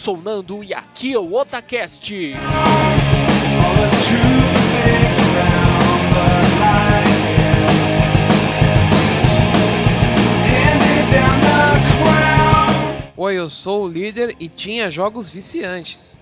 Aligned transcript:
sou 0.00 0.16
o 0.16 0.22
Nando 0.22 0.64
e 0.64 0.72
aqui 0.72 1.12
é 1.12 1.18
o 1.18 1.34
Otacast. 1.34 2.10
Oi, 13.14 13.34
eu 13.38 13.50
sou 13.50 13.84
o 13.84 13.88
líder 13.88 14.34
e 14.40 14.48
tinha 14.48 14.90
jogos 14.90 15.28
viciantes. 15.28 16.18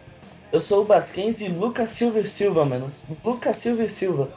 Eu 0.50 0.60
sou 0.60 0.82
o 0.82 0.84
Basquens 0.84 1.40
e 1.40 1.46
Lucas 1.46 1.90
Silva 1.90 2.18
e 2.18 2.24
Silva, 2.24 2.64
mano. 2.64 2.90
Lucas 3.24 3.58
Silva 3.58 3.84
e 3.84 3.88
Silva. 3.88 4.28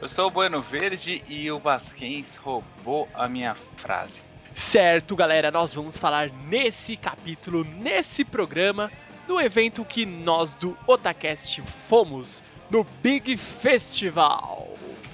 Eu 0.00 0.08
sou 0.08 0.28
o 0.28 0.30
Bueno 0.30 0.62
Verde 0.62 1.24
e 1.28 1.50
o 1.50 1.58
Basquens 1.58 2.36
roubou 2.36 3.08
a 3.14 3.28
minha 3.28 3.56
frase. 3.76 4.31
Certo, 4.54 5.16
galera, 5.16 5.50
nós 5.50 5.74
vamos 5.74 5.98
falar 5.98 6.30
nesse 6.48 6.96
capítulo, 6.96 7.64
nesse 7.64 8.24
programa, 8.24 8.90
do 9.26 9.40
evento 9.40 9.84
que 9.84 10.04
nós 10.04 10.52
do 10.54 10.76
Otacast 10.86 11.62
fomos 11.88 12.42
no 12.70 12.84
Big 13.02 13.36
Festival. 13.36 14.68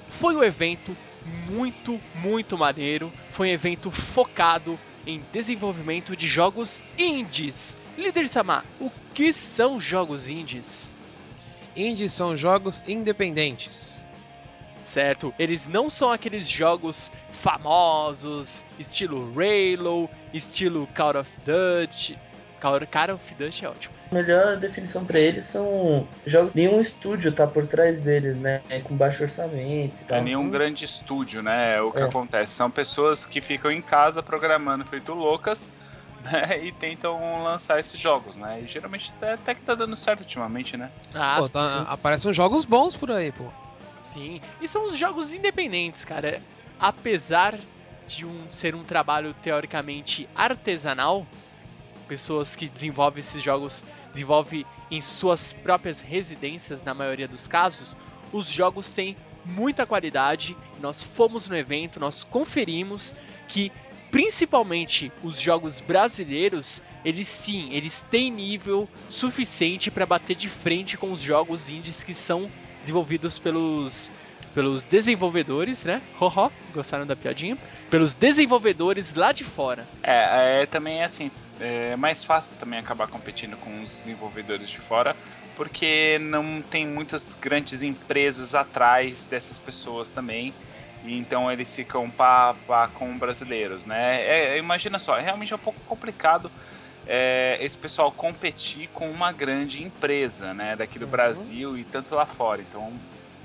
Foi 0.09 0.35
um 0.35 0.43
evento 0.43 0.95
muito, 1.49 1.99
muito 2.15 2.57
maneiro. 2.57 3.11
Foi 3.31 3.49
um 3.49 3.51
evento 3.51 3.89
focado 3.89 4.77
em 5.07 5.23
desenvolvimento 5.31 6.15
de 6.15 6.27
jogos 6.27 6.83
indies. 6.97 7.77
Líder 7.97 8.27
Samar, 8.27 8.65
o 8.79 8.91
que 9.13 9.31
são 9.31 9.79
jogos 9.79 10.27
indies? 10.27 10.93
Indies 11.75 12.11
são 12.11 12.35
jogos 12.35 12.83
independentes. 12.87 14.03
Certo, 14.81 15.33
eles 15.37 15.67
não 15.67 15.89
são 15.89 16.11
aqueles 16.11 16.49
jogos 16.49 17.11
famosos, 17.39 18.63
estilo 18.77 19.33
Halo, 19.35 20.09
estilo 20.33 20.87
Call 20.95 21.17
of 21.17 21.29
Duty. 21.45 22.17
Call 22.59 22.75
of 23.13 23.35
Duty 23.35 23.65
é 23.65 23.69
ótimo. 23.69 23.95
A 24.11 24.15
melhor 24.15 24.57
definição 24.57 25.05
para 25.05 25.19
eles 25.19 25.45
são 25.45 26.07
jogos 26.25 26.53
nenhum 26.53 26.81
estúdio 26.81 27.31
tá 27.31 27.47
por 27.47 27.67
trás 27.67 27.99
deles, 27.99 28.35
né? 28.37 28.61
Com 28.83 28.95
baixo 28.95 29.23
orçamento 29.23 29.93
e 30.01 30.05
tal. 30.05 30.17
É 30.17 30.21
nenhum 30.21 30.49
grande 30.49 30.83
estúdio, 30.83 31.41
né? 31.41 31.79
O 31.81 31.91
que 31.91 32.01
é. 32.01 32.05
acontece 32.05 32.53
são 32.53 32.69
pessoas 32.69 33.25
que 33.25 33.39
ficam 33.39 33.71
em 33.71 33.81
casa 33.81 34.21
programando 34.21 34.85
feito 34.85 35.13
loucas. 35.13 35.69
Né, 36.19 36.65
e 36.65 36.73
tentam 36.73 37.45
lançar 37.45 37.79
esses 37.79 37.97
jogos, 37.97 38.35
né? 38.35 38.59
E 38.61 38.67
geralmente 38.67 39.09
até, 39.15 39.33
até 39.35 39.55
que 39.55 39.61
tá 39.61 39.73
dando 39.73 39.95
certo 39.95 40.19
ultimamente, 40.19 40.75
né? 40.75 40.91
Ah, 41.15 41.37
pô, 41.39 41.47
tá, 41.47 41.83
aparecem 41.83 42.33
jogos 42.33 42.65
bons 42.65 42.93
por 42.93 43.09
aí, 43.09 43.31
pô. 43.31 43.45
Sim, 44.03 44.41
e 44.59 44.67
são 44.67 44.89
os 44.89 44.97
jogos 44.97 45.31
independentes, 45.31 46.03
cara. 46.03 46.41
Apesar 46.79 47.59
de 48.07 48.25
um 48.25 48.49
ser 48.49 48.73
um 48.73 48.85
trabalho 48.85 49.33
teoricamente 49.33 50.29
artesanal, 50.33 51.27
pessoas 52.07 52.55
que 52.55 52.69
desenvolvem 52.69 53.19
esses 53.19 53.43
jogos 53.43 53.83
desenvolvem 54.13 54.65
em 54.89 55.01
suas 55.01 55.51
próprias 55.51 55.99
residências, 55.99 56.81
na 56.81 56.93
maioria 56.93 57.27
dos 57.27 57.47
casos, 57.47 57.97
os 58.31 58.47
jogos 58.47 58.89
têm 58.91 59.17
muita 59.43 59.85
qualidade. 59.85 60.55
Nós 60.79 61.03
fomos 61.03 61.49
no 61.49 61.55
evento, 61.55 61.99
nós 61.99 62.23
conferimos 62.23 63.13
que 63.47 63.71
principalmente 64.09 65.11
os 65.21 65.39
jogos 65.39 65.81
brasileiros, 65.81 66.81
eles 67.03 67.27
sim, 67.27 67.73
eles 67.73 68.03
têm 68.09 68.31
nível 68.31 68.89
suficiente 69.09 69.91
para 69.91 70.05
bater 70.05 70.35
de 70.35 70.49
frente 70.49 70.97
com 70.97 71.11
os 71.11 71.21
jogos 71.21 71.67
indies 71.67 72.01
que 72.03 72.13
são 72.15 72.49
desenvolvidos 72.81 73.37
pelos 73.37 74.09
pelos 74.59 74.83
desenvolvedores, 74.83 75.85
né? 75.85 76.01
Hoho, 76.19 76.51
gostaram 76.73 77.07
da 77.07 77.15
piadinha? 77.15 77.57
Pelos 77.89 78.13
desenvolvedores 78.13 79.13
lá 79.13 79.31
de 79.31 79.45
fora. 79.45 79.87
É, 80.03 80.63
é 80.63 80.65
também 80.65 80.99
é 80.99 81.05
assim, 81.05 81.31
é 81.61 81.95
mais 81.95 82.25
fácil 82.25 82.57
também 82.59 82.77
acabar 82.77 83.07
competindo 83.07 83.55
com 83.55 83.81
os 83.81 83.89
desenvolvedores 83.89 84.69
de 84.69 84.79
fora, 84.79 85.15
porque 85.55 86.19
não 86.19 86.61
tem 86.61 86.85
muitas 86.85 87.37
grandes 87.39 87.81
empresas 87.81 88.53
atrás 88.53 89.25
dessas 89.25 89.57
pessoas 89.57 90.11
também. 90.11 90.53
E 91.05 91.17
então 91.17 91.49
eles 91.49 91.73
ficam 91.73 92.09
pá, 92.09 92.53
pá 92.67 92.89
com 92.89 93.17
brasileiros, 93.17 93.85
né? 93.85 94.21
É, 94.21 94.57
imagina 94.57 94.99
só, 94.99 95.17
é 95.17 95.21
realmente 95.21 95.55
um 95.55 95.57
pouco 95.57 95.79
complicado 95.87 96.51
é, 97.07 97.57
esse 97.61 97.77
pessoal 97.77 98.11
competir 98.11 98.89
com 98.93 99.09
uma 99.09 99.31
grande 99.31 99.81
empresa, 99.81 100.53
né? 100.53 100.75
Daqui 100.75 100.99
do 100.99 101.05
uhum. 101.05 101.11
Brasil 101.11 101.77
e 101.77 101.85
tanto 101.85 102.13
lá 102.13 102.25
fora. 102.25 102.61
Então 102.61 102.91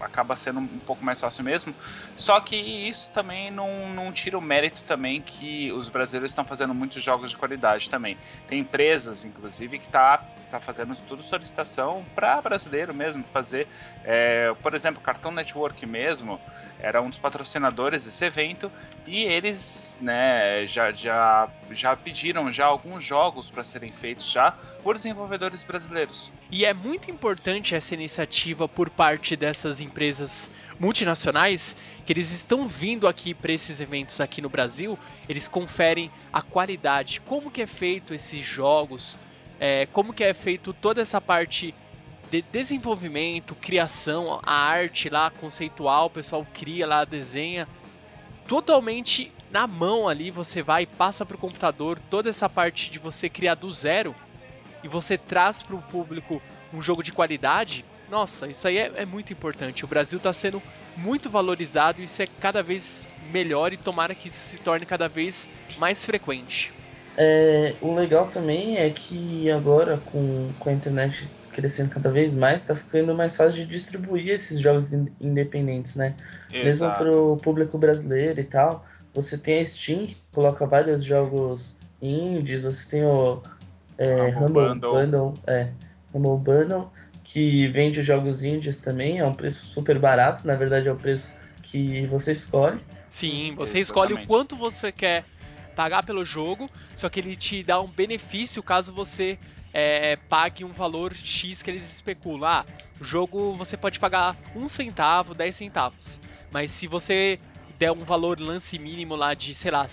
acaba 0.05 0.37
sendo 0.37 0.61
um 0.61 0.79
pouco 0.81 1.05
mais 1.05 1.21
fácil 1.21 1.43
mesmo. 1.43 1.75
Só 2.17 2.41
que 2.41 2.57
isso 2.57 3.11
também 3.11 3.51
não, 3.51 3.89
não 3.89 4.13
tira 4.13 4.39
o 4.39 4.41
mérito 4.41 4.83
também 4.85 5.21
que 5.21 5.73
os 5.73 5.89
brasileiros 5.89 6.31
estão 6.31 6.45
fazendo 6.45 6.75
muitos 6.75 7.03
jogos 7.03 7.31
de 7.31 7.37
qualidade 7.37 7.89
também. 7.91 8.17
Tem 8.47 8.61
empresas, 8.61 9.25
inclusive, 9.25 9.79
que 9.79 9.89
tá, 9.89 10.23
tá 10.51 10.61
fazendo 10.61 10.97
tudo 11.09 11.23
solicitação 11.23 12.05
para 12.15 12.41
brasileiro 12.41 12.95
mesmo 12.95 13.25
fazer. 13.33 13.67
É, 14.05 14.55
por 14.63 14.75
exemplo, 14.75 15.03
Cartoon 15.03 15.33
Network 15.33 15.85
mesmo 15.87 16.41
era 16.79 17.01
um 17.01 17.09
dos 17.09 17.19
patrocinadores 17.19 18.05
desse 18.05 18.25
evento 18.25 18.71
e 19.07 19.23
eles 19.23 19.99
né, 20.01 20.67
já, 20.67 20.93
já, 20.93 21.49
já 21.71 21.97
pediram 21.97 22.51
já 22.53 22.67
alguns 22.67 23.03
jogos 23.03 23.49
para 23.49 23.65
serem 23.65 23.93
feitos 23.93 24.31
já 24.31 24.55
por 24.85 24.97
desenvolvedores 24.97 25.63
brasileiros. 25.63 26.31
E 26.51 26.67
é 26.67 26.75
muito 26.75 27.11
importante 27.11 27.75
essa 27.75 27.95
iniciativa 27.95 28.69
por 28.69 28.91
parte 28.91 29.35
dessas 29.35 29.81
empresas 29.81 30.51
multinacionais 30.79 31.75
que 32.05 32.13
eles 32.13 32.31
estão 32.31 32.69
vindo 32.69 33.09
aqui 33.09 33.33
para 33.33 33.51
esses 33.51 33.81
eventos 33.81 34.21
aqui 34.21 34.43
no 34.43 34.51
Brasil, 34.51 34.99
eles 35.27 35.49
conferem 35.49 36.11
a 36.31 36.43
qualidade, 36.43 37.23
como 37.23 37.51
que 37.51 37.63
é 37.63 37.67
feito 37.67 38.13
esses 38.13 38.45
jogos, 38.45 39.17
é, 39.59 39.87
como 39.87 40.13
que 40.13 40.23
é 40.23 40.35
feito 40.35 40.75
toda 40.75 41.01
essa 41.01 41.19
parte 41.19 41.75
de 42.31 42.43
desenvolvimento, 42.43 43.55
criação, 43.55 44.39
a 44.43 44.53
arte 44.53 45.09
lá 45.09 45.31
conceitual, 45.31 46.07
o 46.07 46.11
pessoal 46.11 46.47
cria 46.53 46.87
lá, 46.87 47.07
desenha 47.07 47.67
totalmente 48.47 49.33
na 49.51 49.67
mão 49.67 50.07
ali, 50.07 50.31
você 50.31 50.61
vai 50.61 50.85
passa 50.85 51.25
para 51.25 51.37
o 51.37 51.39
computador 51.39 51.99
toda 52.11 52.29
essa 52.29 52.51
parte 52.51 52.91
de 52.91 52.99
você 52.99 53.31
criar 53.31 53.55
do 53.55 53.73
zero 53.73 54.15
e 54.85 54.89
você 54.89 55.17
traz 55.17 55.63
para 55.63 55.75
o 55.75 55.83
público 55.83 56.41
um 56.73 56.83
jogo 56.83 57.03
de 57.03 57.11
qualidade, 57.11 57.85
nossa, 58.11 58.47
isso 58.47 58.69
aí 58.69 58.77
é, 58.77 58.93
é 58.97 59.07
muito 59.07 59.33
importante. 59.33 59.85
O 59.85 59.89
Brasil 59.89 60.19
está 60.19 60.33
sendo 60.33 60.63
muito 60.97 61.31
valorizado 61.31 62.01
e 62.01 62.05
isso 62.05 62.23
é 62.23 62.29
cada 62.41 62.63
vez 62.63 63.09
melhor 63.33 63.73
e 63.73 63.79
tomara 63.79 64.15
que 64.15 64.29
isso 64.29 64.51
se 64.51 64.59
torne 64.59 64.85
cada 64.85 65.09
vez 65.09 65.49
mais 65.79 66.05
frequente. 66.05 66.71
É, 67.17 67.73
o 67.81 67.95
legal 67.95 68.27
também 68.27 68.77
é 68.77 68.91
que 68.91 69.51
agora 69.51 69.97
com, 70.13 70.51
com 70.59 70.69
a 70.69 70.73
internet 70.73 71.27
crescendo 71.51 71.91
cada 71.91 72.11
vez 72.11 72.35
mais, 72.35 72.61
está 72.61 72.75
ficando 72.75 73.15
mais 73.15 73.37
fácil 73.37 73.65
de 73.65 73.67
distribuir 73.67 74.29
esses 74.29 74.59
jogos 74.59 74.87
independentes, 75.21 75.95
né? 75.95 76.15
Exato. 76.53 76.65
Mesmo 76.65 76.93
para 76.93 77.17
o 77.17 77.37
público 77.37 77.79
brasileiro 77.79 78.41
e 78.41 78.45
tal. 78.45 78.85
Você 79.15 79.39
tem 79.39 79.61
a 79.61 79.67
Steam, 79.67 80.07
que 80.07 80.17
coloca 80.33 80.67
vários 80.67 81.05
jogos 81.05 81.63
indies, 82.03 82.65
você 82.65 82.85
tem 82.89 83.05
o 83.05 83.41
é, 83.99 84.35
Humble, 84.37 84.69
Bundle. 84.69 84.93
Bundle, 84.93 85.35
é, 85.47 85.71
Humble 86.13 86.39
Bundle, 86.39 86.93
que 87.23 87.69
vende 87.69 88.03
jogos 88.03 88.43
indies 88.43 88.81
também, 88.81 89.19
é 89.19 89.25
um 89.25 89.35
preço 89.35 89.65
super 89.67 89.99
barato, 89.99 90.47
na 90.47 90.55
verdade 90.55 90.89
é 90.89 90.93
o 90.93 90.97
preço 90.97 91.31
que 91.63 92.07
você 92.07 92.33
escolhe. 92.33 92.81
Sim, 93.09 93.55
você 93.55 93.79
Exatamente. 93.79 93.81
escolhe 93.81 94.15
o 94.15 94.27
quanto 94.27 94.57
você 94.57 94.93
quer 94.93 95.25
pagar 95.75 96.05
pelo 96.05 96.25
jogo, 96.25 96.71
só 96.95 97.09
que 97.09 97.21
ele 97.21 97.37
te 97.37 97.63
dá 97.63 97.81
um 97.81 97.89
benefício 97.89 98.63
caso 98.63 98.93
você 98.93 99.39
é, 99.73 100.17
pague 100.29 100.65
um 100.65 100.73
valor 100.73 101.15
X 101.15 101.63
que 101.63 101.71
eles 101.71 101.83
especulam. 101.91 102.49
Ah, 102.49 102.65
o 103.01 103.05
jogo 103.05 103.53
você 103.55 103.77
pode 103.77 103.99
pagar 103.99 104.37
um 104.55 104.69
centavo, 104.69 105.35
10 105.35 105.57
centavos. 105.57 106.21
Mas 106.53 106.71
se 106.71 106.87
você 106.87 107.41
der 107.79 107.91
um 107.91 108.05
valor 108.05 108.39
lance 108.41 108.79
mínimo 108.79 109.17
lá 109.17 109.35
de, 109.35 109.53
sei 109.53 109.73
lá, 109.73 109.89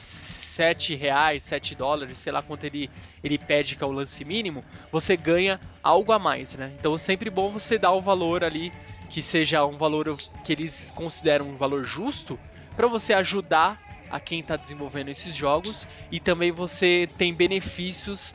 7 0.62 0.94
reais, 0.94 1.42
7 1.42 1.74
dólares, 1.74 2.20
sei 2.20 2.32
lá 2.32 2.44
quanto 2.44 2.66
ele, 2.66 2.88
ele 3.24 3.40
pede 3.40 3.76
que 3.76 3.84
é 3.84 3.88
o 3.88 3.92
lance 3.92 4.24
mínimo, 4.24 4.64
você 4.92 5.18
ganha 5.18 5.60
algo 5.82 6.12
a 6.12 6.20
mais, 6.20 6.54
né? 6.54 6.72
Então 6.78 6.94
é 6.94 6.98
sempre 7.00 7.32
bom 7.32 7.50
você 7.50 7.80
dar 7.80 7.94
o 7.94 8.00
valor 8.00 8.44
ali 8.44 8.72
que 9.10 9.24
seja 9.24 9.66
um 9.66 9.76
valor 9.76 10.16
que 10.46 10.54
eles 10.54 10.92
consideram 10.94 11.50
um 11.50 11.56
valor 11.56 11.84
justo 11.84 12.40
para 12.76 12.86
você 12.86 13.12
ajudar 13.12 13.82
a 14.08 14.20
quem 14.20 14.42
está 14.42 14.56
desenvolvendo 14.56 15.10
esses 15.10 15.36
jogos 15.36 15.88
e 16.12 16.20
também 16.20 16.52
você 16.52 17.10
tem 17.18 17.34
benefícios 17.34 18.32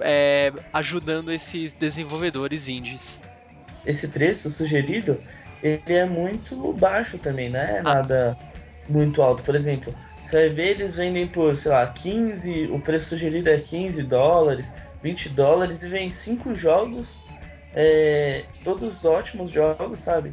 é, 0.00 0.52
ajudando 0.74 1.32
esses 1.32 1.72
desenvolvedores 1.72 2.68
indies. 2.68 3.18
Esse 3.86 4.06
preço 4.06 4.50
sugerido 4.50 5.18
ele 5.62 5.94
é 5.94 6.04
muito 6.04 6.74
baixo 6.74 7.16
também, 7.16 7.48
né? 7.48 7.78
Ah. 7.78 7.94
Nada 7.94 8.38
muito 8.86 9.22
alto. 9.22 9.42
Por 9.42 9.54
exemplo, 9.54 9.94
você 10.30 10.36
vai 10.36 10.48
ver 10.48 10.68
eles 10.68 10.94
vendem 10.94 11.26
por, 11.26 11.56
sei 11.56 11.72
lá, 11.72 11.86
15, 11.88 12.68
o 12.70 12.78
preço 12.78 13.08
sugerido 13.10 13.50
é 13.50 13.58
15 13.58 14.00
dólares, 14.04 14.64
20 15.02 15.28
dólares 15.30 15.82
e 15.82 15.88
vem 15.88 16.12
5 16.12 16.54
jogos, 16.54 17.16
é, 17.74 18.44
todos 18.62 19.04
ótimos 19.04 19.50
jogos, 19.50 19.98
sabe? 20.00 20.32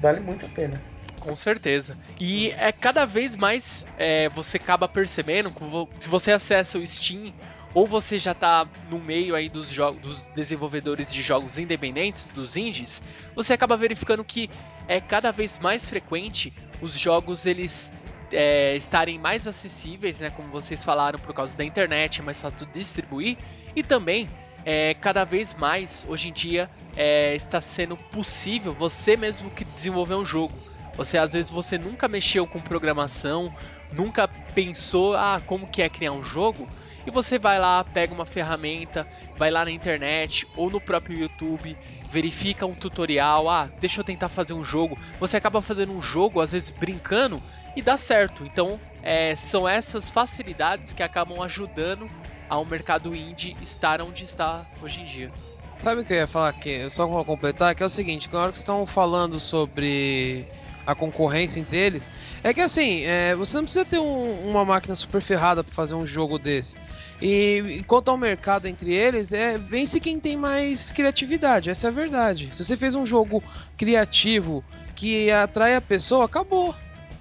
Vale 0.00 0.20
muito 0.20 0.46
a 0.46 0.48
pena. 0.50 0.80
Com 1.18 1.34
certeza. 1.34 1.96
E 2.20 2.52
é 2.52 2.70
cada 2.70 3.04
vez 3.04 3.34
mais 3.34 3.84
é, 3.98 4.28
você 4.28 4.56
acaba 4.56 4.86
percebendo, 4.86 5.52
se 5.98 6.08
você 6.08 6.30
acessa 6.30 6.78
o 6.78 6.86
Steam 6.86 7.34
ou 7.74 7.86
você 7.86 8.20
já 8.20 8.32
está 8.32 8.68
no 8.88 9.00
meio 9.00 9.34
aí 9.34 9.48
dos, 9.48 9.68
dos 10.00 10.28
desenvolvedores 10.34 11.12
de 11.12 11.22
jogos 11.22 11.58
independentes, 11.58 12.26
dos 12.26 12.56
indies, 12.56 13.02
você 13.34 13.52
acaba 13.52 13.76
verificando 13.76 14.24
que 14.24 14.48
é 14.86 15.00
cada 15.00 15.32
vez 15.32 15.58
mais 15.58 15.88
frequente 15.88 16.52
os 16.80 16.96
jogos 16.96 17.44
eles 17.44 17.90
é, 18.32 18.76
estarem 18.76 19.18
mais 19.18 19.46
acessíveis, 19.46 20.18
né, 20.18 20.30
como 20.30 20.48
vocês 20.48 20.84
falaram, 20.84 21.18
por 21.18 21.34
causa 21.34 21.56
da 21.56 21.64
internet, 21.64 22.20
é 22.20 22.24
mais 22.24 22.40
fácil 22.40 22.66
de 22.66 22.72
distribuir, 22.72 23.36
e 23.74 23.82
também 23.82 24.28
é, 24.64 24.94
cada 24.94 25.24
vez 25.24 25.54
mais 25.54 26.04
hoje 26.08 26.28
em 26.28 26.32
dia 26.32 26.70
é, 26.96 27.34
está 27.34 27.60
sendo 27.60 27.96
possível 27.96 28.72
você 28.72 29.16
mesmo 29.16 29.50
que 29.50 29.64
desenvolver 29.64 30.14
um 30.14 30.24
jogo. 30.24 30.54
Você 30.94 31.16
às 31.16 31.32
vezes 31.32 31.50
você 31.50 31.78
nunca 31.78 32.08
mexeu 32.08 32.46
com 32.46 32.60
programação, 32.60 33.54
nunca 33.92 34.26
pensou 34.54 35.14
ah 35.14 35.40
como 35.46 35.66
que 35.66 35.80
é 35.80 35.88
criar 35.88 36.12
um 36.12 36.22
jogo 36.22 36.68
e 37.06 37.10
você 37.10 37.38
vai 37.38 37.58
lá 37.58 37.84
pega 37.84 38.12
uma 38.12 38.26
ferramenta, 38.26 39.06
vai 39.36 39.50
lá 39.50 39.64
na 39.64 39.70
internet 39.70 40.46
ou 40.56 40.68
no 40.70 40.80
próprio 40.80 41.18
YouTube 41.18 41.76
verifica 42.10 42.66
um 42.66 42.74
tutorial, 42.74 43.48
ah 43.48 43.70
deixa 43.80 44.00
eu 44.00 44.04
tentar 44.04 44.28
fazer 44.28 44.54
um 44.54 44.64
jogo. 44.64 44.98
Você 45.20 45.36
acaba 45.36 45.62
fazendo 45.62 45.92
um 45.92 46.02
jogo 46.02 46.40
às 46.40 46.52
vezes 46.52 46.70
brincando 46.70 47.40
e 47.78 47.82
dá 47.82 47.96
certo. 47.96 48.44
Então 48.44 48.78
é, 49.02 49.36
são 49.36 49.68
essas 49.68 50.10
facilidades 50.10 50.92
que 50.92 51.02
acabam 51.02 51.40
ajudando 51.40 52.10
ao 52.48 52.64
mercado 52.64 53.14
indie 53.14 53.56
estar 53.62 54.02
onde 54.02 54.24
está 54.24 54.66
hoje 54.82 55.00
em 55.00 55.06
dia. 55.06 55.30
Sabe 55.78 56.00
o 56.00 56.04
que 56.04 56.12
eu 56.12 56.16
ia 56.16 56.26
falar 56.26 56.48
aqui? 56.48 56.90
Só 56.90 57.06
para 57.06 57.24
completar, 57.24 57.74
que 57.76 57.82
é 57.84 57.86
o 57.86 57.90
seguinte, 57.90 58.28
na 58.32 58.40
hora 58.40 58.52
que 58.52 58.58
estão 58.58 58.84
falando 58.84 59.38
sobre 59.38 60.44
a 60.84 60.92
concorrência 60.92 61.60
entre 61.60 61.76
eles, 61.76 62.08
é 62.42 62.52
que 62.52 62.60
assim, 62.60 63.04
é, 63.04 63.32
você 63.36 63.56
não 63.56 63.62
precisa 63.62 63.84
ter 63.84 64.00
um, 64.00 64.50
uma 64.50 64.64
máquina 64.64 64.96
super 64.96 65.20
ferrada 65.20 65.62
para 65.62 65.72
fazer 65.72 65.94
um 65.94 66.06
jogo 66.06 66.36
desse. 66.36 66.74
E 67.22 67.84
quanto 67.86 68.10
ao 68.10 68.16
mercado 68.16 68.66
entre 68.66 68.92
eles, 68.92 69.32
é 69.32 69.56
vence 69.56 70.00
quem 70.00 70.18
tem 70.18 70.36
mais 70.36 70.90
criatividade, 70.90 71.70
essa 71.70 71.86
é 71.86 71.90
a 71.90 71.92
verdade. 71.92 72.50
Se 72.54 72.64
você 72.64 72.76
fez 72.76 72.96
um 72.96 73.06
jogo 73.06 73.40
criativo 73.76 74.64
que 74.96 75.30
atrai 75.30 75.76
a 75.76 75.80
pessoa, 75.80 76.24
acabou. 76.24 76.74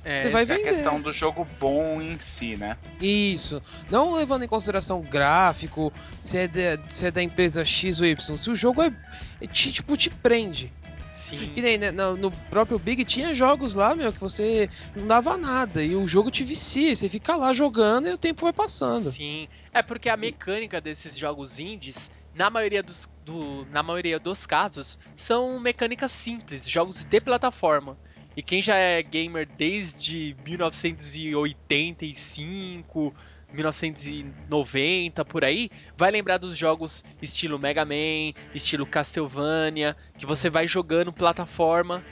É, 0.08 0.22
você 0.22 0.30
vai 0.30 0.46
vender. 0.46 0.62
É 0.62 0.64
a 0.64 0.68
questão 0.68 1.02
do 1.02 1.12
jogo 1.12 1.46
bom 1.60 2.02
em 2.02 2.18
si, 2.18 2.56
né? 2.56 2.78
Isso. 3.02 3.62
Não 3.92 4.14
levando 4.14 4.44
em 4.44 4.48
consideração 4.48 5.02
gráfico, 5.02 5.92
se 6.24 6.38
é, 6.38 6.48
de, 6.48 6.80
se 6.90 7.08
é 7.08 7.12
da 7.12 7.22
empresa 7.22 7.66
X 7.66 8.00
ou 8.00 8.06
Y. 8.06 8.38
Se 8.38 8.50
o 8.50 8.56
jogo 8.56 8.82
é, 8.82 8.94
é 9.42 9.48
te, 9.48 9.70
tipo, 9.74 9.98
te 9.98 10.10
prende. 10.10 10.72
Sim. 11.12 11.52
Que 11.54 11.62
nem 11.62 11.78
né, 11.78 11.92
no, 11.92 12.16
no, 12.16 12.32
próprio 12.32 12.80
Big 12.80 13.04
tinha 13.04 13.34
jogos 13.34 13.76
lá, 13.76 13.94
meu, 13.94 14.14
que 14.14 14.20
você 14.20 14.70
não 14.96 15.08
dava 15.08 15.36
nada. 15.36 15.84
E 15.84 15.94
o 15.94 16.08
jogo 16.08 16.32
te 16.32 16.42
vicia. 16.42 16.96
Você 16.96 17.10
fica 17.10 17.36
lá 17.36 17.52
jogando 17.52 18.08
e 18.08 18.14
o 18.14 18.18
tempo 18.18 18.44
vai 18.44 18.54
passando. 18.54 19.12
Sim. 19.12 19.50
É 19.74 19.82
porque 19.82 20.08
a 20.08 20.16
mecânica 20.16 20.80
desses 20.80 21.18
jogos 21.18 21.60
indies 21.60 22.10
na 22.34 22.50
maioria 22.50 22.82
dos, 22.84 23.10
do, 23.26 23.66
na 23.72 23.84
maioria 23.84 24.20
dos 24.20 24.46
casos, 24.46 24.98
são 25.16 25.60
mecânicas 25.60 26.12
simples, 26.12 26.70
jogos 26.70 27.04
de 27.04 27.20
plataforma. 27.20 27.98
E 28.38 28.42
quem 28.44 28.62
já 28.62 28.76
é 28.76 29.02
gamer 29.02 29.50
desde 29.58 30.38
1985, 30.46 33.16
1990 33.52 35.26
por 35.26 35.44
aí, 35.44 35.72
vai 35.98 36.12
lembrar 36.12 36.38
dos 36.38 36.56
jogos 36.56 37.04
estilo 37.20 37.58
Mega 37.58 37.84
Man, 37.84 38.34
estilo 38.54 38.86
Castlevania, 38.86 39.98
que 40.20 40.28
você 40.28 40.52
vai 40.52 40.68
jogando 40.68 41.12
plataforma, 41.12 42.06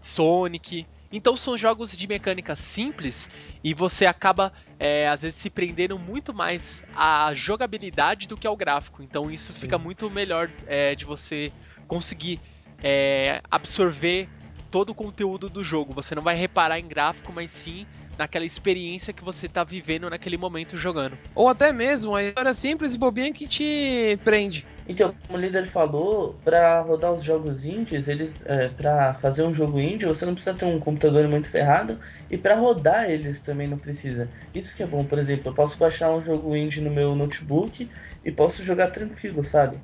Sonic. 0.00 0.84
Então 1.12 1.36
são 1.36 1.56
jogos 1.56 1.96
de 1.96 2.08
mecânica 2.08 2.56
simples 2.56 3.30
e 3.62 3.72
você 3.72 4.04
acaba 4.04 4.52
é, 4.80 5.06
às 5.06 5.22
vezes 5.22 5.38
se 5.38 5.48
prendendo 5.48 5.96
muito 5.96 6.34
mais 6.34 6.82
à 6.92 7.32
jogabilidade 7.34 8.26
do 8.26 8.36
que 8.36 8.48
ao 8.48 8.56
gráfico. 8.56 9.00
Então 9.00 9.30
isso 9.30 9.52
Sim. 9.52 9.60
fica 9.60 9.78
muito 9.78 10.10
melhor 10.10 10.50
é, 10.66 10.96
de 10.96 11.04
você 11.04 11.52
conseguir 11.86 12.40
é, 12.82 13.40
absorver 13.48 14.28
todo 14.70 14.90
o 14.90 14.94
conteúdo 14.94 15.48
do 15.48 15.62
jogo. 15.62 15.92
Você 15.94 16.14
não 16.14 16.22
vai 16.22 16.36
reparar 16.36 16.78
em 16.78 16.86
gráfico, 16.86 17.32
mas 17.32 17.50
sim 17.50 17.86
naquela 18.18 18.44
experiência 18.44 19.12
que 19.12 19.24
você 19.24 19.46
está 19.46 19.62
vivendo 19.62 20.10
naquele 20.10 20.36
momento 20.36 20.76
jogando. 20.76 21.16
Ou 21.34 21.48
até 21.48 21.72
mesmo 21.72 22.16
a 22.16 22.24
história 22.24 22.54
simples 22.54 22.94
e 22.94 22.98
bobinha 22.98 23.32
que 23.32 23.46
te 23.46 24.18
prende. 24.24 24.66
Então, 24.88 25.14
como 25.26 25.38
o 25.38 25.40
líder 25.40 25.66
falou, 25.66 26.34
para 26.42 26.80
rodar 26.80 27.12
os 27.12 27.22
jogos 27.22 27.64
indies, 27.64 28.08
ele, 28.08 28.32
é, 28.46 28.68
para 28.68 29.14
fazer 29.14 29.42
um 29.44 29.54
jogo 29.54 29.78
indie, 29.78 30.06
você 30.06 30.24
não 30.24 30.34
precisa 30.34 30.56
ter 30.56 30.64
um 30.64 30.80
computador 30.80 31.28
muito 31.28 31.48
ferrado 31.48 31.98
e 32.30 32.38
para 32.38 32.56
rodar 32.56 33.08
eles 33.08 33.42
também 33.42 33.68
não 33.68 33.78
precisa. 33.78 34.28
Isso 34.54 34.74
que 34.74 34.82
é 34.82 34.86
bom, 34.86 35.04
por 35.04 35.18
exemplo, 35.18 35.50
eu 35.50 35.54
posso 35.54 35.78
baixar 35.78 36.10
um 36.10 36.24
jogo 36.24 36.56
indie 36.56 36.80
no 36.80 36.90
meu 36.90 37.14
notebook 37.14 37.88
e 38.24 38.32
posso 38.32 38.64
jogar 38.64 38.88
tranquilo, 38.88 39.44
sabe? 39.44 39.78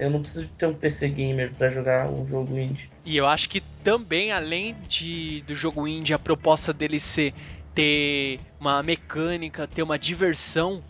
Eu 0.00 0.08
não 0.08 0.22
preciso 0.22 0.48
ter 0.56 0.64
um 0.64 0.72
PC 0.72 1.08
gamer 1.10 1.52
para 1.54 1.68
jogar 1.68 2.08
um 2.08 2.26
jogo 2.26 2.58
indie. 2.58 2.88
E 3.04 3.18
eu 3.18 3.26
acho 3.26 3.50
que 3.50 3.60
também, 3.84 4.32
além 4.32 4.74
de 4.88 5.42
do 5.46 5.54
jogo 5.54 5.86
indie, 5.86 6.14
a 6.14 6.18
proposta 6.18 6.72
dele 6.72 6.98
ser 6.98 7.34
ter 7.74 8.40
uma 8.58 8.82
mecânica, 8.82 9.66
ter 9.66 9.82
uma 9.82 9.98
diversão, 9.98 10.82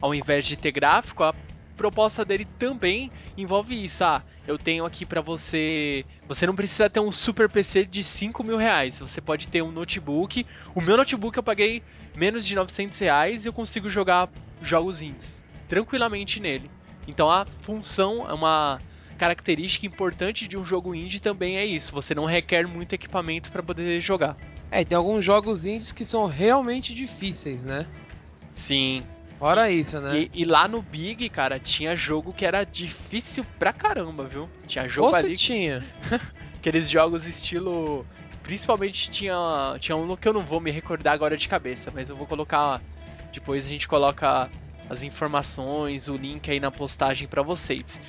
ao 0.00 0.12
invés 0.12 0.44
de 0.44 0.56
ter 0.56 0.72
gráfico, 0.72 1.22
a 1.22 1.32
proposta 1.76 2.24
dele 2.24 2.44
também 2.58 3.12
envolve 3.38 3.84
isso. 3.84 4.02
Ah, 4.02 4.20
eu 4.48 4.58
tenho 4.58 4.84
aqui 4.84 5.06
para 5.06 5.20
você. 5.20 6.04
Você 6.26 6.44
não 6.44 6.56
precisa 6.56 6.90
ter 6.90 6.98
um 6.98 7.12
super 7.12 7.48
PC 7.48 7.86
de 7.86 8.02
5 8.02 8.42
mil 8.42 8.56
reais. 8.56 8.98
Você 8.98 9.20
pode 9.20 9.46
ter 9.46 9.62
um 9.62 9.70
notebook. 9.70 10.44
O 10.74 10.80
meu 10.80 10.96
notebook 10.96 11.36
eu 11.36 11.42
paguei 11.42 11.84
menos 12.16 12.44
de 12.44 12.56
900 12.56 12.98
reais 12.98 13.44
e 13.44 13.48
eu 13.48 13.52
consigo 13.52 13.88
jogar 13.88 14.28
jogos 14.60 15.00
indies 15.00 15.46
tranquilamente 15.68 16.40
nele. 16.40 16.70
Então 17.06 17.30
a 17.30 17.44
função 17.62 18.28
é 18.28 18.32
uma 18.32 18.80
característica 19.16 19.86
importante 19.86 20.46
de 20.46 20.56
um 20.56 20.64
jogo 20.64 20.94
indie 20.94 21.20
também 21.20 21.58
é 21.58 21.64
isso. 21.64 21.92
Você 21.92 22.14
não 22.14 22.24
requer 22.24 22.66
muito 22.66 22.92
equipamento 22.92 23.50
para 23.50 23.62
poder 23.62 24.00
jogar. 24.00 24.36
É, 24.70 24.84
tem 24.84 24.96
alguns 24.96 25.24
jogos 25.24 25.64
indies 25.64 25.92
que 25.92 26.04
são 26.04 26.26
realmente 26.26 26.94
difíceis, 26.94 27.64
né? 27.64 27.86
Sim. 28.52 29.02
Fora 29.38 29.70
isso, 29.70 30.00
né? 30.00 30.16
E, 30.16 30.30
e, 30.42 30.44
lá 30.44 30.66
no 30.66 30.80
Big, 30.80 31.28
cara, 31.28 31.58
tinha 31.60 31.94
jogo 31.94 32.32
que 32.32 32.44
era 32.44 32.64
difícil 32.64 33.44
pra 33.58 33.72
caramba, 33.72 34.24
viu? 34.24 34.48
Tinha 34.66 34.88
jogo 34.88 35.08
Ou 35.08 35.14
ali. 35.14 35.36
tinha. 35.36 35.84
Aqueles 36.56 36.88
jogos 36.88 37.26
estilo. 37.26 38.06
Principalmente 38.42 39.10
tinha, 39.10 39.76
tinha 39.78 39.96
um 39.96 40.16
que 40.16 40.26
eu 40.26 40.32
não 40.32 40.44
vou 40.44 40.60
me 40.60 40.70
recordar 40.70 41.12
agora 41.12 41.36
de 41.36 41.48
cabeça, 41.48 41.90
mas 41.94 42.08
eu 42.08 42.16
vou 42.16 42.26
colocar. 42.26 42.80
Depois 43.32 43.66
a 43.66 43.68
gente 43.68 43.86
coloca 43.86 44.48
as 44.88 45.02
informações, 45.02 46.08
o 46.08 46.16
link 46.16 46.50
aí 46.50 46.60
na 46.60 46.70
postagem 46.70 47.26
para 47.26 47.42
vocês. 47.42 48.00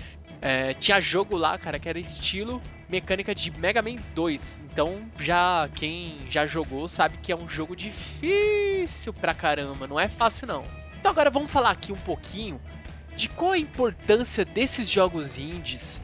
É, 0.42 0.74
tinha 0.74 1.02
jogo 1.02 1.36
lá, 1.36 1.58
cara, 1.58 1.80
que 1.80 1.90
era 1.90 2.00
estilo 2.00 2.62
mecânica 2.88 3.34
de 3.34 3.52
Mega 3.60 3.82
Man 3.82 3.96
2. 4.14 4.62
Então, 4.72 5.02
já 5.20 5.70
quem 5.76 6.18
já 6.30 6.46
jogou 6.46 6.88
sabe 6.88 7.18
que 7.18 7.32
é 7.32 7.36
um 7.36 7.50
jogo 7.50 7.76
difícil 7.76 9.14
pra 9.14 9.34
caramba, 9.34 9.88
não 9.88 10.00
é 10.00 10.08
fácil 10.08 10.48
não. 10.48 10.64
Então 11.00 11.12
agora 11.12 11.30
vamos 11.30 11.52
falar 11.52 11.72
aqui 11.72 11.92
um 11.92 11.98
pouquinho 11.98 12.60
de 13.16 13.28
qual 13.30 13.52
a 13.52 13.58
importância 13.58 14.46
desses 14.46 14.90
jogos 14.90 15.38
indies, 15.38 16.02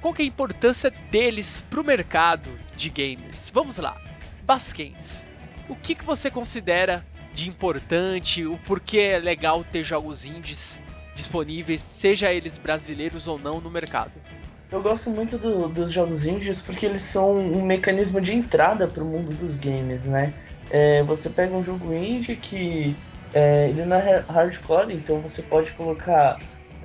qual 0.00 0.14
é 0.18 0.22
a 0.22 0.26
importância 0.26 0.90
deles 1.10 1.64
pro 1.68 1.84
mercado 1.84 2.48
de 2.76 2.88
gamers. 2.88 3.50
Vamos 3.52 3.76
lá. 3.76 4.00
Basquens, 4.42 5.26
o 5.68 5.74
que, 5.74 5.94
que 5.94 6.04
você 6.04 6.30
considera 6.30 7.04
de 7.34 7.48
importante, 7.48 8.46
o 8.46 8.56
porquê 8.58 8.98
é 8.98 9.18
legal 9.18 9.64
ter 9.64 9.82
jogos 9.82 10.24
indies 10.24 10.80
disponíveis, 11.14 11.80
seja 11.80 12.32
eles 12.32 12.58
brasileiros 12.58 13.26
ou 13.26 13.38
não, 13.38 13.60
no 13.60 13.70
mercado. 13.70 14.12
Eu 14.70 14.82
gosto 14.82 15.10
muito 15.10 15.38
do, 15.38 15.68
dos 15.68 15.92
jogos 15.92 16.24
indies 16.24 16.60
porque 16.62 16.86
eles 16.86 17.02
são 17.02 17.36
um 17.38 17.64
mecanismo 17.64 18.20
de 18.20 18.34
entrada 18.34 18.88
para 18.88 19.02
o 19.02 19.06
mundo 19.06 19.32
dos 19.34 19.56
games, 19.58 20.02
né? 20.04 20.32
É, 20.70 21.02
você 21.02 21.28
pega 21.28 21.54
um 21.54 21.62
jogo 21.62 21.92
indie 21.92 22.36
que 22.36 22.96
é, 23.32 23.68
ele 23.68 23.84
não 23.84 23.96
é 23.96 24.24
hardcore, 24.28 24.94
então 24.94 25.20
você 25.20 25.42
pode 25.42 25.72
colocar 25.72 26.38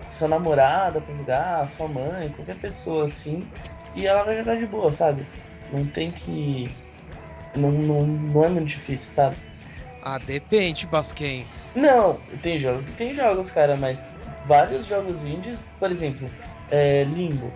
sua 0.10 0.27
namorada 0.27 1.00
para 1.00 1.15
jogar, 1.15 1.70
sua 1.70 1.88
mãe, 1.88 2.29
qualquer 2.29 2.56
pessoa 2.58 3.06
assim, 3.06 3.41
e 3.96 4.06
ela 4.06 4.24
vai 4.24 4.38
jogar 4.38 4.58
de 4.58 4.65
boa, 4.65 4.91
sabe? 4.91 5.24
Não 5.72 5.86
tem 5.86 6.12
que. 6.12 6.70
Não, 7.56 7.72
não, 7.72 8.06
não 8.06 8.44
é 8.44 8.48
muito 8.50 8.68
difícil, 8.68 9.10
sabe? 9.10 9.36
Ah, 10.01 10.18
depende, 10.18 10.86
Basquens. 10.88 11.70
Não, 11.75 12.20
tem 12.41 12.58
jogos 12.58 12.86
tem 12.98 13.13
jogos, 13.13 13.51
cara, 13.51 13.75
mas 13.75 14.01
vários 14.46 14.86
jogos 14.86 15.24
indies, 15.24 15.58
por 15.77 15.91
exemplo, 15.91 16.29
é, 16.72 17.03
Limbo. 17.03 17.51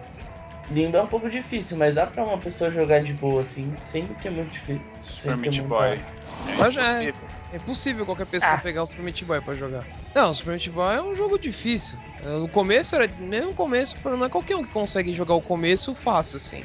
Limbo 0.72 0.98
é 0.98 1.02
um 1.02 1.08
pouco 1.08 1.30
difícil, 1.30 1.78
mas 1.78 1.96
dá 1.96 2.06
pra 2.06 2.24
uma 2.24 2.38
pessoa 2.38 2.72
jogar 2.72 3.04
de 3.04 3.14
boa, 3.14 3.42
assim, 3.42 3.74
sem 3.92 4.08
que 4.08 4.28
é 4.28 4.32
muito 4.32 4.52
difícil. 4.52 4.82
Super 5.06 5.38
Meat 5.38 5.62
Boy. 5.62 6.00
É, 6.58 7.06
é, 7.06 7.14
é 7.54 7.60
possível 7.60 8.06
qualquer 8.06 8.26
pessoa 8.26 8.54
ah. 8.54 8.58
pegar 8.58 8.84
o 8.84 8.86
Super 8.86 9.04
Meat 9.04 9.24
Boy 9.24 9.42
pra 9.42 9.54
jogar. 9.54 9.84
Não, 10.16 10.32
o 10.32 10.36
Super 10.36 10.52
Meat 10.52 10.70
Boy 10.70 10.96
é 10.96 11.02
um 11.02 11.16
jogo 11.16 11.38
difícil. 11.38 11.98
No 12.24 12.48
começo 12.48 12.96
era. 12.96 13.10
Mesmo 13.20 13.50
no 13.50 13.56
começo, 13.56 13.96
não 14.04 14.26
é 14.26 14.30
qualquer 14.30 14.56
um 14.56 14.64
que 14.64 14.72
consegue 14.72 15.14
jogar 15.14 15.34
o 15.34 15.42
começo 15.42 15.94
fácil, 15.94 16.38
assim. 16.38 16.62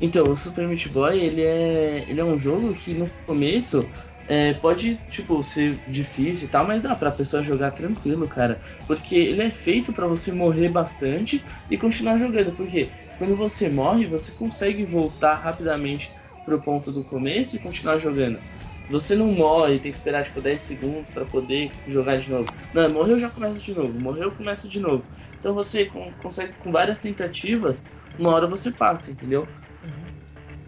Então, 0.00 0.24
o 0.24 0.36
Super 0.36 0.66
Meat 0.66 0.88
Boy, 0.88 1.18
ele 1.18 1.42
é. 1.42 2.04
ele 2.08 2.20
é 2.20 2.24
um 2.24 2.38
jogo 2.38 2.74
que 2.74 2.92
no 2.94 3.08
começo 3.26 3.88
É, 4.34 4.54
pode, 4.54 4.96
tipo, 5.10 5.42
ser 5.42 5.82
difícil 5.86 6.46
e 6.46 6.50
tal, 6.50 6.66
mas 6.66 6.82
dá 6.82 6.94
pra 6.96 7.10
pessoa 7.12 7.42
jogar 7.42 7.72
tranquilo, 7.72 8.26
cara. 8.26 8.62
Porque 8.86 9.14
ele 9.14 9.42
é 9.42 9.50
feito 9.50 9.92
para 9.92 10.06
você 10.06 10.32
morrer 10.32 10.70
bastante 10.70 11.44
e 11.68 11.76
continuar 11.76 12.16
jogando. 12.18 12.56
Porque 12.56 12.94
quando 13.14 13.36
você 13.36 13.68
morre, 13.68 14.06
você 14.06 14.32
consegue 14.32 14.86
voltar 14.86 15.34
rapidamente 15.34 16.16
pro 16.42 16.62
ponto 16.62 16.90
do 16.90 17.04
começo 17.04 17.56
e 17.56 17.58
continuar 17.58 17.98
jogando. 17.98 18.42
Você 18.88 19.14
não 19.14 19.30
morre, 19.32 19.78
tem 19.80 19.92
que 19.92 19.98
esperar 19.98 20.24
tipo 20.24 20.40
10 20.40 20.62
segundos 20.62 21.10
para 21.10 21.26
poder 21.26 21.78
jogar 21.86 22.16
de 22.18 22.30
novo. 22.30 22.50
Não, 22.72 22.90
morreu 22.90 23.18
já 23.18 23.28
começa 23.30 23.58
de 23.58 23.74
novo, 23.74 23.98
morreu 24.00 24.32
começa 24.32 24.66
de 24.66 24.80
novo. 24.80 25.06
Então 25.38 25.52
você 25.54 25.84
consegue 26.16 26.54
com 26.54 26.72
várias 26.72 26.98
tentativas, 26.98 27.84
uma 28.16 28.30
hora 28.30 28.46
você 28.46 28.70
passa, 28.70 29.10
entendeu? 29.10 29.54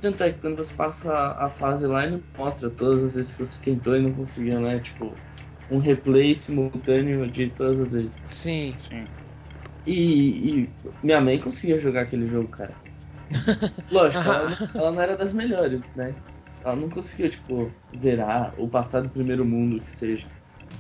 Tanto 0.05 0.23
é 0.23 0.31
que 0.31 0.39
quando 0.39 0.57
você 0.57 0.75
passa 0.75 1.11
a, 1.17 1.49
fase 1.49 1.87
lá, 1.87 2.05
ele 2.05 2.23
mostra 2.37 2.69
todas 2.69 3.03
as 3.05 3.15
vezes 3.15 3.33
que 3.33 3.39
você 3.39 3.59
tentou 3.59 3.97
e 3.97 4.03
não 4.03 4.13
conseguiu, 4.13 4.61
né? 4.61 4.79
Tipo, 4.79 5.17
um 5.71 5.79
replay 5.79 6.37
simultâneo 6.37 7.27
de 7.31 7.49
todas 7.49 7.81
as 7.81 7.93
vezes. 7.93 8.23
Sim. 8.29 8.77
Sim. 8.77 9.09
E, 9.87 10.61
e 10.61 10.69
minha 11.03 11.23
mãe 11.23 11.41
conseguia 11.41 11.81
jogar 11.81 12.03
aquele 12.03 12.29
jogo, 12.29 12.49
cara. 12.49 12.77
Lógico, 13.91 14.23
ela, 14.25 14.59
ela, 14.75 14.93
não 14.93 15.01
era 15.01 15.17
das 15.17 15.33
melhores, 15.33 15.95
né? 15.95 16.15
Ela 16.63 16.77
não 16.77 16.91
conseguiu, 16.91 17.31
tipo, 17.31 17.73
zerar 17.97 18.53
ou 18.59 18.69
passar 18.69 19.01
do 19.01 19.09
primeiro 19.09 19.43
mundo, 19.43 19.81
que 19.81 19.91
seja. 19.91 20.29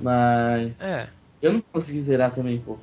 Mas. 0.02 0.82
É. 0.82 1.08
Eu 1.40 1.54
não 1.54 1.62
consegui 1.72 2.02
zerar 2.02 2.34
também, 2.34 2.60
pô. 2.60 2.76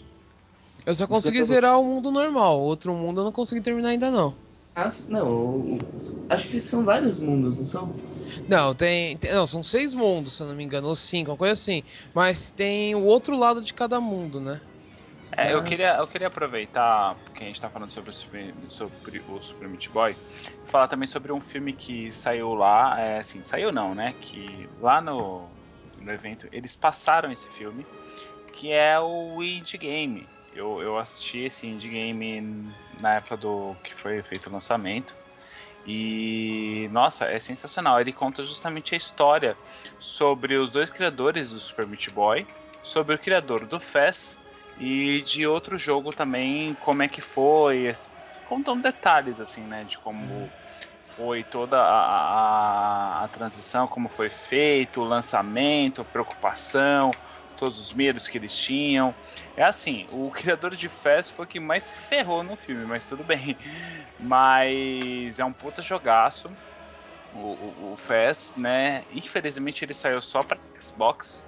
Eu 0.88 0.96
só 0.96 1.06
consegui 1.06 1.44
zerar 1.44 1.80
o 1.80 1.86
mundo 1.86 2.10
normal. 2.10 2.60
Outro 2.60 2.96
mundo 2.96 3.22
eu 3.22 3.26
não 3.26 3.32
consegui 3.32 3.62
terminar 3.62 3.90
ainda 3.90 4.10
não. 4.10 4.36
Ah, 4.76 4.90
não, 5.10 5.78
acho 6.30 6.48
que 6.48 6.62
são 6.62 6.86
vários 6.86 7.20
mundos, 7.20 7.58
não 7.58 7.66
são? 7.66 7.96
Não, 8.48 8.74
tem, 8.74 9.18
tem, 9.18 9.34
Não, 9.34 9.46
são 9.46 9.62
seis 9.62 9.94
mundos, 9.94 10.38
se 10.38 10.44
eu 10.44 10.48
não 10.48 10.56
me 10.56 10.64
engano, 10.64 10.88
ou 10.88 10.96
cinco, 10.96 11.32
uma 11.32 11.38
coisa 11.38 11.54
assim. 11.54 11.84
Mas 12.16 12.52
tem 12.54 12.96
o 12.96 13.04
outro 13.04 13.38
lado 13.38 13.62
de 13.62 13.74
cada 13.74 14.00
mundo, 14.00 14.40
né? 14.40 14.62
É, 15.36 15.54
eu 15.54 15.60
ah. 15.60 15.64
queria, 15.64 15.96
eu 15.98 16.08
queria 16.08 16.28
aproveitar, 16.28 17.16
porque 17.24 17.44
a 17.44 17.48
gente 17.48 17.60
tá 17.60 17.70
falando 17.70 17.92
sobre 17.92 18.10
o 18.10 18.14
Super, 18.14 18.54
sobre 18.70 19.22
o 19.30 19.42
Super 19.42 19.68
Meat 19.68 19.90
Boy, 19.90 20.16
falar 20.68 20.88
também 20.88 21.08
sobre 21.08 21.32
um 21.32 21.40
filme 21.40 21.74
que 21.74 22.12
saiu 22.12 22.54
lá, 22.54 23.00
é, 23.00 23.20
assim, 23.20 23.42
saiu 23.42 23.72
não, 23.72 23.96
né? 23.96 24.14
Que 24.22 24.70
lá 24.82 25.02
no, 25.02 25.48
no 26.00 26.12
evento 26.12 26.48
eles 26.52 26.76
passaram 26.76 27.32
esse 27.32 27.50
filme, 27.50 27.86
que 28.54 28.72
é 28.72 29.00
o 29.00 29.42
Indie 29.42 29.78
Game. 29.78 30.28
Eu, 30.54 30.82
eu 30.82 30.98
assisti 30.98 31.40
esse 31.40 31.66
Indie 31.66 31.90
Game 31.90 32.70
na 33.00 33.16
época 33.16 33.38
do 33.38 33.76
que 33.84 33.94
foi 33.96 34.22
feito 34.22 34.48
o 34.48 34.54
lançamento. 34.54 35.14
E 35.86 36.90
nossa, 36.92 37.26
é 37.26 37.40
sensacional. 37.40 38.00
Ele 38.00 38.14
conta 38.14 38.44
justamente 38.44 38.94
a 38.94 38.98
história 38.98 39.56
sobre 40.00 40.56
os 40.56 40.72
dois 40.72 40.90
criadores 40.90 41.52
do 41.52 41.60
Super 41.60 41.88
Meat 41.88 42.10
Boy, 42.12 42.46
sobre 42.84 43.16
o 43.16 43.20
criador 43.20 43.66
do 43.66 43.80
Fez 43.80 44.40
e 44.80 45.22
de 45.22 45.46
outro 45.46 45.78
jogo 45.78 46.12
também, 46.12 46.74
como 46.76 47.04
é 47.04 47.08
que 47.08 47.22
foi, 47.22 47.92
contando 48.46 48.82
detalhes 48.82 49.40
assim, 49.40 49.62
né, 49.62 49.84
de 49.84 49.98
como 49.98 50.50
foi 51.04 51.44
toda 51.44 51.78
a, 51.78 53.20
a, 53.20 53.24
a 53.24 53.28
transição, 53.28 53.88
como 53.88 54.10
foi 54.10 54.30
feito, 54.30 55.02
o 55.02 55.06
lançamento, 55.06 56.02
a 56.02 56.06
preocupação, 56.06 57.12
todos 57.62 57.80
os 57.80 57.94
medos 57.94 58.28
que 58.28 58.40
eles 58.40 58.58
tinham. 58.58 59.14
É 59.56 59.64
assim, 59.64 60.08
o 60.12 60.32
criador 60.32 60.76
de 60.76 60.90
Fast 60.90 61.32
foi 61.36 61.46
o 61.46 61.48
que 61.48 61.60
mais 61.60 61.84
se 61.84 61.96
ferrou 61.96 62.44
no 62.44 62.56
filme, 62.56 62.84
mas 62.86 63.06
tudo 63.06 63.24
bem. 63.24 63.56
Mas 64.20 65.40
é 65.40 65.46
um 65.46 65.54
puta 65.54 65.80
jogaço. 65.80 66.50
O, 67.36 67.38
o, 67.38 67.92
o 67.94 67.96
Fast, 67.96 68.60
né? 68.60 69.04
Infelizmente 69.14 69.86
ele 69.86 69.94
saiu 69.94 70.20
só 70.24 70.42
para 70.42 70.58
Xbox, 70.80 71.46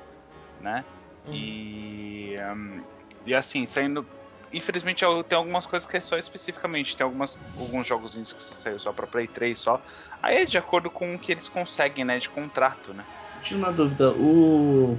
né? 0.62 0.86
Uhum. 1.25 1.34
E, 1.34 2.36
um, 2.55 2.84
e 3.25 3.34
assim, 3.34 3.65
saindo. 3.65 4.05
Infelizmente 4.53 5.03
tem 5.27 5.36
algumas 5.36 5.65
coisas 5.65 5.89
que 5.89 5.98
é 5.98 6.00
só 6.00 6.15
especificamente. 6.15 6.96
Tem 6.96 7.03
algumas, 7.03 7.39
alguns 7.60 7.88
jogos 7.88 8.13
que 8.13 8.39
saiu 8.39 8.77
só 8.77 8.93
para 8.93 9.08
Play 9.08 9.27
3 9.27 9.60
só. 9.60 9.82
Aí 10.22 10.38
é 10.38 10.46
de 10.46 10.60
acordo 10.60 10.91
com 10.91 11.15
o 11.15 11.17
que 11.17 11.32
eles 11.32 11.50
conseguem, 11.50 12.05
né? 12.05 12.20
De 12.20 12.29
contrato, 12.29 12.93
né? 12.93 13.03
Tinha 13.41 13.58
uma 13.58 13.72
dúvida. 13.72 14.12
O 14.12 14.98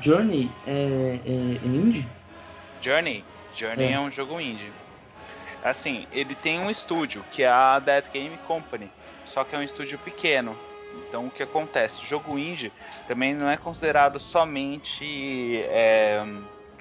Journey 0.00 0.50
é, 0.66 1.18
é, 1.24 1.30
é 1.30 1.66
indie? 1.66 2.06
Journey? 2.80 3.24
Journey 3.54 3.86
é. 3.86 3.92
é. 3.92 4.00
um 4.00 4.10
jogo 4.10 4.40
indie. 4.40 4.72
Assim, 5.62 6.06
ele 6.12 6.34
tem 6.34 6.58
um 6.58 6.70
estúdio, 6.70 7.22
que 7.30 7.42
é 7.42 7.48
a 7.48 7.78
Dead 7.78 8.04
Game 8.12 8.36
Company, 8.46 8.90
só 9.26 9.44
que 9.44 9.54
é 9.54 9.58
um 9.58 9.62
estúdio 9.62 9.98
pequeno. 9.98 10.56
Então 11.06 11.26
o 11.26 11.30
que 11.30 11.42
acontece? 11.42 12.04
Jogo 12.04 12.38
indie 12.38 12.72
também 13.06 13.34
não 13.34 13.48
é 13.48 13.56
considerado 13.56 14.18
somente 14.18 15.62
é, 15.68 16.24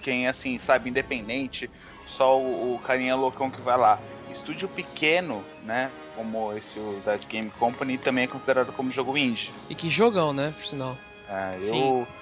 quem 0.01 0.27
assim, 0.27 0.57
sabe, 0.57 0.89
independente, 0.89 1.69
só 2.07 2.39
o, 2.39 2.75
o 2.75 2.79
carinha 2.79 3.15
loucão 3.15 3.51
que 3.51 3.61
vai 3.61 3.77
lá. 3.77 3.99
Estúdio 4.31 4.67
pequeno, 4.69 5.43
né? 5.63 5.91
Como 6.15 6.53
esse 6.53 6.79
o 6.79 7.01
Dead 7.05 7.25
Game 7.27 7.51
Company, 7.59 7.97
também 7.97 8.23
é 8.23 8.27
considerado 8.27 8.71
como 8.71 8.89
jogo 8.89 9.17
indie. 9.17 9.51
E 9.69 9.75
que 9.75 9.89
jogão, 9.89 10.31
né? 10.31 10.53
Por 10.55 10.65
sinal. 10.65 10.97
É, 11.29 11.57
eu. 11.57 11.63
Sim 11.63 11.99
eu 11.99 12.18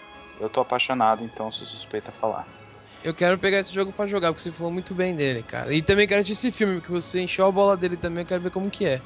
tô 0.49 0.61
apaixonado, 0.61 1.23
então 1.23 1.51
sou 1.51 1.65
suspeita 1.67 2.11
a 2.11 2.13
falar. 2.13 2.47
Eu 3.03 3.13
quero 3.13 3.39
pegar 3.39 3.59
esse 3.59 3.73
jogo 3.73 3.93
para 3.93 4.07
jogar, 4.07 4.33
porque 4.33 4.41
você 4.43 4.51
falou 4.51 4.71
muito 4.71 4.93
bem 4.95 5.15
dele, 5.15 5.43
cara. 5.43 5.73
E 5.73 5.81
também 5.81 6.07
quero 6.07 6.21
assistir 6.21 6.47
esse 6.47 6.57
filme, 6.57 6.75
porque 6.75 6.91
você 6.91 7.21
encheu 7.21 7.45
a 7.45 7.51
bola 7.51 7.77
dele 7.77 7.97
também, 7.97 8.23
eu 8.23 8.27
quero 8.27 8.41
ver 8.41 8.51
como 8.51 8.69
que 8.69 8.85
é. 8.85 9.01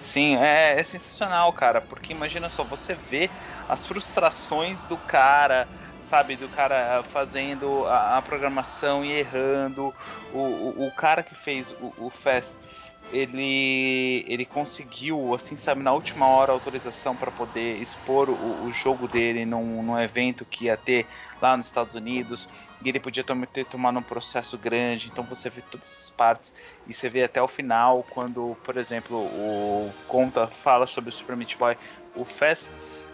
Sim, 0.00 0.36
é, 0.36 0.78
é 0.78 0.82
sensacional, 0.82 1.52
cara, 1.52 1.80
porque 1.80 2.12
imagina 2.12 2.48
só, 2.48 2.64
você 2.64 2.94
vê 2.94 3.30
as 3.68 3.86
frustrações 3.86 4.86
do 4.86 4.98
cara, 4.98 5.68
sabe, 6.14 6.36
do 6.36 6.48
cara 6.48 7.02
fazendo 7.02 7.86
a, 7.86 8.18
a 8.18 8.22
programação 8.22 9.04
e 9.04 9.10
errando, 9.10 9.92
o, 10.32 10.38
o, 10.38 10.86
o, 10.86 10.92
cara 10.92 11.24
que 11.24 11.34
fez 11.34 11.72
o, 11.72 11.92
o 11.98 12.12
ele 13.12 14.24
ele 14.28 14.44
conseguiu, 14.44 15.34
assim, 15.34 15.56
sabe, 15.56 15.82
na 15.82 15.92
última 15.92 16.28
hora 16.28 16.52
autorização 16.52 17.16
para 17.16 17.32
poder 17.32 17.82
expor 17.82 18.30
o, 18.30 18.64
o, 18.64 18.70
jogo 18.70 19.08
dele 19.08 19.44
num, 19.44 19.82
num 19.82 19.98
evento 19.98 20.44
que 20.44 20.66
ia 20.66 20.76
ter 20.76 21.04
lá 21.42 21.56
nos 21.56 21.66
Estados 21.66 21.96
Unidos. 21.96 22.48
E 22.84 22.88
ele 22.88 23.00
podia 23.00 23.24
ter 23.52 23.64
tomado 23.64 23.98
um 23.98 24.02
processo 24.02 24.56
grande, 24.56 25.08
então 25.08 25.24
você 25.24 25.50
vê 25.50 25.62
todas 25.62 25.90
essas 25.90 26.10
partes. 26.10 26.54
E 26.86 26.94
você 26.94 27.08
vê 27.08 27.24
até 27.24 27.42
o 27.42 27.48
final, 27.48 28.06
quando, 28.10 28.56
por 28.62 28.76
exemplo, 28.76 29.16
o 29.16 29.92
Conta 30.06 30.46
fala 30.46 30.86
sobre 30.86 31.10
o 31.10 31.12
Super 31.12 31.34
Meat 31.34 31.56
Boy, 31.56 31.76
o 32.14 32.24
Fest, 32.24 32.70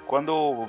quando 0.07 0.69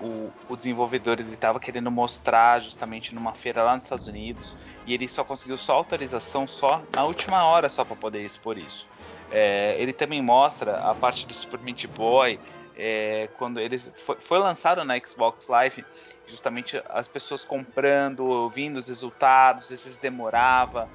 o, 0.00 0.30
o 0.48 0.56
desenvolvedor 0.56 1.20
ele 1.20 1.34
estava 1.34 1.60
querendo 1.60 1.90
mostrar 1.90 2.60
justamente 2.60 3.14
numa 3.14 3.32
feira 3.32 3.62
lá 3.62 3.74
nos 3.74 3.84
Estados 3.84 4.06
Unidos 4.06 4.56
e 4.86 4.94
ele 4.94 5.08
só 5.08 5.22
conseguiu 5.22 5.58
só 5.58 5.74
autorização 5.74 6.46
só 6.46 6.82
na 6.94 7.04
última 7.04 7.44
hora 7.44 7.68
só 7.68 7.84
para 7.84 7.96
poder 7.96 8.24
expor 8.24 8.58
isso. 8.58 8.88
É, 9.30 9.76
ele 9.78 9.92
também 9.92 10.20
mostra 10.20 10.78
a 10.78 10.94
parte 10.94 11.26
do 11.26 11.34
Super 11.34 11.60
Meat 11.60 11.86
Boy 11.86 12.40
é, 12.76 13.28
quando 13.36 13.60
ele 13.60 13.78
foi, 13.78 14.16
foi, 14.16 14.38
lançado 14.38 14.84
na 14.84 14.98
Xbox 14.98 15.48
Live, 15.48 15.84
justamente 16.26 16.82
as 16.88 17.06
pessoas 17.06 17.44
comprando, 17.44 18.48
vindo 18.48 18.78
os 18.78 18.88
resultados, 18.88 19.68
vezes 19.68 19.96
demorava 19.96 20.88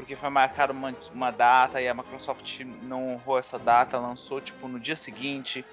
porque 0.00 0.16
foi 0.16 0.30
marcada 0.30 0.72
uma, 0.72 0.94
uma 1.12 1.30
data 1.30 1.80
e 1.80 1.86
a 1.86 1.92
Microsoft 1.92 2.60
não 2.82 3.12
honrou 3.12 3.38
essa 3.38 3.58
data, 3.58 3.98
lançou 3.98 4.40
tipo 4.40 4.66
no 4.66 4.80
dia 4.80 4.96
seguinte. 4.96 5.64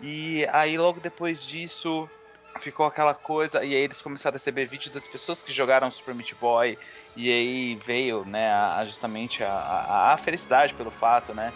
E 0.00 0.46
aí 0.52 0.76
logo 0.76 1.00
depois 1.00 1.42
disso 1.42 2.08
ficou 2.60 2.86
aquela 2.86 3.14
coisa, 3.14 3.64
e 3.64 3.74
aí 3.74 3.82
eles 3.82 4.00
começaram 4.00 4.34
a 4.34 4.38
receber 4.38 4.66
vídeos 4.66 4.90
das 4.92 5.06
pessoas 5.06 5.42
que 5.42 5.52
jogaram 5.52 5.90
Super 5.90 6.14
Meat 6.14 6.34
Boy, 6.36 6.78
e 7.14 7.30
aí 7.30 7.74
veio, 7.84 8.24
né, 8.24 8.50
a, 8.50 8.84
justamente 8.84 9.44
a, 9.44 9.52
a, 9.52 10.14
a, 10.14 10.16
felicidade 10.16 10.74
pelo 10.74 10.90
fato, 10.90 11.34
né? 11.34 11.52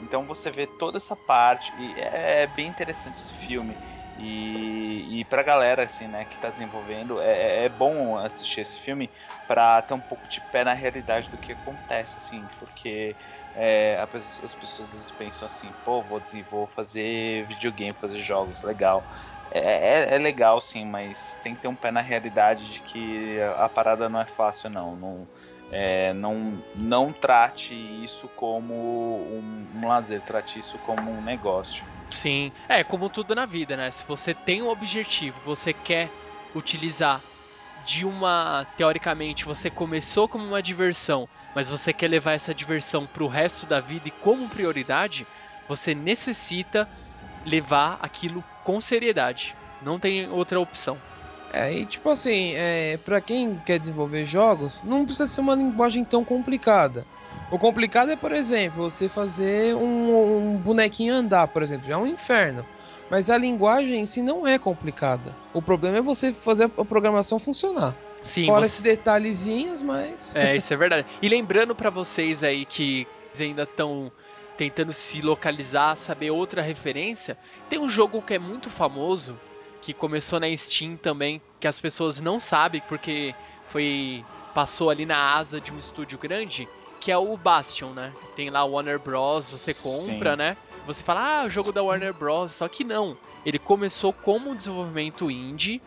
Então 0.00 0.24
você 0.24 0.50
vê 0.50 0.66
toda 0.66 0.98
essa 0.98 1.16
parte, 1.16 1.72
e 1.78 1.94
é, 1.98 2.42
é 2.42 2.46
bem 2.46 2.68
interessante 2.68 3.16
esse 3.16 3.32
filme. 3.32 3.76
E, 4.18 5.20
e 5.20 5.24
pra 5.26 5.42
galera, 5.42 5.84
assim, 5.84 6.06
né, 6.06 6.24
que 6.24 6.38
tá 6.38 6.48
desenvolvendo, 6.48 7.20
é, 7.20 7.32
é, 7.32 7.64
é 7.64 7.68
bom 7.68 8.16
assistir 8.16 8.62
esse 8.62 8.78
filme 8.78 9.10
para 9.46 9.82
ter 9.82 9.92
um 9.92 10.00
pouco 10.00 10.26
de 10.26 10.40
pé 10.40 10.64
na 10.64 10.72
realidade 10.72 11.28
do 11.28 11.36
que 11.36 11.52
acontece, 11.52 12.16
assim, 12.18 12.48
porque 12.58 13.14
é, 13.56 13.98
as 14.00 14.54
pessoas 14.54 14.92
vezes 14.92 15.10
pensam 15.10 15.46
assim, 15.46 15.72
pô, 15.84 16.02
vou, 16.02 16.22
vou 16.50 16.66
fazer 16.66 17.46
videogame, 17.46 17.92
fazer 17.92 18.18
jogos, 18.18 18.62
legal. 18.62 19.02
É, 19.50 19.60
é, 19.60 20.14
é, 20.14 20.18
legal 20.18 20.60
sim, 20.60 20.84
mas 20.84 21.40
tem 21.42 21.54
que 21.54 21.62
ter 21.62 21.68
um 21.68 21.74
pé 21.74 21.90
na 21.90 22.00
realidade 22.00 22.70
de 22.70 22.80
que 22.80 23.40
a 23.56 23.68
parada 23.68 24.08
não 24.08 24.20
é 24.20 24.26
fácil 24.26 24.68
não. 24.68 24.96
Não, 24.96 25.28
é, 25.70 26.12
não, 26.12 26.62
não 26.74 27.12
trate 27.12 27.74
isso 28.04 28.28
como 28.36 28.74
um, 28.74 29.66
um 29.76 29.88
lazer, 29.88 30.20
trate 30.20 30.58
isso 30.58 30.78
como 30.78 31.10
um 31.10 31.22
negócio. 31.22 31.84
Sim, 32.10 32.52
é 32.68 32.84
como 32.84 33.08
tudo 33.08 33.34
na 33.34 33.46
vida, 33.46 33.76
né? 33.76 33.90
Se 33.90 34.04
você 34.06 34.34
tem 34.34 34.62
um 34.62 34.68
objetivo, 34.68 35.40
você 35.44 35.72
quer 35.72 36.10
utilizar 36.54 37.22
de 37.86 38.04
uma. 38.04 38.66
Teoricamente, 38.76 39.44
você 39.44 39.70
começou 39.70 40.28
como 40.28 40.44
uma 40.44 40.60
diversão, 40.60 41.28
mas 41.54 41.70
você 41.70 41.92
quer 41.92 42.08
levar 42.08 42.32
essa 42.32 42.52
diversão 42.52 43.06
para 43.06 43.22
o 43.22 43.28
resto 43.28 43.64
da 43.64 43.80
vida 43.80 44.08
e 44.08 44.10
como 44.10 44.48
prioridade, 44.48 45.24
você 45.68 45.94
necessita 45.94 46.88
levar 47.44 47.98
aquilo 48.02 48.44
com 48.64 48.80
seriedade. 48.80 49.54
Não 49.80 50.00
tem 50.00 50.28
outra 50.28 50.58
opção. 50.58 50.98
É, 51.52 51.72
e 51.72 51.86
tipo 51.86 52.10
assim, 52.10 52.54
é, 52.56 52.98
para 52.98 53.20
quem 53.20 53.56
quer 53.64 53.78
desenvolver 53.78 54.26
jogos, 54.26 54.82
não 54.82 55.04
precisa 55.04 55.28
ser 55.28 55.40
uma 55.40 55.54
linguagem 55.54 56.04
tão 56.04 56.24
complicada. 56.24 57.06
O 57.52 57.58
complicado 57.58 58.10
é, 58.10 58.16
por 58.16 58.32
exemplo, 58.32 58.90
você 58.90 59.08
fazer 59.08 59.76
um, 59.76 60.54
um 60.54 60.56
bonequinho 60.56 61.14
andar, 61.14 61.46
por 61.46 61.62
exemplo, 61.62 61.86
já 61.86 61.94
é 61.94 61.96
um 61.96 62.06
inferno. 62.06 62.66
Mas 63.10 63.30
a 63.30 63.38
linguagem 63.38 64.00
em 64.00 64.06
si 64.06 64.20
não 64.20 64.46
é 64.46 64.58
complicada. 64.58 65.34
O 65.52 65.62
problema 65.62 65.98
é 65.98 66.02
você 66.02 66.32
fazer 66.32 66.64
a 66.64 66.84
programação 66.84 67.38
funcionar. 67.38 67.96
Sim, 68.22 68.46
Fora 68.46 68.62
você... 68.62 68.66
esses 68.66 68.82
detalhezinhos, 68.82 69.82
mas. 69.82 70.34
É, 70.36 70.56
isso 70.56 70.72
é 70.72 70.76
verdade. 70.76 71.06
E 71.22 71.28
lembrando 71.28 71.74
para 71.74 71.90
vocês 71.90 72.42
aí 72.42 72.64
que 72.64 73.06
ainda 73.38 73.62
estão 73.62 74.10
tentando 74.56 74.92
se 74.92 75.20
localizar, 75.20 75.96
saber 75.96 76.30
outra 76.30 76.62
referência, 76.62 77.36
tem 77.68 77.78
um 77.78 77.88
jogo 77.88 78.22
que 78.22 78.34
é 78.34 78.38
muito 78.38 78.70
famoso, 78.70 79.38
que 79.82 79.92
começou 79.92 80.40
na 80.40 80.54
Steam 80.56 80.96
também, 80.96 81.40
que 81.60 81.68
as 81.68 81.78
pessoas 81.78 82.18
não 82.18 82.40
sabem 82.40 82.82
porque 82.88 83.34
foi 83.68 84.24
passou 84.54 84.88
ali 84.88 85.04
na 85.04 85.34
asa 85.34 85.60
de 85.60 85.70
um 85.70 85.78
estúdio 85.78 86.18
grande, 86.18 86.66
que 86.98 87.12
é 87.12 87.18
o 87.18 87.36
Bastion, 87.36 87.90
né? 87.90 88.10
Tem 88.34 88.48
lá 88.48 88.64
o 88.64 88.72
Warner 88.72 88.98
Bros, 88.98 89.50
você 89.50 89.74
compra, 89.74 90.30
Sim. 90.30 90.36
né? 90.38 90.56
Você 90.86 91.02
fala, 91.02 91.42
ah, 91.42 91.46
o 91.46 91.50
jogo 91.50 91.72
da 91.72 91.82
Warner 91.82 92.14
Bros, 92.14 92.52
só 92.52 92.68
que 92.68 92.84
não. 92.84 93.18
Ele 93.44 93.58
começou 93.58 94.12
como 94.12 94.50
um 94.50 94.56
desenvolvimento 94.56 95.30
indie. 95.30 95.82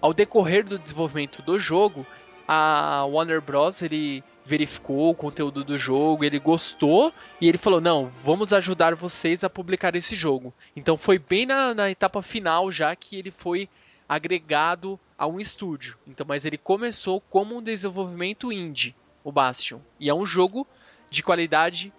Ao 0.00 0.12
decorrer 0.12 0.64
do 0.64 0.80
desenvolvimento 0.80 1.42
do 1.42 1.60
jogo, 1.60 2.04
a 2.46 3.06
Warner 3.08 3.40
Bros 3.40 3.82
ele 3.82 4.22
verificou 4.44 5.10
o 5.10 5.14
conteúdo 5.14 5.62
do 5.62 5.78
jogo, 5.78 6.24
ele 6.24 6.40
gostou 6.40 7.12
e 7.40 7.48
ele 7.48 7.56
falou: 7.56 7.80
Não, 7.80 8.10
vamos 8.24 8.52
ajudar 8.52 8.96
vocês 8.96 9.44
a 9.44 9.50
publicar 9.50 9.94
esse 9.94 10.16
jogo. 10.16 10.52
Então 10.74 10.96
foi 10.96 11.20
bem 11.20 11.46
na, 11.46 11.72
na 11.72 11.88
etapa 11.88 12.20
final 12.20 12.68
já 12.72 12.96
que 12.96 13.16
ele 13.16 13.30
foi 13.30 13.68
agregado 14.08 14.98
a 15.16 15.26
um 15.26 15.38
estúdio. 15.38 15.96
Então, 16.06 16.26
mas 16.28 16.44
ele 16.44 16.58
começou 16.58 17.20
como 17.20 17.56
um 17.56 17.62
desenvolvimento 17.62 18.52
indie, 18.52 18.94
o 19.22 19.30
Bastion. 19.30 19.78
E 20.00 20.10
é 20.10 20.14
um 20.14 20.26
jogo 20.26 20.66
de 21.08 21.22
qualidade 21.22 21.92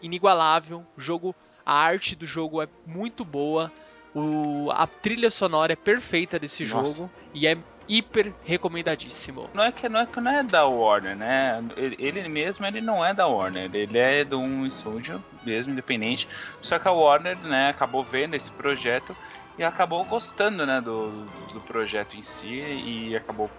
inigualável. 0.00 0.86
Jogo, 0.96 1.34
a 1.64 1.74
arte 1.74 2.14
do 2.14 2.26
jogo 2.26 2.62
é 2.62 2.68
muito 2.86 3.24
boa. 3.24 3.72
O, 4.14 4.70
a 4.70 4.86
trilha 4.86 5.30
sonora 5.30 5.72
é 5.72 5.76
perfeita 5.76 6.38
desse 6.38 6.64
Nossa. 6.64 6.92
jogo 6.92 7.10
e 7.32 7.46
é 7.46 7.56
hiper 7.88 8.32
recomendadíssimo. 8.44 9.50
Não 9.52 9.64
é 9.64 9.72
que 9.72 9.88
não 9.88 10.00
é 10.00 10.06
que 10.06 10.20
não 10.20 10.30
é 10.30 10.42
da 10.42 10.64
Warner, 10.66 11.16
né? 11.16 11.62
Ele, 11.76 11.96
ele, 11.98 12.28
mesmo 12.28 12.64
ele 12.64 12.80
não 12.80 13.04
é 13.04 13.12
da 13.12 13.26
Warner, 13.26 13.68
ele 13.74 13.98
é 13.98 14.24
de 14.24 14.34
um 14.34 14.66
estúdio 14.66 15.22
mesmo 15.44 15.72
independente. 15.72 16.28
Só 16.62 16.78
que 16.78 16.88
a 16.88 16.92
Warner, 16.92 17.36
né, 17.38 17.68
acabou 17.68 18.02
vendo 18.02 18.34
esse 18.34 18.50
projeto 18.50 19.16
e 19.58 19.64
acabou 19.64 20.04
gostando, 20.04 20.64
né, 20.66 20.80
do, 20.80 21.24
do 21.52 21.60
projeto 21.60 22.16
em 22.16 22.22
si 22.22 22.48
e 22.48 23.16
acabou 23.16 23.50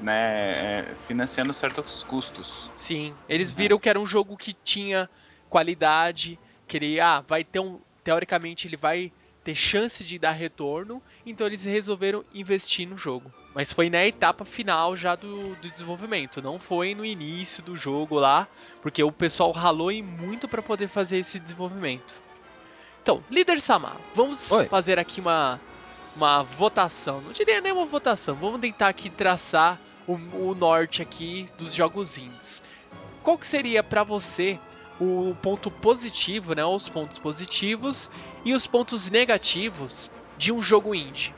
né, 0.00 0.80
é, 0.80 0.94
financiando 1.06 1.52
certos 1.52 2.02
custos. 2.04 2.70
Sim, 2.74 3.14
eles 3.28 3.52
viram 3.52 3.78
que 3.78 3.88
era 3.88 4.00
um 4.00 4.06
jogo 4.06 4.36
que 4.36 4.52
tinha 4.52 5.08
qualidade, 5.48 6.38
que 6.66 6.76
ele 6.76 7.00
ah, 7.00 7.24
vai 7.26 7.44
ter 7.44 7.60
um 7.60 7.80
teoricamente 8.04 8.68
ele 8.68 8.76
vai 8.76 9.10
ter 9.42 9.54
chance 9.54 10.02
de 10.04 10.18
dar 10.18 10.32
retorno, 10.32 11.02
então 11.24 11.46
eles 11.46 11.64
resolveram 11.64 12.24
investir 12.32 12.88
no 12.88 12.96
jogo. 12.96 13.32
Mas 13.54 13.72
foi 13.72 13.88
na 13.88 14.04
etapa 14.04 14.44
final 14.44 14.96
já 14.96 15.14
do, 15.14 15.54
do 15.56 15.70
desenvolvimento, 15.70 16.42
não 16.42 16.58
foi 16.58 16.94
no 16.94 17.04
início 17.04 17.62
do 17.62 17.76
jogo 17.76 18.16
lá, 18.16 18.48
porque 18.82 19.02
o 19.02 19.12
pessoal 19.12 19.52
ralou 19.52 19.90
em 19.90 20.02
muito 20.02 20.48
para 20.48 20.62
poder 20.62 20.88
fazer 20.88 21.18
esse 21.18 21.38
desenvolvimento. 21.38 22.14
Então, 23.02 23.22
líder 23.30 23.60
Samar, 23.60 23.96
vamos 24.14 24.50
Oi. 24.50 24.66
fazer 24.66 24.98
aqui 24.98 25.20
uma, 25.20 25.60
uma 26.16 26.42
votação. 26.42 27.20
Não 27.20 27.32
diria 27.32 27.60
nem 27.60 27.70
uma 27.70 27.84
votação, 27.84 28.34
vamos 28.34 28.60
tentar 28.60 28.88
aqui 28.88 29.10
traçar 29.10 29.78
o, 30.06 30.14
o 30.14 30.54
norte 30.54 31.02
aqui 31.02 31.48
dos 31.58 31.74
jogos 31.74 32.16
indies. 32.16 32.62
Qual 33.22 33.38
que 33.38 33.46
seria 33.46 33.82
para 33.82 34.02
você 34.02 34.58
o 35.00 35.34
ponto 35.42 35.70
positivo, 35.70 36.54
né, 36.54 36.64
os 36.64 36.88
pontos 36.88 37.18
positivos 37.18 38.10
e 38.44 38.54
os 38.54 38.66
pontos 38.66 39.10
negativos 39.10 40.10
de 40.38 40.52
um 40.52 40.60
jogo 40.60 40.94
indie. 40.94 41.34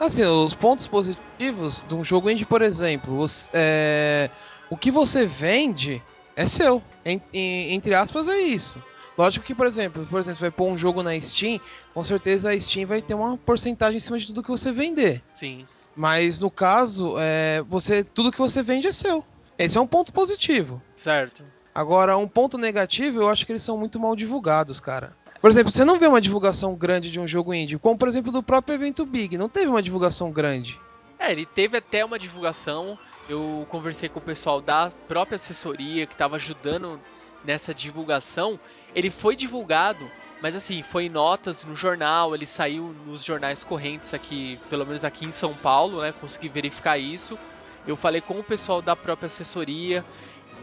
Assim, 0.00 0.24
os 0.24 0.54
pontos 0.54 0.86
positivos 0.86 1.84
de 1.86 1.94
um 1.94 2.02
jogo 2.02 2.30
indie, 2.30 2.44
por 2.44 2.62
exemplo, 2.62 3.18
os, 3.18 3.50
é, 3.52 4.30
o 4.70 4.76
que 4.76 4.90
você 4.90 5.26
vende 5.26 6.02
é 6.34 6.46
seu. 6.46 6.82
Em, 7.04 7.20
em, 7.32 7.74
entre 7.74 7.94
aspas, 7.94 8.26
é 8.28 8.40
isso. 8.40 8.82
Lógico 9.16 9.46
que, 9.46 9.54
por 9.54 9.66
exemplo, 9.66 10.06
por 10.06 10.20
exemplo, 10.20 10.36
você 10.36 10.40
vai 10.40 10.50
pôr 10.50 10.66
um 10.66 10.76
jogo 10.76 11.02
na 11.02 11.18
Steam, 11.20 11.60
com 11.92 12.02
certeza 12.02 12.50
a 12.50 12.60
Steam 12.60 12.86
vai 12.86 13.00
ter 13.00 13.14
uma 13.14 13.36
porcentagem 13.36 13.98
em 13.98 14.00
cima 14.00 14.18
de 14.18 14.26
tudo 14.26 14.42
que 14.42 14.50
você 14.50 14.72
vender. 14.72 15.22
Sim. 15.32 15.66
Mas 15.94 16.40
no 16.40 16.50
caso, 16.50 17.14
é, 17.18 17.62
você 17.68 18.02
tudo 18.02 18.32
que 18.32 18.38
você 18.38 18.62
vende 18.62 18.88
é 18.88 18.92
seu. 18.92 19.24
Esse 19.56 19.78
é 19.78 19.80
um 19.80 19.86
ponto 19.86 20.12
positivo. 20.12 20.82
Certo. 20.96 21.44
Agora, 21.74 22.16
um 22.16 22.28
ponto 22.28 22.56
negativo, 22.56 23.20
eu 23.20 23.28
acho 23.28 23.44
que 23.44 23.50
eles 23.50 23.62
são 23.62 23.76
muito 23.76 23.98
mal 23.98 24.14
divulgados, 24.14 24.78
cara. 24.78 25.16
Por 25.40 25.50
exemplo, 25.50 25.72
você 25.72 25.84
não 25.84 25.98
vê 25.98 26.06
uma 26.06 26.20
divulgação 26.20 26.74
grande 26.74 27.10
de 27.10 27.18
um 27.18 27.26
jogo 27.26 27.52
indie, 27.52 27.78
como 27.78 27.98
por 27.98 28.08
exemplo 28.08 28.30
do 28.30 28.42
próprio 28.42 28.76
evento 28.76 29.04
Big, 29.04 29.36
não 29.36 29.48
teve 29.48 29.66
uma 29.66 29.82
divulgação 29.82 30.30
grande. 30.30 30.80
É, 31.18 31.32
ele 31.32 31.44
teve 31.44 31.76
até 31.76 32.04
uma 32.04 32.18
divulgação. 32.18 32.96
Eu 33.28 33.66
conversei 33.68 34.08
com 34.08 34.20
o 34.20 34.22
pessoal 34.22 34.60
da 34.60 34.92
própria 35.08 35.36
assessoria 35.36 36.06
que 36.06 36.14
estava 36.14 36.36
ajudando 36.36 37.00
nessa 37.44 37.74
divulgação. 37.74 38.58
Ele 38.94 39.10
foi 39.10 39.34
divulgado, 39.34 40.08
mas 40.40 40.54
assim, 40.54 40.82
foi 40.82 41.06
em 41.06 41.08
notas 41.08 41.64
no 41.64 41.74
jornal, 41.74 42.34
ele 42.34 42.46
saiu 42.46 42.94
nos 43.06 43.24
jornais 43.24 43.64
correntes 43.64 44.14
aqui, 44.14 44.58
pelo 44.70 44.86
menos 44.86 45.04
aqui 45.04 45.26
em 45.26 45.32
São 45.32 45.52
Paulo, 45.54 46.02
né? 46.02 46.14
Consegui 46.20 46.48
verificar 46.48 46.98
isso. 46.98 47.38
Eu 47.86 47.96
falei 47.96 48.20
com 48.20 48.38
o 48.38 48.44
pessoal 48.44 48.80
da 48.80 48.94
própria 48.94 49.26
assessoria 49.26 50.04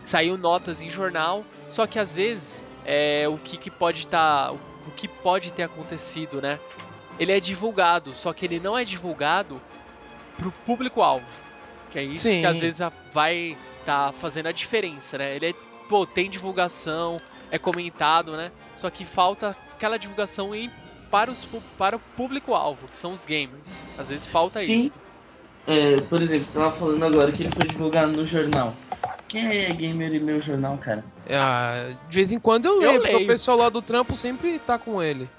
saiu 0.03 0.37
notas 0.37 0.81
em 0.81 0.89
jornal, 0.89 1.43
só 1.69 1.87
que 1.87 1.99
às 1.99 2.13
vezes 2.13 2.63
é, 2.85 3.27
o 3.27 3.37
que, 3.37 3.57
que 3.57 3.69
pode 3.69 3.99
estar. 3.99 4.47
Tá, 4.47 4.51
o 4.51 4.91
que 4.95 5.07
pode 5.07 5.51
ter 5.51 5.63
acontecido, 5.63 6.41
né? 6.41 6.59
Ele 7.19 7.31
é 7.31 7.39
divulgado, 7.39 8.13
só 8.13 8.33
que 8.33 8.45
ele 8.45 8.59
não 8.59 8.77
é 8.77 8.83
divulgado 8.83 9.61
pro 10.37 10.51
público-alvo. 10.65 11.25
Que 11.91 11.99
é 11.99 12.03
isso 12.03 12.23
Sim. 12.23 12.41
que 12.41 12.47
às 12.47 12.59
vezes 12.59 12.79
vai 13.13 13.55
estar 13.79 14.07
tá 14.07 14.11
fazendo 14.11 14.47
a 14.47 14.51
diferença, 14.51 15.17
né? 15.17 15.35
Ele 15.35 15.49
é, 15.49 15.53
pô, 15.87 16.05
tem 16.05 16.29
divulgação, 16.29 17.21
é 17.51 17.59
comentado, 17.59 18.35
né? 18.35 18.51
Só 18.75 18.89
que 18.89 19.05
falta 19.05 19.55
aquela 19.73 19.99
divulgação 19.99 20.55
em, 20.55 20.71
para, 21.11 21.29
os, 21.29 21.45
para 21.77 21.97
o 21.97 21.99
público-alvo, 21.99 22.87
que 22.87 22.97
são 22.97 23.13
os 23.13 23.25
gamers. 23.25 23.83
Às 23.97 24.09
vezes 24.09 24.25
falta 24.25 24.61
Sim. 24.61 24.85
isso. 24.85 24.95
É, 25.67 25.95
por 26.09 26.21
exemplo, 26.21 26.45
você 26.45 26.57
estava 26.57 26.71
falando 26.71 27.05
agora 27.05 27.31
que 27.31 27.43
ele 27.43 27.51
foi 27.51 27.67
divulgado 27.67 28.17
no 28.17 28.25
jornal. 28.25 28.73
Quem 29.32 29.48
é 29.48 29.72
gamer 29.72 30.13
e 30.13 30.20
meu 30.20 30.41
jornal, 30.41 30.78
cara? 30.78 31.06
Ah, 31.30 31.94
de 32.10 32.13
vez 32.13 32.34
em 32.34 32.39
quando 32.39 32.65
eu, 32.65 32.82
eu 32.82 32.91
leio, 32.91 33.02
porque 33.02 33.15
o 33.24 33.28
pessoal 33.28 33.58
lá 33.58 33.70
do 33.70 33.82
trampo 33.82 34.17
sempre 34.17 34.60
tá 34.60 34.78
com 34.78 35.02
ele. 35.02 35.30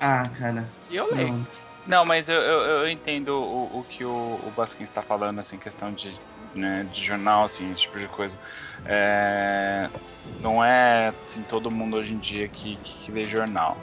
Ah, 0.00 0.22
cara. 0.38 0.70
E 0.88 0.94
eu 0.94 1.12
leio. 1.12 1.32
Não, 1.32 1.46
não 1.88 2.04
mas 2.04 2.28
eu, 2.28 2.40
eu, 2.40 2.60
eu, 2.60 2.88
entendo 2.88 3.30
o, 3.30 3.80
o 3.80 3.82
que 3.82 4.04
o, 4.04 4.38
o 4.46 4.52
Basquim 4.56 4.84
está 4.84 5.02
falando, 5.02 5.40
assim, 5.40 5.58
questão 5.58 5.92
de, 5.92 6.14
né, 6.54 6.86
de 6.92 7.02
jornal, 7.02 7.42
assim, 7.42 7.68
esse 7.72 7.82
tipo 7.82 7.98
de 7.98 8.06
coisa. 8.06 8.38
É, 8.84 9.90
não 10.40 10.64
é 10.64 11.12
assim, 11.26 11.42
todo 11.42 11.68
mundo 11.68 11.96
hoje 11.96 12.14
em 12.14 12.18
dia 12.18 12.46
que, 12.46 12.76
que, 12.76 13.06
que 13.06 13.10
lê 13.10 13.24
jornal, 13.24 13.76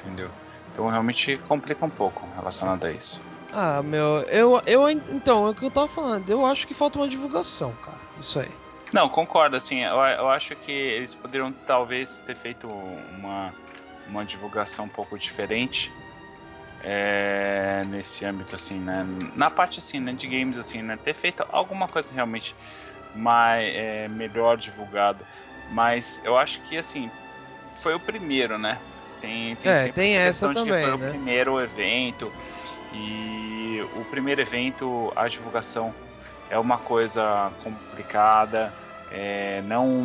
entendeu? 0.00 0.30
Então 0.72 0.88
realmente 0.88 1.36
complica 1.46 1.84
um 1.84 1.90
pouco 1.90 2.26
relacionado 2.34 2.84
a 2.84 2.90
isso. 2.90 3.22
Ah, 3.52 3.82
meu, 3.84 4.18
eu, 4.28 4.60
eu 4.66 4.90
então, 4.90 5.46
é 5.46 5.50
o 5.50 5.54
que 5.54 5.64
eu 5.64 5.70
tava 5.70 5.86
falando, 5.86 6.28
eu 6.28 6.44
acho 6.44 6.66
que 6.66 6.74
falta 6.74 6.98
uma 6.98 7.08
divulgação, 7.08 7.72
cara. 7.84 8.00
Isso 8.18 8.40
aí. 8.40 8.59
Não, 8.92 9.08
concordo, 9.08 9.56
assim, 9.56 9.84
eu, 9.84 9.96
eu 9.96 10.28
acho 10.28 10.56
que 10.56 10.72
eles 10.72 11.14
poderiam 11.14 11.52
talvez 11.66 12.20
ter 12.26 12.34
feito 12.34 12.66
uma, 12.66 13.54
uma 14.08 14.24
divulgação 14.24 14.86
um 14.86 14.88
pouco 14.88 15.18
diferente 15.18 15.92
é, 16.82 17.82
nesse 17.86 18.24
âmbito, 18.24 18.54
assim, 18.54 18.78
né? 18.78 19.06
Na 19.36 19.48
parte, 19.50 19.78
assim, 19.78 20.00
né, 20.00 20.12
de 20.12 20.26
games, 20.26 20.58
assim, 20.58 20.82
né? 20.82 20.98
Ter 21.02 21.14
feito 21.14 21.44
alguma 21.50 21.86
coisa 21.86 22.12
realmente 22.12 22.54
mais, 23.14 23.64
é, 23.74 24.08
melhor 24.08 24.56
divulgado. 24.56 25.24
Mas 25.70 26.20
eu 26.24 26.36
acho 26.36 26.60
que, 26.62 26.76
assim, 26.76 27.10
foi 27.76 27.94
o 27.94 28.00
primeiro, 28.00 28.58
né? 28.58 28.80
Tem, 29.20 29.54
tem, 29.56 29.70
é, 29.70 29.92
tem 29.92 30.16
essa, 30.16 30.46
essa 30.46 30.54
também, 30.54 30.82
foi 30.82 30.98
né? 30.98 31.06
o 31.06 31.10
primeiro 31.10 31.60
evento 31.60 32.32
e 32.92 33.86
o 33.94 34.04
primeiro 34.06 34.40
evento, 34.40 35.12
a 35.14 35.28
divulgação 35.28 35.94
é 36.50 36.58
uma 36.58 36.78
coisa 36.78 37.52
complicada, 37.62 38.72
é, 39.12 39.62
não, 39.62 40.04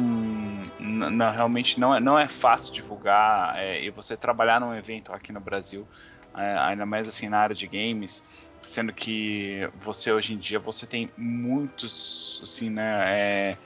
não, 0.80 1.32
realmente 1.32 1.80
não 1.80 1.94
é, 1.96 2.00
não 2.00 2.18
é 2.18 2.28
fácil 2.28 2.74
divulgar 2.74 3.58
é, 3.58 3.84
e 3.84 3.90
você 3.90 4.16
trabalhar 4.16 4.62
num 4.62 4.74
evento 4.74 5.12
aqui 5.12 5.32
no 5.32 5.40
Brasil, 5.40 5.88
é, 6.36 6.58
ainda 6.60 6.86
mais 6.86 7.08
assim 7.08 7.28
na 7.28 7.40
área 7.40 7.56
de 7.56 7.68
games, 7.68 8.26
sendo 8.64 8.94
que 8.94 9.70
você 9.84 10.12
hoje 10.12 10.34
em 10.34 10.38
dia 10.38 10.60
você 10.60 10.88
tem 10.88 11.12
muitos 11.18 12.40
assim, 12.44 12.70
né, 12.70 13.04
é, 13.08 13.58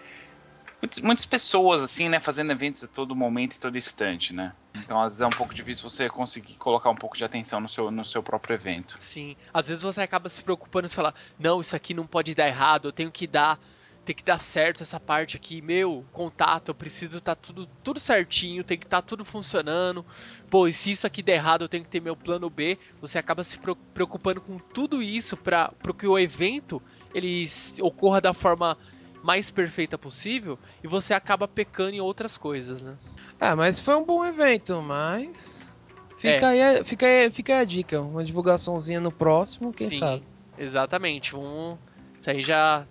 muitas, 0.82 1.00
muitas 1.00 1.26
pessoas 1.26 1.84
assim, 1.84 2.10
né, 2.10 2.20
fazendo 2.20 2.52
eventos 2.52 2.84
a 2.84 2.88
todo 2.88 3.16
momento 3.16 3.56
e 3.56 3.60
todo 3.60 3.78
instante, 3.78 4.34
né? 4.34 4.54
Então, 4.84 5.02
às 5.02 5.14
vezes 5.14 5.22
é 5.22 5.28
um 5.28 5.32
pouco 5.32 5.54
difícil 5.54 5.90
você 5.90 6.10
conseguir 6.10 6.56
colocar 6.56 6.90
um 6.90 6.96
pouco 6.96 7.18
de 7.18 7.24
atenção 7.24 7.60
no 7.60 7.70
seu, 7.70 7.92
no 7.92 8.06
seu 8.06 8.24
próprio 8.24 8.56
evento. 8.56 8.98
Sim. 9.00 9.36
Às 9.54 9.68
vezes 9.68 9.84
você 9.84 10.02
acaba 10.02 10.30
se 10.30 10.44
preocupando 10.44 10.88
e 10.88 10.90
falar, 10.90 11.14
não, 11.38 11.62
isso 11.62 11.76
aqui 11.76 11.94
não 11.94 12.08
pode 12.08 12.34
dar 12.36 12.48
errado, 12.48 12.88
eu 12.88 12.92
tenho 12.92 13.12
que 13.12 13.28
dar. 13.28 13.60
Tem 14.06 14.16
que 14.16 14.24
dar 14.24 14.40
certo 14.40 14.82
essa 14.82 15.00
parte 15.00 15.38
aqui, 15.38 15.62
meu 15.62 16.04
contato, 16.12 16.70
eu 16.70 16.74
preciso 16.74 17.20
estar 17.20 17.36
tá 17.36 17.42
tudo, 17.46 17.70
tudo 17.84 18.00
certinho, 18.00 18.64
tem 18.64 18.76
que 18.76 18.86
estar 18.86 19.04
tá 19.04 19.08
tudo 19.08 19.24
funcionando. 19.24 20.04
Pô, 20.50 20.68
e 20.68 20.74
se 20.74 20.90
isso 20.90 21.06
aqui 21.06 21.22
der 21.22 21.34
errado, 21.34 21.66
eu 21.66 21.70
tenho 21.70 21.84
que 21.84 21.92
ter 21.92 22.02
meu 22.02 22.16
plano 22.16 22.50
B. 22.50 22.80
Você 23.02 23.20
acaba 23.20 23.44
se 23.44 23.60
preocupando 23.94 24.42
com 24.42 24.58
tudo 24.58 25.04
isso 25.04 25.38
para 25.38 25.72
que 25.96 26.08
o 26.08 26.18
evento 26.18 26.82
ele 27.14 27.48
ocorra 27.82 28.20
da 28.20 28.34
forma 28.34 28.76
mais 29.24 29.52
perfeita 29.52 29.98
possível 29.98 30.58
e 30.84 30.88
você 30.88 31.14
acaba 31.14 31.48
pecando 31.48 31.92
em 31.92 32.00
outras 32.00 32.38
coisas, 32.38 32.82
né? 32.82 32.98
É, 33.40 33.56
mas 33.56 33.80
foi 33.80 33.96
um 33.96 34.04
bom 34.04 34.26
evento, 34.26 34.82
mas. 34.82 35.76
Fica, 36.18 36.54
é. 36.54 36.76
aí, 36.76 36.84
fica, 36.84 37.06
aí, 37.06 37.32
fica 37.32 37.54
aí 37.54 37.62
a 37.62 37.66
dica, 37.66 38.02
uma 38.02 38.24
divulgaçãozinha 38.24 39.00
no 39.00 39.12
próximo, 39.12 39.72
quem 39.72 39.88
Sim, 39.88 40.00
sabe. 40.00 40.24
Exatamente. 40.58 41.36
Um, 41.36 41.78
isso 42.18 42.30
aí 42.30 42.44
já 42.44 42.86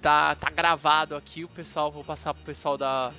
tá, 0.00 0.34
tá 0.34 0.48
gravado 0.48 1.14
aqui, 1.14 1.44
o 1.44 1.48
pessoal, 1.48 1.92
vou 1.92 2.02
passar 2.02 2.32
pro 2.32 2.42
pessoal 2.42 2.78
da, 2.78 3.12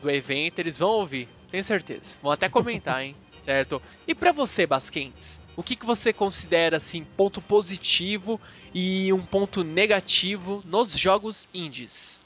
do 0.00 0.10
evento, 0.10 0.58
eles 0.58 0.78
vão 0.78 0.88
ouvir, 0.88 1.28
tenho 1.50 1.62
certeza. 1.62 2.04
Vão 2.22 2.32
até 2.32 2.48
comentar, 2.48 3.04
hein? 3.04 3.14
certo? 3.42 3.82
E 4.08 4.14
para 4.14 4.32
você, 4.32 4.66
Basquentes, 4.66 5.38
o 5.54 5.62
que, 5.62 5.76
que 5.76 5.84
você 5.84 6.14
considera 6.14 6.78
assim 6.78 7.04
ponto 7.16 7.42
positivo 7.42 8.40
e 8.72 9.12
um 9.12 9.20
ponto 9.20 9.62
negativo 9.62 10.62
nos 10.64 10.96
jogos 10.96 11.46
indies? 11.52 12.18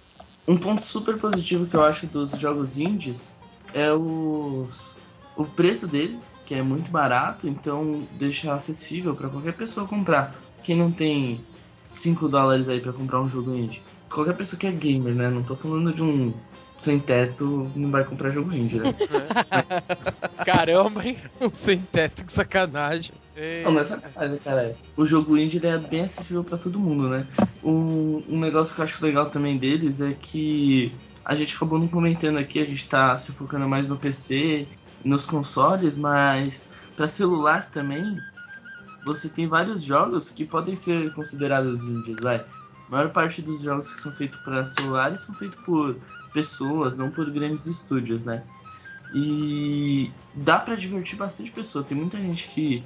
Um 0.47 0.57
ponto 0.57 0.85
super 0.85 1.19
positivo 1.19 1.67
que 1.67 1.75
eu 1.75 1.83
acho 1.83 2.07
dos 2.07 2.31
jogos 2.39 2.79
indies 2.79 3.29
é 3.75 3.93
os, 3.93 4.95
o 5.37 5.45
preço 5.45 5.87
dele, 5.87 6.19
que 6.47 6.55
é 6.55 6.63
muito 6.63 6.91
barato, 6.91 7.49
então 7.49 8.03
deixa 8.13 8.53
acessível 8.53 9.15
para 9.15 9.29
qualquer 9.29 9.55
pessoa 9.55 9.87
comprar. 9.87 10.35
Quem 10.63 10.77
não 10.77 10.91
tem 10.91 11.41
5 11.91 12.29
dólares 12.29 12.69
aí 12.69 12.81
para 12.81 12.93
comprar 12.93 13.21
um 13.21 13.29
jogo 13.29 13.55
indie? 13.55 13.83
Qualquer 14.11 14.35
pessoa 14.35 14.59
que 14.59 14.67
é 14.67 14.73
gamer, 14.73 15.15
né? 15.15 15.29
Não 15.29 15.43
tô 15.43 15.55
falando 15.55 15.93
de 15.93 16.03
um 16.03 16.33
sem 16.79 16.99
teto 16.99 17.71
não 17.75 17.91
vai 17.91 18.05
comprar 18.05 18.31
jogo 18.31 18.55
indie, 18.55 18.79
né? 18.79 18.95
Caramba, 20.47 21.05
hein? 21.05 21.19
Um 21.41 21.51
sem 21.51 21.79
teto, 21.79 22.25
que 22.25 22.33
sacanagem. 22.33 23.13
Não, 23.65 23.73
mas 23.73 23.91
é 23.91 23.97
sacanagem, 23.97 24.39
cara. 24.39 24.77
O 24.97 25.05
jogo 25.05 25.37
indie 25.37 25.65
é 25.65 25.77
bem 25.77 26.03
acessível 26.03 26.45
para 26.45 26.59
todo 26.59 26.79
mundo, 26.79 27.09
né? 27.09 27.27
Um, 27.63 28.23
um 28.29 28.39
negócio 28.39 28.75
que 28.75 28.81
eu 28.81 28.85
acho 28.85 29.05
legal 29.05 29.29
também 29.29 29.59
deles 29.59 30.01
é 30.01 30.13
que 30.13 30.93
a 31.29 31.35
gente 31.35 31.55
acabou 31.55 31.79
não 31.79 31.87
comentando 31.87 32.39
aqui, 32.39 32.59
a 32.59 32.65
gente 32.65 32.89
tá 32.89 33.15
se 33.19 33.31
focando 33.33 33.69
mais 33.69 33.87
no 33.87 33.99
PC, 33.99 34.67
nos 35.05 35.27
consoles, 35.27 35.95
mas 35.95 36.67
para 36.97 37.07
celular 37.07 37.71
também, 37.71 38.19
você 39.05 39.29
tem 39.29 39.47
vários 39.47 39.83
jogos 39.83 40.31
que 40.31 40.47
podem 40.47 40.75
ser 40.75 41.13
considerados 41.13 41.83
indies, 41.83 42.17
vai. 42.23 42.37
A 42.37 42.91
maior 42.91 43.11
parte 43.11 43.43
dos 43.43 43.61
jogos 43.61 43.93
que 43.93 44.01
são 44.01 44.11
feitos 44.13 44.41
para 44.41 44.65
celulares 44.65 45.21
são 45.21 45.35
feitos 45.35 45.61
por 45.67 45.97
pessoas, 46.33 46.97
não 46.97 47.11
por 47.11 47.31
grandes 47.31 47.67
estúdios, 47.67 48.25
né? 48.25 48.43
E 49.15 50.11
dá 50.35 50.59
para 50.59 50.77
divertir 50.77 51.19
bastante 51.19 51.51
pessoa. 51.51 51.85
Tem 51.85 51.97
muita 51.97 52.17
gente 52.17 52.49
que, 52.49 52.83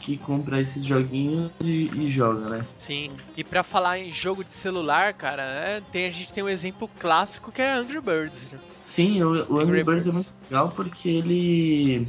que 0.00 0.16
compra 0.16 0.60
esses 0.60 0.84
joguinhos 0.84 1.50
e, 1.60 1.90
e 1.94 2.10
joga, 2.10 2.48
né? 2.48 2.66
Sim. 2.76 3.12
E 3.36 3.42
para 3.42 3.62
falar 3.62 3.98
em 3.98 4.12
jogo 4.12 4.44
de 4.44 4.52
celular, 4.52 5.14
cara, 5.14 5.54
né, 5.54 5.82
tem, 5.92 6.06
a 6.06 6.10
gente 6.10 6.32
tem 6.32 6.42
um 6.42 6.48
exemplo 6.48 6.90
clássico 6.98 7.50
que 7.50 7.62
é 7.62 7.72
Angry 7.72 8.00
Birds. 8.00 8.52
Né? 8.52 8.58
Sim, 8.86 9.22
o, 9.22 9.30
o 9.30 9.58
Angry, 9.58 9.80
Angry 9.80 9.84
Birds 9.84 10.06
é 10.06 10.12
muito 10.12 10.28
legal 10.50 10.72
porque 10.74 11.08
ele 11.08 12.06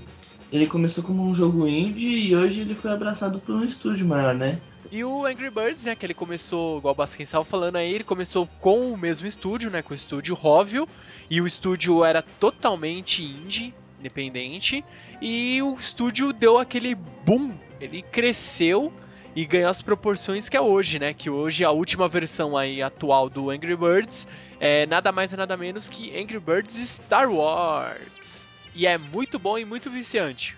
ele 0.52 0.68
começou 0.68 1.04
como 1.04 1.28
um 1.28 1.36
jogo 1.36 1.68
indie 1.68 2.28
e 2.28 2.36
hoje 2.36 2.62
ele 2.62 2.76
foi 2.76 2.92
abraçado 2.92 3.40
por 3.40 3.56
um 3.56 3.64
estúdio 3.64 4.06
maior, 4.06 4.34
né? 4.34 4.60
E 4.92 5.04
o 5.04 5.26
Angry 5.26 5.50
Birds, 5.50 5.84
né, 5.84 5.96
que 5.96 6.06
ele 6.06 6.14
começou, 6.14 6.78
igual 6.78 6.94
o 6.94 6.98
Basquem 6.98 7.24
estava 7.24 7.44
falando 7.44 7.76
aí, 7.78 7.92
ele 7.92 8.04
começou 8.04 8.48
com 8.62 8.92
o 8.92 8.98
mesmo 8.98 9.28
estúdio, 9.28 9.70
né, 9.72 9.82
com 9.82 9.94
o 9.94 9.96
estúdio 9.96 10.36
Rovio, 10.36 10.88
e 11.30 11.42
o 11.42 11.48
estúdio 11.48 12.04
era 12.04 12.22
totalmente 12.22 13.24
indie, 13.24 13.74
independente, 14.00 14.86
e 15.22 15.62
o 15.62 15.76
estúdio 15.76 16.34
deu 16.34 16.58
aquele 16.58 16.96
boom, 16.96 17.54
ele 17.80 18.02
cresceu 18.02 18.92
e 19.36 19.46
ganhou 19.46 19.70
as 19.70 19.82
proporções 19.82 20.48
que 20.48 20.56
é 20.56 20.62
hoje, 20.62 20.98
né, 21.00 21.14
que 21.14 21.30
hoje 21.30 21.64
a 21.64 21.72
última 21.72 22.08
versão 22.08 22.56
aí 22.56 22.82
atual 22.82 23.30
do 23.30 23.50
Angry 23.50 23.76
Birds 23.76 24.28
é 24.60 24.86
nada 24.86 25.12
mais 25.12 25.34
e 25.34 25.38
nada 25.38 25.58
menos 25.58 25.90
que 25.90 26.18
Angry 26.18 26.40
Birds 26.40 26.76
Star 26.76 27.30
Wars. 27.30 28.46
E 28.74 28.86
é 28.86 28.98
muito 28.98 29.38
bom 29.40 29.58
e 29.58 29.66
muito 29.66 29.90
viciante. 29.90 30.56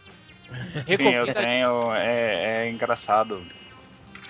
Sim, 0.86 1.10
eu 1.10 1.34
tenho, 1.34 1.94
é, 1.94 2.66
é 2.66 2.70
engraçado 2.70 3.44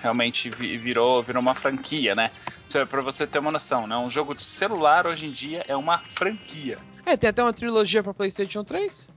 realmente 0.00 0.50
virou, 0.50 1.22
virou 1.22 1.42
uma 1.42 1.54
franquia, 1.54 2.14
né? 2.14 2.30
Pra 2.88 3.00
você 3.00 3.26
ter 3.26 3.38
uma 3.38 3.50
noção, 3.50 3.86
né? 3.86 3.96
Um 3.96 4.10
jogo 4.10 4.34
de 4.34 4.42
celular 4.42 5.06
hoje 5.06 5.26
em 5.26 5.32
dia 5.32 5.64
é 5.66 5.76
uma 5.76 5.98
franquia. 5.98 6.78
É, 7.04 7.16
tem 7.16 7.30
até 7.30 7.42
uma 7.42 7.52
trilogia 7.52 8.02
pra 8.02 8.12
PlayStation 8.12 8.62
3. 8.62 9.10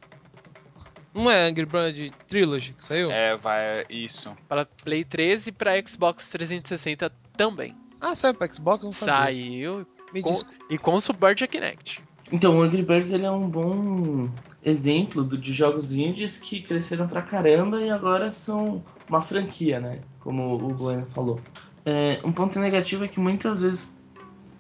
Não 1.14 1.30
é 1.30 1.48
Angry 1.48 1.66
Bird 1.66 2.12
Trilogy 2.28 2.74
que 2.74 2.84
saiu? 2.84 3.12
É, 3.12 3.36
vai, 3.36 3.86
isso. 3.90 4.32
Para 4.48 4.66
Play 4.66 5.04
13 5.04 5.50
e 5.50 5.52
pra 5.52 5.82
Xbox 5.86 6.30
360 6.30 7.12
também. 7.36 7.76
Ah, 8.00 8.16
saiu 8.16 8.34
pra 8.34 8.52
Xbox? 8.52 8.84
Não 8.84 8.92
sabia. 8.92 9.16
Saiu. 9.16 9.88
Com, 10.22 10.42
e 10.70 10.78
com 10.78 11.00
suporte 11.00 11.44
a 11.44 11.48
Kinect. 11.48 12.02
Então, 12.32 12.58
o 12.58 12.62
Angry 12.62 12.82
Birds 12.82 13.12
ele 13.12 13.26
é 13.26 13.32
um 13.32 13.50
bom 13.50 14.30
exemplo 14.64 15.26
de 15.26 15.54
jogos 15.54 15.92
indies 15.92 16.38
que 16.38 16.62
cresceram 16.62 17.08
pra 17.08 17.22
caramba 17.22 17.82
e 17.82 17.90
agora 17.90 18.32
são 18.32 18.84
uma 19.10 19.22
franquia, 19.22 19.80
né? 19.80 20.00
Como 20.20 20.56
o 20.56 20.74
Bueno 20.74 21.06
falou. 21.14 21.40
É, 21.86 22.20
um 22.24 22.32
ponto 22.32 22.60
negativo 22.60 23.04
é 23.04 23.08
que 23.08 23.20
muitas 23.20 23.62
vezes, 23.62 23.86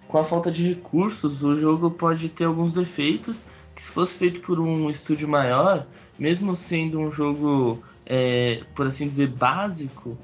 com 0.07 0.17
a 0.17 0.23
falta 0.23 0.51
de 0.51 0.67
recursos, 0.67 1.43
o 1.43 1.59
jogo 1.59 1.91
pode 1.91 2.29
ter 2.29 2.45
alguns 2.45 2.73
defeitos 2.73 3.43
que 3.75 3.83
se 3.83 3.91
fosse 3.91 4.13
feito 4.13 4.41
por 4.41 4.59
um 4.59 4.89
estúdio 4.89 5.27
maior, 5.27 5.85
mesmo 6.17 6.55
sendo 6.55 6.99
um 6.99 7.11
jogo, 7.11 7.81
é, 8.05 8.63
por 8.75 8.87
assim 8.87 9.07
dizer, 9.07 9.27
básico, 9.27 10.17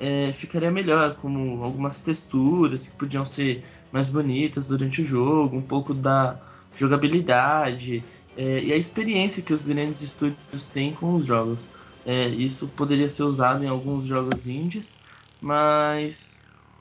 é, 0.00 0.32
ficaria 0.32 0.70
melhor, 0.70 1.16
como 1.16 1.62
algumas 1.62 1.98
texturas 1.98 2.86
que 2.86 2.96
podiam 2.96 3.26
ser 3.26 3.64
mais 3.92 4.08
bonitas 4.08 4.68
durante 4.68 5.02
o 5.02 5.06
jogo, 5.06 5.56
um 5.56 5.62
pouco 5.62 5.92
da 5.92 6.38
jogabilidade 6.76 8.02
é, 8.36 8.60
e 8.60 8.72
a 8.72 8.76
experiência 8.76 9.42
que 9.42 9.52
os 9.52 9.64
grandes 9.64 10.00
estúdios 10.00 10.66
têm 10.72 10.92
com 10.92 11.16
os 11.16 11.26
jogos. 11.26 11.58
É, 12.06 12.28
isso 12.28 12.68
poderia 12.68 13.08
ser 13.08 13.24
usado 13.24 13.64
em 13.64 13.68
alguns 13.68 14.06
jogos 14.06 14.46
indies, 14.46 14.94
mas 15.40 16.26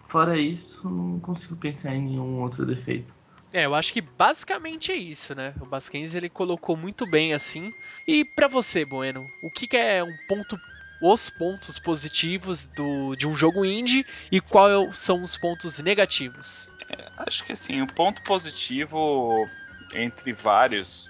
fora 0.07 0.39
isso, 0.39 0.87
não 0.89 1.19
consigo 1.19 1.55
pensar 1.55 1.95
em 1.95 2.01
nenhum 2.01 2.41
outro 2.41 2.65
defeito. 2.65 3.16
É, 3.51 3.65
eu 3.65 3.73
acho 3.73 3.93
que 3.93 4.01
basicamente 4.01 4.91
é 4.91 4.95
isso, 4.95 5.33
né? 5.33 5.53
O 5.61 5.65
Basquens 5.65 6.13
ele 6.13 6.29
colocou 6.29 6.75
muito 6.75 7.05
bem 7.05 7.33
assim. 7.33 7.73
E 8.05 8.25
para 8.25 8.47
você, 8.47 8.83
Bueno, 8.83 9.31
o 9.41 9.49
que, 9.49 9.67
que, 9.67 9.77
é 9.77 10.03
um 10.03 10.13
ponto, 10.27 10.59
os 10.99 11.29
pontos 11.29 11.79
positivos 11.79 12.65
do, 12.65 13.15
de 13.15 13.27
um 13.27 13.33
jogo 13.33 13.65
indie 13.65 14.05
e 14.31 14.41
quais 14.41 14.99
são 14.99 15.23
os 15.23 15.37
pontos 15.37 15.79
negativos? 15.79 16.67
É, 16.89 17.09
acho 17.17 17.45
que 17.45 17.53
assim, 17.53 17.81
o 17.81 17.87
ponto 17.87 18.21
positivo 18.21 19.49
entre 19.93 20.33
vários 20.33 21.09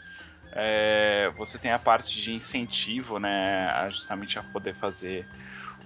é, 0.52 1.32
você 1.38 1.58
tem 1.58 1.72
a 1.72 1.80
parte 1.80 2.20
de 2.20 2.34
incentivo, 2.34 3.20
né, 3.20 3.88
justamente 3.92 4.40
a 4.40 4.44
poder 4.44 4.74
fazer 4.74 5.26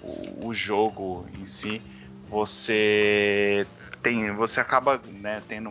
o, 0.02 0.48
o, 0.48 0.54
jogo 0.54 1.28
em 1.38 1.46
si. 1.46 1.82
Você 2.30 3.68
tem, 4.02 4.32
você 4.34 4.62
acaba, 4.62 5.02
né, 5.06 5.42
tendo 5.48 5.70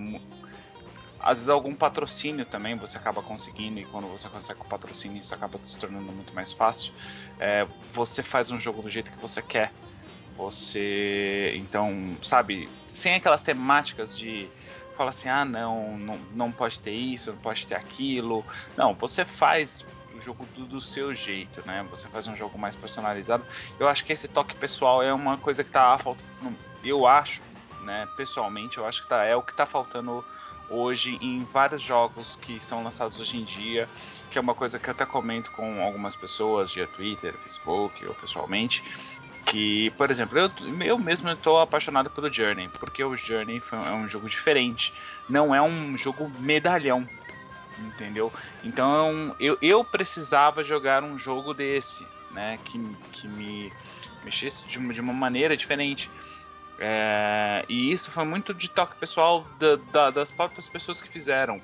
às 1.21 1.39
vezes 1.39 1.49
algum 1.49 1.75
patrocínio 1.75 2.47
também 2.47 2.77
você 2.77 2.97
acaba 2.97 3.23
conseguindo 3.23 3.79
e 3.79 3.85
quando 3.85 4.07
você 4.09 4.29
consegue 4.29 4.61
o 4.61 4.65
patrocínio 4.65 5.21
isso 5.21 5.35
acaba 5.35 5.59
se 5.63 5.79
tornando 5.79 6.11
muito 6.13 6.35
mais 6.35 6.53
fácil. 6.53 6.93
É, 7.39 7.67
você 7.93 8.23
faz 8.23 8.51
um 8.51 8.59
jogo 8.59 8.83
do 8.83 8.89
jeito 8.89 9.11
que 9.11 9.19
você 9.19 9.43
quer. 9.43 9.73
Você, 10.37 11.53
então, 11.57 12.17
sabe, 12.23 12.69
sem 12.87 13.15
aquelas 13.15 13.43
temáticas 13.43 14.19
de 14.19 14.49
fala 14.97 15.11
assim, 15.11 15.29
ah 15.29 15.45
não, 15.45 15.97
não, 15.99 16.19
não 16.35 16.53
pode 16.53 16.79
ter 16.79 16.93
isso, 16.93 17.33
não 17.33 17.39
pode 17.39 17.67
ter 17.67 17.75
aquilo. 17.75 18.45
Não, 18.77 18.95
você 18.95 19.25
faz 19.25 19.85
o 20.15 20.21
jogo 20.21 20.47
do, 20.55 20.67
do, 20.67 20.81
seu 20.81 21.15
jeito, 21.15 21.63
né? 21.67 21.87
Você 21.91 22.09
faz 22.09 22.27
um 22.27 22.37
jogo 22.37 22.59
mais 22.59 22.77
personalizado. 22.77 23.45
Eu 23.79 23.89
acho 23.89 24.05
que 24.05 24.13
esse 24.13 24.29
toque 24.29 24.55
pessoal 24.55 25.03
é 25.03 25.13
uma 25.13 25.39
coisa 25.39 25.65
que 25.65 25.71
tá 25.71 25.97
faltando. 25.99 26.55
Eu 26.85 27.07
acho, 27.07 27.41
né? 27.83 28.07
Pessoalmente, 28.17 28.77
eu 28.77 28.87
acho 28.87 29.03
que 29.03 29.09
tá, 29.09 29.25
é 29.25 29.35
o 29.35 29.43
que 29.43 29.55
tá 29.55 29.65
faltando 29.65 30.25
hoje 30.71 31.19
em 31.21 31.45
vários 31.53 31.83
jogos 31.83 32.37
que 32.37 32.65
são 32.65 32.83
lançados 32.83 33.19
hoje 33.19 33.37
em 33.37 33.45
dia, 33.45 33.89
que 34.31 34.39
é 34.39 34.41
uma 34.41 34.55
coisa 34.55 34.79
que 34.79 34.89
eu 34.89 34.93
até 34.93 35.05
comento 35.05 35.51
com 35.51 35.83
algumas 35.83 36.15
pessoas 36.15 36.73
via 36.73 36.87
Twitter, 36.87 37.35
Facebook 37.43 38.07
ou 38.07 38.15
pessoalmente, 38.15 38.83
que, 39.47 39.91
por 39.97 40.11
exemplo, 40.11 40.39
eu, 40.39 40.51
eu 40.81 40.99
mesmo 40.99 41.31
estou 41.31 41.61
apaixonado 41.61 42.09
pelo 42.09 42.33
Journey, 42.33 42.69
porque 42.79 43.03
o 43.03 43.17
Journey 43.17 43.59
foi, 43.61 43.79
é 43.79 43.93
um 43.93 44.07
jogo 44.07 44.29
diferente. 44.29 44.93
Não 45.29 45.55
é 45.55 45.61
um 45.61 45.97
jogo 45.97 46.31
medalhão. 46.39 47.07
Entendeu? 47.79 48.31
Então 48.63 49.35
eu, 49.41 49.57
eu 49.63 49.83
precisava 49.83 50.63
jogar 50.63 51.03
um 51.03 51.17
jogo 51.17 51.55
desse, 51.55 52.07
né? 52.31 52.59
Que, 52.65 52.79
que 53.13 53.27
me 53.27 53.73
mexesse 54.23 54.67
de 54.67 54.79
de 54.79 55.01
uma 55.01 55.15
maneira 55.15 55.57
diferente. 55.57 56.11
É, 56.83 57.63
e 57.69 57.93
isso 57.93 58.11
foi 58.11 58.25
muito 58.25 58.55
de 58.55 58.71
toque 58.71 58.97
pessoal 58.97 59.47
da, 59.59 59.77
da, 59.93 60.11
das 60.11 60.31
próprias 60.31 60.67
pessoas 60.67 61.03
que 61.03 61.09
fizeram. 61.09 61.61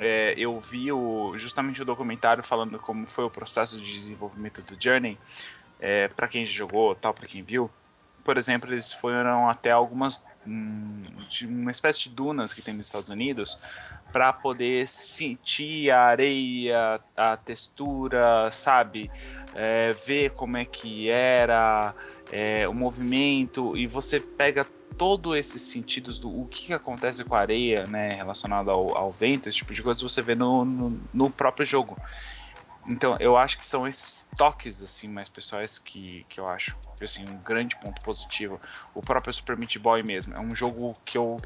É, 0.00 0.34
eu 0.36 0.58
vi 0.60 0.90
o, 0.90 1.36
justamente 1.36 1.80
o 1.80 1.84
documentário 1.84 2.42
falando 2.42 2.78
como 2.80 3.06
foi 3.06 3.24
o 3.24 3.30
processo 3.30 3.78
de 3.78 3.92
desenvolvimento 3.92 4.60
do 4.62 4.76
Journey, 4.80 5.16
é, 5.78 6.08
para 6.08 6.26
quem 6.26 6.44
jogou, 6.44 6.96
tal, 6.96 7.14
para 7.14 7.28
quem 7.28 7.42
viu. 7.42 7.70
Por 8.24 8.36
exemplo, 8.36 8.72
eles 8.72 8.92
foram 8.92 9.48
até 9.48 9.70
algumas 9.70 10.20
um, 10.46 11.04
uma 11.42 11.70
espécie 11.70 12.00
de 12.04 12.10
dunas 12.10 12.52
que 12.52 12.62
tem 12.62 12.74
nos 12.74 12.86
Estados 12.86 13.10
Unidos 13.10 13.58
para 14.12 14.32
poder 14.32 14.86
sentir 14.88 15.90
a 15.90 16.04
areia, 16.04 17.00
a 17.16 17.36
textura, 17.36 18.50
sabe, 18.50 19.10
é, 19.54 19.92
ver 20.06 20.30
como 20.30 20.56
é 20.56 20.64
que 20.64 21.10
era 21.10 21.94
é, 22.30 22.68
o 22.68 22.74
movimento 22.74 23.76
e 23.76 23.86
você 23.86 24.20
pega 24.20 24.64
todos 24.96 25.36
esses 25.36 25.62
sentidos 25.62 26.18
do 26.18 26.28
o 26.28 26.46
que, 26.46 26.66
que 26.66 26.74
acontece 26.74 27.24
com 27.24 27.34
a 27.34 27.40
areia, 27.40 27.84
né, 27.86 28.14
relacionado 28.14 28.70
ao, 28.70 28.96
ao, 28.96 29.12
vento, 29.12 29.48
esse 29.48 29.58
tipo 29.58 29.72
de 29.72 29.82
coisa 29.82 30.02
você 30.02 30.20
vê 30.20 30.34
no, 30.34 30.64
no, 30.64 31.00
no, 31.14 31.30
próprio 31.30 31.64
jogo. 31.64 31.96
Então, 32.86 33.16
eu 33.20 33.36
acho 33.36 33.58
que 33.58 33.66
são 33.66 33.86
esses 33.86 34.28
toques 34.36 34.82
assim 34.82 35.08
mais 35.08 35.28
pessoais 35.28 35.78
que, 35.78 36.24
que 36.28 36.40
eu 36.40 36.48
acho 36.48 36.76
assim 37.00 37.22
um 37.28 37.36
grande 37.38 37.76
ponto 37.76 38.00
positivo. 38.02 38.60
O 38.94 39.02
próprio 39.02 39.32
Super 39.32 39.56
Meat 39.56 39.78
Boy 39.78 40.02
mesmo 40.02 40.34
é 40.34 40.40
um 40.40 40.54
jogo 40.54 40.96
que 41.04 41.16
eu 41.16 41.40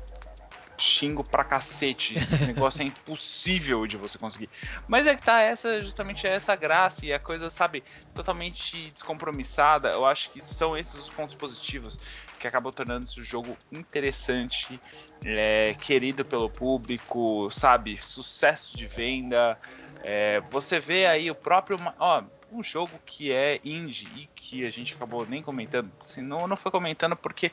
xingo 0.83 1.23
pra 1.23 1.45
cacete. 1.45 2.16
Esse 2.18 2.37
negócio 2.45 2.83
é 2.83 2.87
impossível 2.87 3.87
de 3.87 3.97
você 3.97 4.18
conseguir. 4.18 4.51
Mas 4.88 5.07
é 5.07 5.14
que 5.14 5.23
tá 5.23 5.40
essa, 5.40 5.83
justamente 5.83 6.27
essa 6.27 6.55
graça 6.57 7.07
e 7.07 7.12
a 7.12 7.18
coisa, 7.18 7.49
sabe, 7.49 7.85
totalmente 8.14 8.90
descompromissada. 8.90 9.90
Eu 9.90 10.05
acho 10.05 10.31
que 10.31 10.45
são 10.47 10.77
esses 10.77 10.95
os 10.95 11.09
pontos 11.11 11.35
positivos 11.35 11.99
que 12.38 12.47
acabam 12.47 12.73
tornando 12.73 13.05
esse 13.05 13.23
jogo 13.23 13.57
interessante, 13.71 14.81
é, 15.25 15.75
querido 15.81 16.25
pelo 16.25 16.51
público, 16.51 17.49
sabe, 17.51 18.03
sucesso 18.03 18.77
de 18.77 18.87
venda. 18.87 19.59
É, 20.03 20.40
você 20.51 20.81
vê 20.81 21.07
aí 21.07 21.31
o 21.31 21.35
próprio. 21.35 21.79
Ó, 21.99 22.23
um 22.51 22.62
jogo 22.62 23.01
que 23.07 23.33
é 23.33 23.61
indie 23.64 24.07
e 24.14 24.32
que 24.43 24.67
a 24.67 24.71
gente 24.71 24.95
acabou 24.95 25.25
nem 25.25 25.41
comentando, 25.41 25.89
assim, 26.03 26.21
não, 26.21 26.49
não 26.49 26.57
foi 26.57 26.73
comentando 26.73 27.15
porque 27.15 27.53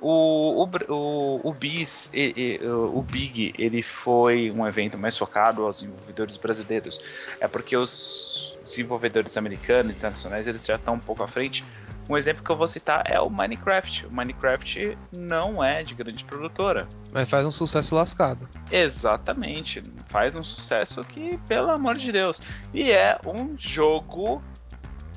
o, 0.00 0.64
o, 0.64 0.70
o, 0.88 1.40
o 1.50 1.52
BIS, 1.52 2.10
e, 2.14 2.58
e, 2.62 2.66
o 2.66 3.02
Big, 3.02 3.52
ele 3.58 3.82
foi 3.82 4.50
um 4.50 4.66
evento 4.66 4.96
mais 4.96 5.16
focado 5.18 5.64
aos 5.66 5.80
desenvolvedores 5.80 6.38
brasileiros. 6.38 7.00
É 7.38 7.46
porque 7.46 7.76
os 7.76 8.58
desenvolvedores 8.64 9.36
americanos 9.36 9.92
e 9.92 9.96
internacionais 9.96 10.46
eles 10.46 10.64
já 10.64 10.76
estão 10.76 10.94
um 10.94 10.98
pouco 10.98 11.22
à 11.22 11.28
frente. 11.28 11.62
Um 12.08 12.16
exemplo 12.16 12.42
que 12.42 12.50
eu 12.50 12.56
vou 12.56 12.66
citar 12.66 13.04
é 13.06 13.20
o 13.20 13.28
Minecraft. 13.28 14.06
O 14.06 14.10
Minecraft 14.10 14.98
não 15.12 15.62
é 15.62 15.84
de 15.84 15.94
grande 15.94 16.24
produtora. 16.24 16.88
Mas 17.12 17.28
faz 17.28 17.44
um 17.44 17.52
sucesso 17.52 17.94
lascado. 17.94 18.48
Exatamente. 18.72 19.82
Faz 20.08 20.34
um 20.34 20.42
sucesso 20.42 21.04
que, 21.04 21.38
pelo 21.46 21.70
amor 21.70 21.96
de 21.96 22.10
Deus. 22.10 22.40
E 22.72 22.90
é 22.90 23.16
um 23.24 23.56
jogo, 23.56 24.42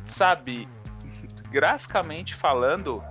sabe, 0.06 0.68
graficamente 1.54 2.34
falando, 2.34 3.04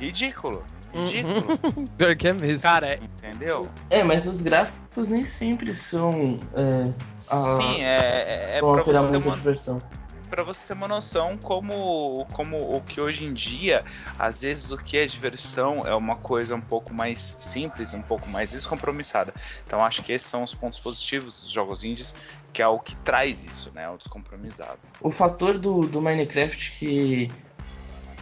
ridículo. 0.00 0.64
Ridículo. 0.92 1.60
Uhum. 1.62 1.86
Pior 1.98 2.16
que 2.16 2.28
é 2.28 2.32
mesmo. 2.32 2.62
Cara, 2.62 2.94
é, 2.94 2.94
entendeu? 2.96 3.68
É, 3.90 4.02
mas 4.02 4.26
os 4.26 4.40
gráficos 4.40 5.08
nem 5.08 5.22
sempre 5.22 5.74
são. 5.74 6.40
É, 6.56 6.90
a, 7.30 7.56
Sim, 7.56 7.82
é, 7.82 8.56
é, 8.56 8.56
é 8.56 8.60
pra 8.60 8.82
você 8.82 9.10
ter 9.10 9.16
uma 9.18 9.34
diversão 9.34 9.82
para 10.28 10.42
você 10.42 10.66
ter 10.66 10.74
uma 10.74 10.86
noção 10.86 11.36
como, 11.38 12.26
como 12.32 12.76
o 12.76 12.80
que 12.82 13.00
hoje 13.00 13.24
em 13.24 13.32
dia, 13.32 13.84
às 14.18 14.42
vezes 14.42 14.70
o 14.70 14.76
que 14.76 14.98
é 14.98 15.06
diversão 15.06 15.86
é 15.86 15.94
uma 15.94 16.16
coisa 16.16 16.54
um 16.54 16.60
pouco 16.60 16.92
mais 16.92 17.36
simples, 17.40 17.94
um 17.94 18.02
pouco 18.02 18.28
mais 18.28 18.52
descompromissada. 18.52 19.32
Então 19.66 19.84
acho 19.84 20.02
que 20.02 20.12
esses 20.12 20.28
são 20.28 20.42
os 20.42 20.54
pontos 20.54 20.78
positivos 20.78 21.40
dos 21.40 21.50
jogos 21.50 21.82
indies, 21.82 22.14
que 22.52 22.62
é 22.62 22.68
o 22.68 22.78
que 22.78 22.94
traz 22.96 23.42
isso, 23.42 23.70
né, 23.74 23.88
o 23.88 23.96
descompromissado. 23.96 24.78
O 25.00 25.10
fator 25.10 25.58
do, 25.58 25.80
do 25.80 26.00
Minecraft 26.00 26.72
que 26.78 27.28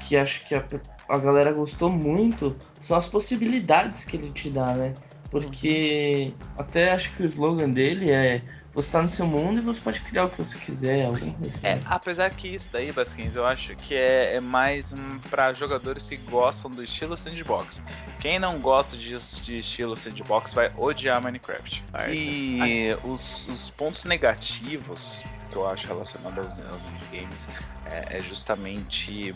que 0.07 0.17
acho 0.17 0.47
que 0.47 0.55
a, 0.55 0.65
a 1.09 1.19
galera 1.19 1.53
gostou 1.53 1.91
muito 1.91 2.57
são 2.81 2.97
as 2.97 3.09
possibilidades 3.09 4.05
que 4.05 4.17
ele 4.17 4.31
te 4.31 4.51
dá, 4.51 4.73
né? 4.75 4.95
Porque 5.31 6.33
uhum. 6.33 6.47
até 6.59 6.93
acho 6.93 7.13
que 7.15 7.23
o 7.23 7.27
slogan 7.27 7.71
dele 7.71 8.11
é 8.11 8.43
você 8.77 8.91
tá 8.91 9.01
no 9.01 9.09
seu 9.09 9.27
mundo 9.27 9.59
e 9.59 9.63
você 9.63 9.81
pode 9.81 10.03
criar 10.03 10.25
o 10.25 10.31
que 10.31 10.37
você 10.37 10.59
quiser. 10.59 11.07
Assim. 11.07 11.35
É, 11.63 11.81
apesar 11.87 12.29
que 12.35 12.47
isso 12.47 12.69
daí, 12.71 12.93
Basquins, 12.93 13.35
eu 13.35 13.47
acho 13.47 13.75
que 13.75 13.95
é, 13.95 14.37
é 14.37 14.41
mais 14.41 14.93
um, 14.93 15.19
para 15.31 15.55
jogadores 15.55 16.07
que 16.07 16.19
gostam 16.19 16.71
do 16.71 16.85
estilo 16.85 17.17
sandbox. 17.17 17.83
Quem 18.21 18.39
não 18.39 18.59
gosta 18.59 18.95
de, 18.95 19.19
de 19.43 19.61
estilo 19.61 19.97
sandbox 19.97 20.53
vai 20.53 20.71
odiar 20.77 21.23
Minecraft. 21.23 21.83
E 22.13 22.95
os, 23.03 23.49
os, 23.49 23.71
pontos 23.71 24.05
negativos 24.05 25.25
que 25.51 25.57
eu 25.57 25.67
acho 25.67 25.87
relacionados 25.87 26.47
aos, 26.47 26.59
aos 26.59 27.07
games 27.11 27.49
é, 27.91 28.19
é 28.19 28.21
justamente 28.21 29.35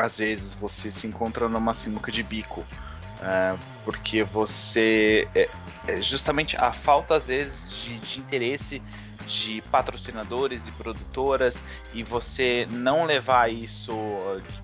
às 0.00 0.18
vezes 0.18 0.54
você 0.54 0.90
se 0.90 1.06
encontra 1.06 1.48
numa 1.48 1.74
sinuca 1.74 2.10
de 2.10 2.22
bico. 2.22 2.64
É, 3.22 3.56
porque 3.84 4.22
você. 4.22 5.28
É, 5.34 5.48
é 5.86 6.00
justamente 6.00 6.56
a 6.56 6.72
falta, 6.72 7.16
às 7.16 7.28
vezes, 7.28 7.70
de, 7.82 7.98
de 7.98 8.20
interesse 8.20 8.82
de 9.26 9.62
patrocinadores 9.70 10.66
e 10.66 10.72
produtoras 10.72 11.62
e 11.94 12.02
você 12.02 12.66
não 12.72 13.04
levar 13.04 13.52
isso 13.52 13.92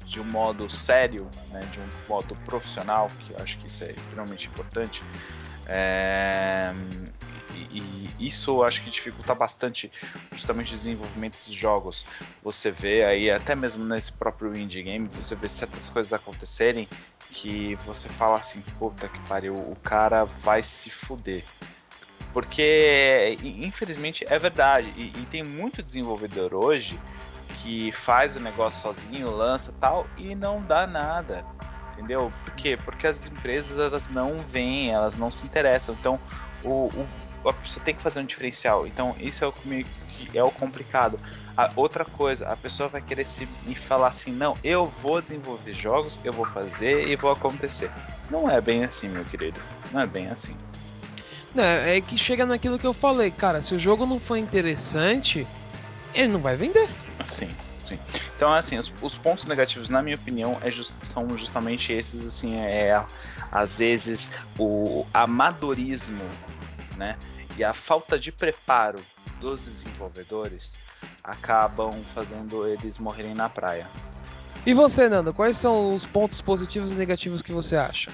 de 0.04 0.20
um 0.20 0.24
modo 0.24 0.68
sério, 0.68 1.28
né, 1.50 1.60
de 1.72 1.78
um 1.78 1.88
modo 2.08 2.34
profissional, 2.44 3.08
que 3.20 3.32
eu 3.32 3.36
acho 3.40 3.58
que 3.58 3.68
isso 3.68 3.84
é 3.84 3.92
extremamente 3.92 4.48
importante. 4.48 5.04
É, 5.66 6.72
e, 7.54 8.05
isso 8.18 8.50
eu 8.50 8.64
acho 8.64 8.82
que 8.82 8.90
dificulta 8.90 9.34
bastante 9.34 9.90
justamente 10.32 10.74
o 10.74 10.76
desenvolvimento 10.76 11.38
dos 11.44 11.54
jogos. 11.54 12.06
Você 12.42 12.70
vê 12.70 13.04
aí, 13.04 13.30
até 13.30 13.54
mesmo 13.54 13.84
nesse 13.84 14.12
próprio 14.12 14.56
indie 14.56 14.82
game, 14.82 15.08
você 15.14 15.34
vê 15.34 15.48
certas 15.48 15.88
coisas 15.88 16.12
acontecerem 16.12 16.88
que 17.30 17.74
você 17.86 18.08
fala 18.08 18.36
assim, 18.38 18.62
puta 18.78 19.08
que 19.08 19.18
pariu, 19.28 19.54
o 19.54 19.76
cara 19.82 20.24
vai 20.24 20.62
se 20.62 20.88
fuder. 20.90 21.44
Porque, 22.32 23.36
infelizmente, 23.42 24.24
é 24.28 24.38
verdade. 24.38 24.92
E, 24.96 25.06
e, 25.18 25.26
tem 25.26 25.42
muito 25.42 25.82
desenvolvedor 25.82 26.54
hoje 26.54 27.00
que 27.56 27.90
faz 27.92 28.36
o 28.36 28.40
negócio 28.40 28.80
sozinho, 28.82 29.30
lança 29.30 29.72
tal, 29.80 30.06
e 30.18 30.34
não 30.34 30.62
dá 30.62 30.86
nada. 30.86 31.44
Entendeu? 31.92 32.30
Por 32.44 32.54
quê? 32.54 32.76
Porque 32.76 33.06
as 33.06 33.26
empresas 33.26 33.78
elas 33.78 34.10
não 34.10 34.36
vêm, 34.50 34.90
elas 34.90 35.16
não 35.16 35.30
se 35.30 35.46
interessam. 35.46 35.96
Então, 35.98 36.20
o, 36.62 36.88
o 36.88 37.08
a 37.48 37.52
pessoa 37.52 37.84
tem 37.84 37.94
que 37.94 38.02
fazer 38.02 38.20
um 38.20 38.24
diferencial. 38.24 38.86
Então, 38.86 39.14
isso 39.18 39.44
é 39.44 39.48
o 39.48 39.52
que 39.52 39.84
é 40.34 40.42
o 40.42 40.50
complicado. 40.50 41.18
A 41.56 41.70
outra 41.74 42.04
coisa, 42.04 42.46
a 42.48 42.56
pessoa 42.56 42.88
vai 42.88 43.00
querer 43.00 43.24
se 43.24 43.48
me 43.64 43.74
falar 43.74 44.08
assim, 44.08 44.32
não, 44.32 44.54
eu 44.62 44.86
vou 45.02 45.22
desenvolver 45.22 45.72
jogos, 45.72 46.18
eu 46.22 46.32
vou 46.32 46.46
fazer 46.46 47.08
e 47.08 47.16
vou 47.16 47.30
acontecer. 47.30 47.90
Não 48.30 48.50
é 48.50 48.60
bem 48.60 48.84
assim, 48.84 49.08
meu 49.08 49.24
querido. 49.24 49.60
Não 49.92 50.00
é 50.00 50.06
bem 50.06 50.28
assim. 50.28 50.56
É, 51.56 51.96
é 51.96 52.00
que 52.00 52.18
chega 52.18 52.44
naquilo 52.44 52.78
que 52.78 52.86
eu 52.86 52.92
falei, 52.92 53.30
cara, 53.30 53.62
se 53.62 53.74
o 53.74 53.78
jogo 53.78 54.04
não 54.04 54.20
for 54.20 54.36
interessante, 54.36 55.46
ele 56.14 56.28
não 56.28 56.40
vai 56.40 56.56
vender. 56.56 56.88
Sim, 57.24 57.48
sim. 57.84 57.98
Então, 58.34 58.52
assim, 58.52 58.76
os, 58.76 58.92
os 59.00 59.16
pontos 59.16 59.46
negativos, 59.46 59.88
na 59.88 60.02
minha 60.02 60.16
opinião, 60.16 60.58
é 60.60 60.70
just, 60.70 60.92
são 61.04 61.36
justamente 61.38 61.92
esses, 61.92 62.26
assim, 62.26 62.56
é, 62.58 63.02
às 63.50 63.78
vezes 63.78 64.30
o 64.58 65.06
amadorismo, 65.14 66.22
né, 66.98 67.16
e 67.56 67.64
a 67.64 67.72
falta 67.72 68.18
de 68.18 68.30
preparo 68.30 68.98
dos 69.40 69.64
desenvolvedores 69.64 70.72
acabam 71.22 71.92
fazendo 72.14 72.66
eles 72.66 72.98
morrerem 72.98 73.34
na 73.34 73.48
praia. 73.48 73.88
E 74.64 74.74
você, 74.74 75.08
Nando, 75.08 75.32
quais 75.32 75.56
são 75.56 75.94
os 75.94 76.04
pontos 76.04 76.40
positivos 76.40 76.92
e 76.92 76.94
negativos 76.94 77.42
que 77.42 77.52
você 77.52 77.76
acha? 77.76 78.10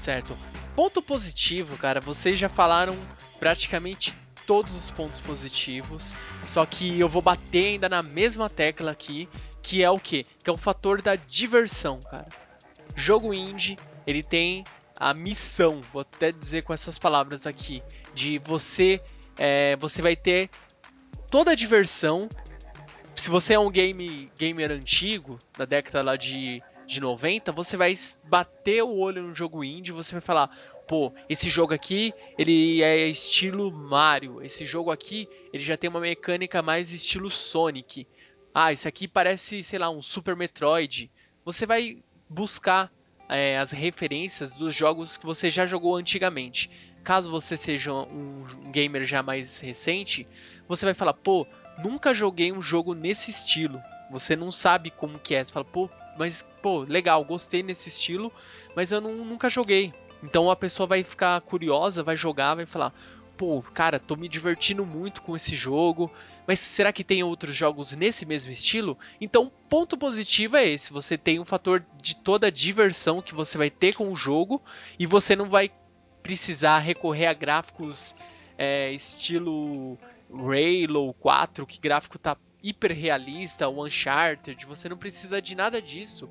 Certo. 0.00 0.36
Ponto 0.74 1.00
positivo, 1.00 1.76
cara, 1.78 2.00
vocês 2.00 2.38
já 2.38 2.48
falaram 2.48 2.96
praticamente 3.38 4.14
todos 4.46 4.74
os 4.74 4.90
pontos 4.90 5.20
positivos, 5.20 6.14
só 6.46 6.66
que 6.66 6.98
eu 6.98 7.08
vou 7.08 7.22
bater 7.22 7.66
ainda 7.66 7.88
na 7.88 8.02
mesma 8.02 8.50
tecla 8.50 8.90
aqui, 8.90 9.28
que 9.62 9.82
é 9.82 9.90
o 9.90 9.98
que? 9.98 10.26
Que 10.42 10.50
é 10.50 10.52
o 10.52 10.58
fator 10.58 11.00
da 11.00 11.16
diversão, 11.16 12.00
cara. 12.00 12.28
Jogo 12.94 13.32
indie, 13.32 13.78
ele 14.06 14.22
tem 14.22 14.64
a 14.96 15.14
missão, 15.14 15.80
vou 15.92 16.02
até 16.02 16.30
dizer 16.30 16.62
com 16.62 16.72
essas 16.72 16.98
palavras 16.98 17.46
aqui, 17.46 17.82
de 18.14 18.38
você, 18.38 19.00
é, 19.38 19.76
você 19.76 20.00
vai 20.00 20.14
ter 20.16 20.48
toda 21.30 21.50
a 21.50 21.54
diversão. 21.54 22.28
Se 23.16 23.28
você 23.30 23.54
é 23.54 23.58
um 23.58 23.70
game 23.70 24.30
gamer 24.38 24.70
antigo, 24.70 25.38
da 25.56 25.64
década 25.64 26.02
lá 26.02 26.16
de 26.16 26.62
de 26.86 27.00
90, 27.00 27.52
você 27.52 27.76
vai 27.76 27.94
bater 28.24 28.82
o 28.82 28.96
olho 28.96 29.22
no 29.22 29.34
jogo 29.34 29.64
indie, 29.64 29.92
você 29.92 30.12
vai 30.12 30.20
falar, 30.20 30.48
pô, 30.86 31.12
esse 31.28 31.48
jogo 31.48 31.72
aqui, 31.72 32.12
ele 32.38 32.82
é 32.82 33.06
estilo 33.08 33.70
Mario, 33.70 34.42
esse 34.42 34.64
jogo 34.64 34.90
aqui, 34.90 35.28
ele 35.52 35.62
já 35.62 35.76
tem 35.76 35.88
uma 35.88 36.00
mecânica 36.00 36.62
mais 36.62 36.92
estilo 36.92 37.30
Sonic. 37.30 38.06
Ah, 38.54 38.72
esse 38.72 38.86
aqui 38.86 39.08
parece, 39.08 39.62
sei 39.64 39.78
lá, 39.78 39.90
um 39.90 40.02
Super 40.02 40.36
Metroid. 40.36 41.10
Você 41.44 41.66
vai 41.66 41.98
buscar 42.28 42.92
é, 43.28 43.58
as 43.58 43.72
referências 43.72 44.52
dos 44.52 44.74
jogos 44.74 45.16
que 45.16 45.26
você 45.26 45.50
já 45.50 45.66
jogou 45.66 45.96
antigamente. 45.96 46.70
Caso 47.04 47.30
você 47.30 47.56
seja 47.56 47.92
um 47.92 48.44
gamer 48.72 49.04
já 49.04 49.22
mais 49.22 49.58
recente, 49.58 50.26
você 50.66 50.86
vai 50.86 50.94
falar, 50.94 51.12
pô, 51.12 51.46
nunca 51.82 52.14
joguei 52.14 52.50
um 52.50 52.62
jogo 52.62 52.94
nesse 52.94 53.30
estilo. 53.30 53.80
Você 54.10 54.34
não 54.34 54.50
sabe 54.50 54.90
como 54.90 55.18
que 55.18 55.34
é. 55.34 55.44
Você 55.44 55.52
fala, 55.52 55.66
pô, 55.66 55.90
mas, 56.18 56.42
pô, 56.62 56.80
legal, 56.80 57.22
gostei 57.22 57.62
nesse 57.62 57.90
estilo, 57.90 58.32
mas 58.74 58.90
eu 58.90 59.02
não, 59.02 59.12
nunca 59.16 59.50
joguei. 59.50 59.92
Então 60.22 60.50
a 60.50 60.56
pessoa 60.56 60.86
vai 60.86 61.02
ficar 61.02 61.38
curiosa, 61.42 62.02
vai 62.02 62.16
jogar, 62.16 62.54
vai 62.54 62.64
falar, 62.64 62.92
pô, 63.36 63.62
cara, 63.74 63.98
tô 63.98 64.16
me 64.16 64.28
divertindo 64.28 64.86
muito 64.86 65.20
com 65.20 65.36
esse 65.36 65.54
jogo, 65.54 66.10
mas 66.46 66.58
será 66.58 66.92
que 66.92 67.04
tem 67.04 67.22
outros 67.22 67.54
jogos 67.54 67.92
nesse 67.92 68.24
mesmo 68.24 68.50
estilo? 68.50 68.98
Então, 69.20 69.52
ponto 69.68 69.96
positivo 69.98 70.56
é 70.56 70.66
esse: 70.66 70.92
você 70.92 71.18
tem 71.18 71.38
um 71.38 71.44
fator 71.44 71.84
de 72.00 72.16
toda 72.16 72.46
a 72.46 72.50
diversão 72.50 73.20
que 73.20 73.34
você 73.34 73.58
vai 73.58 73.68
ter 73.68 73.94
com 73.94 74.10
o 74.10 74.16
jogo 74.16 74.62
e 74.98 75.06
você 75.06 75.36
não 75.36 75.50
vai 75.50 75.70
precisar 76.24 76.78
recorrer 76.78 77.26
a 77.26 77.34
gráficos 77.34 78.16
é, 78.56 78.90
estilo 78.90 79.98
Halo 80.32 81.12
4, 81.20 81.66
que 81.66 81.78
gráfico 81.78 82.18
tá 82.18 82.34
hiper 82.62 82.92
realista, 82.92 83.68
o 83.68 83.84
Uncharted, 83.84 84.64
você 84.64 84.88
não 84.88 84.96
precisa 84.96 85.40
de 85.40 85.54
nada 85.54 85.82
disso 85.82 86.28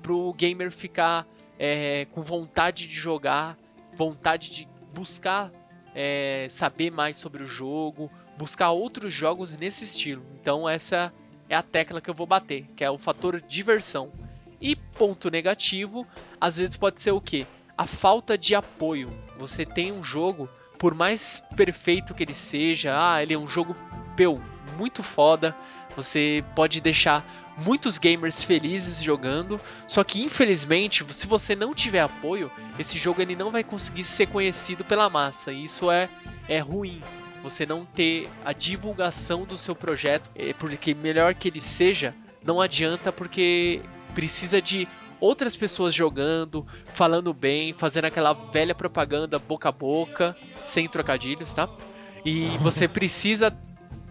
pro 0.00 0.32
gamer 0.34 0.70
ficar 0.70 1.26
é, 1.58 2.06
com 2.12 2.22
vontade 2.22 2.86
de 2.86 2.94
jogar, 2.94 3.58
vontade 3.92 4.48
de 4.52 4.68
buscar 4.94 5.50
é, 5.92 6.46
saber 6.48 6.92
mais 6.92 7.16
sobre 7.16 7.42
o 7.42 7.46
jogo, 7.46 8.08
buscar 8.38 8.70
outros 8.70 9.12
jogos 9.12 9.56
nesse 9.56 9.84
estilo. 9.84 10.24
Então 10.40 10.68
essa 10.68 11.12
é 11.48 11.56
a 11.56 11.62
tecla 11.64 12.00
que 12.00 12.08
eu 12.08 12.14
vou 12.14 12.28
bater, 12.28 12.68
que 12.76 12.84
é 12.84 12.90
o 12.90 12.96
fator 12.96 13.40
diversão. 13.40 14.12
E 14.60 14.76
ponto 14.76 15.28
negativo, 15.28 16.06
às 16.40 16.58
vezes 16.58 16.76
pode 16.76 17.02
ser 17.02 17.10
o 17.10 17.20
que? 17.20 17.44
A 17.76 17.86
falta 17.86 18.36
de 18.36 18.54
apoio. 18.54 19.10
Você 19.38 19.64
tem 19.64 19.92
um 19.92 20.02
jogo, 20.02 20.48
por 20.78 20.94
mais 20.94 21.42
perfeito 21.56 22.14
que 22.14 22.22
ele 22.22 22.34
seja, 22.34 22.94
ah, 22.96 23.22
ele 23.22 23.34
é 23.34 23.38
um 23.38 23.46
jogo 23.46 23.76
peu, 24.16 24.40
muito 24.76 25.02
foda. 25.02 25.56
Você 25.96 26.44
pode 26.54 26.80
deixar 26.80 27.24
muitos 27.56 27.98
gamers 27.98 28.42
felizes 28.42 29.02
jogando, 29.02 29.60
só 29.86 30.02
que 30.02 30.22
infelizmente, 30.22 31.04
se 31.12 31.26
você 31.26 31.54
não 31.54 31.74
tiver 31.74 32.00
apoio, 32.00 32.50
esse 32.78 32.98
jogo 32.98 33.20
ele 33.20 33.36
não 33.36 33.50
vai 33.50 33.62
conseguir 33.62 34.04
ser 34.04 34.26
conhecido 34.26 34.84
pela 34.84 35.10
massa. 35.10 35.52
E 35.52 35.64
isso 35.64 35.90
é, 35.90 36.08
é 36.48 36.58
ruim. 36.58 37.00
Você 37.42 37.66
não 37.66 37.84
ter 37.84 38.28
a 38.44 38.52
divulgação 38.52 39.44
do 39.44 39.58
seu 39.58 39.74
projeto, 39.74 40.30
é, 40.34 40.52
porque 40.52 40.94
melhor 40.94 41.34
que 41.34 41.48
ele 41.48 41.60
seja, 41.60 42.14
não 42.44 42.60
adianta 42.60 43.12
porque 43.12 43.82
precisa 44.14 44.62
de 44.62 44.86
outras 45.22 45.54
pessoas 45.54 45.94
jogando, 45.94 46.66
falando 46.94 47.32
bem, 47.32 47.72
fazendo 47.72 48.06
aquela 48.06 48.32
velha 48.32 48.74
propaganda 48.74 49.38
boca 49.38 49.68
a 49.68 49.72
boca, 49.72 50.36
sem 50.58 50.88
trocadilhos, 50.88 51.54
tá? 51.54 51.68
E 52.24 52.58
você 52.58 52.88
precisa 52.88 53.56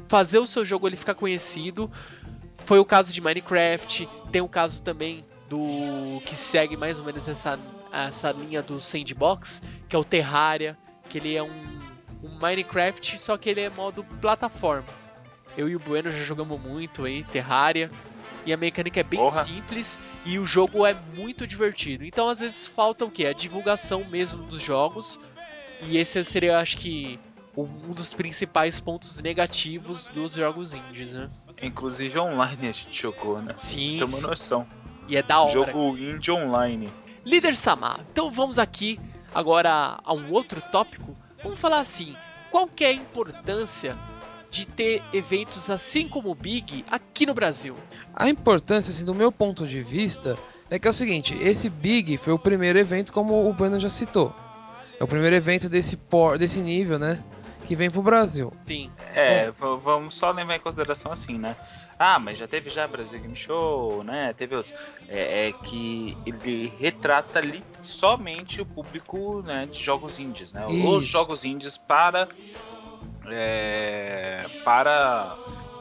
fazer 0.07 0.39
o 0.39 0.47
seu 0.47 0.63
jogo 0.63 0.87
ele 0.87 0.95
ficar 0.95 1.15
conhecido 1.15 1.91
foi 2.65 2.79
o 2.79 2.85
caso 2.85 3.11
de 3.11 3.19
Minecraft, 3.19 4.07
tem 4.31 4.41
o 4.41 4.47
caso 4.47 4.81
também 4.81 5.25
do 5.49 6.21
que 6.25 6.35
segue 6.35 6.77
mais 6.77 6.97
ou 6.97 7.03
menos 7.03 7.27
essa, 7.27 7.59
essa 7.91 8.31
linha 8.31 8.61
do 8.61 8.79
sandbox, 8.79 9.61
que 9.89 9.95
é 9.95 9.99
o 9.99 10.03
Terraria, 10.05 10.77
que 11.09 11.17
ele 11.17 11.35
é 11.35 11.43
um, 11.43 11.49
um 12.23 12.39
Minecraft, 12.39 13.19
só 13.19 13.37
que 13.37 13.49
ele 13.49 13.61
é 13.61 13.69
modo 13.69 14.05
plataforma. 14.21 15.00
Eu 15.57 15.69
e 15.69 15.75
o 15.75 15.79
Bueno 15.79 16.09
já 16.11 16.23
jogamos 16.23 16.59
muito 16.59 17.05
aí, 17.05 17.23
Terraria, 17.25 17.91
e 18.45 18.53
a 18.53 18.57
mecânica 18.57 18.99
é 18.99 19.03
bem 19.03 19.19
Porra. 19.19 19.43
simples 19.45 19.99
e 20.25 20.39
o 20.39 20.45
jogo 20.45 20.85
é 20.85 20.95
muito 21.15 21.45
divertido. 21.45 22.03
Então 22.05 22.29
às 22.29 22.39
vezes 22.39 22.67
falta 22.67 23.05
o 23.05 23.11
que? 23.11 23.25
A 23.25 23.33
divulgação 23.33 24.03
mesmo 24.05 24.43
dos 24.43 24.61
jogos. 24.61 25.19
E 25.83 25.97
esse 25.97 26.23
seria, 26.23 26.59
acho 26.59 26.77
que, 26.77 27.19
um 27.57 27.91
dos 27.93 28.13
principais 28.13 28.79
pontos 28.79 29.19
negativos 29.19 30.07
dos 30.07 30.33
jogos 30.33 30.73
indies, 30.73 31.13
né? 31.13 31.29
Inclusive 31.61 32.19
online 32.19 32.69
a 32.69 32.71
gente 32.71 33.01
jogou, 33.01 33.41
né? 33.41 33.53
Sim. 33.55 33.97
Tem 33.97 34.07
uma 34.07 34.21
noção. 34.21 34.67
E 35.07 35.17
é 35.17 35.23
da 35.23 35.41
hora. 35.41 35.51
Jogo 35.51 35.97
indie 35.97 36.31
online. 36.31 36.89
Líder 37.25 37.55
Samar, 37.55 37.99
então 38.11 38.31
vamos 38.31 38.57
aqui 38.57 38.99
agora 39.33 39.99
a 40.03 40.13
um 40.13 40.31
outro 40.31 40.61
tópico. 40.71 41.15
Vamos 41.43 41.59
falar 41.59 41.79
assim, 41.79 42.15
qual 42.49 42.67
que 42.67 42.83
é 42.83 42.89
a 42.89 42.93
importância 42.93 43.97
de 44.51 44.67
ter 44.67 45.01
eventos 45.13 45.69
assim 45.69 46.07
como 46.07 46.29
o 46.29 46.35
Big 46.35 46.85
aqui 46.91 47.25
no 47.25 47.33
Brasil? 47.33 47.73
A 48.13 48.29
importância, 48.29 48.91
assim, 48.91 49.05
do 49.05 49.15
meu 49.15 49.31
ponto 49.31 49.65
de 49.65 49.81
vista, 49.81 50.37
é 50.69 50.77
que 50.77 50.87
é 50.87 50.91
o 50.91 50.93
seguinte, 50.93 51.33
esse 51.41 51.69
Big 51.69 52.17
foi 52.17 52.33
o 52.33 52.39
primeiro 52.39 52.77
evento, 52.77 53.13
como 53.13 53.49
o 53.49 53.53
Bruno 53.53 53.79
já 53.79 53.89
citou. 53.89 54.35
É 54.99 55.03
o 55.03 55.07
primeiro 55.07 55.35
evento 55.35 55.69
desse, 55.69 55.95
por, 55.95 56.37
desse 56.37 56.61
nível, 56.61 56.99
né? 56.99 57.23
que 57.71 57.75
vem 57.75 57.89
pro 57.89 58.01
Brasil. 58.01 58.51
Sim. 58.65 58.91
É, 59.15 59.45
é, 59.45 59.51
vamos 59.51 60.15
só 60.15 60.29
levar 60.31 60.57
em 60.57 60.59
consideração 60.59 61.09
assim, 61.09 61.37
né? 61.37 61.55
Ah, 61.97 62.19
mas 62.19 62.37
já 62.37 62.45
teve 62.45 62.69
já 62.69 62.85
Brasil 62.85 63.17
Game 63.19 63.35
Show, 63.35 64.03
né? 64.03 64.33
Teve 64.33 64.55
outros. 64.55 64.73
É, 65.07 65.47
é 65.47 65.51
que 65.53 66.17
ele 66.25 66.73
retrata 66.79 67.39
ali 67.39 67.63
somente 67.81 68.59
o 68.59 68.65
público 68.65 69.41
né, 69.43 69.69
de 69.71 69.81
jogos 69.81 70.19
indies, 70.19 70.51
né? 70.51 70.65
Isso. 70.69 70.97
Os 70.97 71.05
jogos 71.05 71.45
indies 71.45 71.77
para 71.77 72.27
é, 73.27 74.45
para 74.63 75.35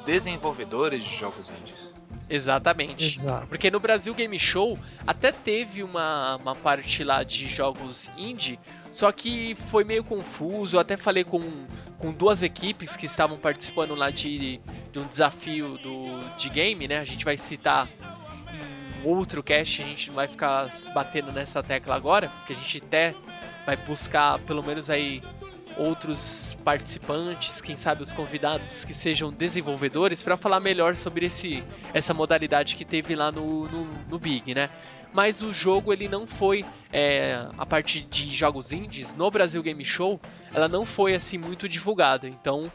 desenvolvedores 0.05 1.05
de 1.05 1.16
jogos 1.16 1.50
indies. 1.50 1.94
Exatamente. 2.29 3.18
Exato. 3.18 3.48
Porque 3.48 3.70
no 3.70 3.81
Brasil 3.81 4.14
Game 4.14 4.38
Show 4.38 4.79
até 5.05 5.33
teve 5.33 5.83
uma, 5.83 6.37
uma 6.37 6.55
parte 6.55 7.03
lá 7.03 7.24
de 7.24 7.48
jogos 7.48 8.09
indie, 8.16 8.59
só 8.92 9.11
que 9.11 9.57
foi 9.68 9.83
meio 9.83 10.05
confuso. 10.05 10.76
Eu 10.76 10.81
até 10.81 10.96
falei 10.96 11.24
com, 11.24 11.40
com 11.98 12.12
duas 12.12 12.42
equipes 12.42 12.96
que 12.96 13.07
estavam 13.07 13.37
participando 13.37 13.96
lá 13.96 14.11
de, 14.11 14.61
de 14.92 14.98
um 14.98 15.07
desafio 15.07 15.76
do, 15.79 16.37
de 16.37 16.48
game, 16.48 16.87
né? 16.87 16.98
A 16.98 17.05
gente 17.05 17.24
vai 17.24 17.37
citar 17.37 17.88
em 18.53 19.09
outro 19.09 19.42
cast, 19.42 19.83
a 19.83 19.87
gente 19.87 20.09
não 20.09 20.14
vai 20.14 20.29
ficar 20.29 20.70
batendo 20.94 21.33
nessa 21.33 21.62
tecla 21.64 21.96
agora, 21.96 22.29
porque 22.29 22.53
a 22.53 22.57
gente 22.57 22.79
até 22.79 23.14
vai 23.66 23.76
buscar 23.76 24.38
pelo 24.40 24.62
menos 24.62 24.88
aí 24.88 25.20
outros 25.81 26.57
participantes, 26.62 27.61
quem 27.61 27.77
sabe 27.77 28.03
os 28.03 28.12
convidados 28.12 28.85
que 28.85 28.93
sejam 28.93 29.33
desenvolvedores, 29.33 30.23
para 30.23 30.37
falar 30.37 30.61
melhor 30.61 30.95
sobre 30.95 31.27
esse, 31.27 31.64
essa 31.95 32.12
modalidade 32.12 32.77
que 32.77 32.85
teve 32.85 33.14
lá 33.14 33.33
no, 33.33 33.66
no, 33.66 33.88
no 34.09 34.19
Big, 34.19 34.55
né? 34.55 34.69
mas 35.12 35.43
o 35.43 35.53
jogo 35.53 35.93
ele 35.93 36.09
não 36.09 36.27
foi 36.27 36.64
é, 36.93 37.47
a 37.59 37.66
parte 37.66 38.01
de 38.03 38.31
jogos 38.31 38.73
indies 38.73 39.14
no 39.14 39.31
Brasil 39.31 39.62
Game 39.62 39.85
Show 39.85 40.21
ela 40.55 40.69
não 40.69 40.85
foi 40.85 41.14
assim 41.14 41.37
muito 41.37 41.69
divulgada 41.69 42.29
então 42.29 42.71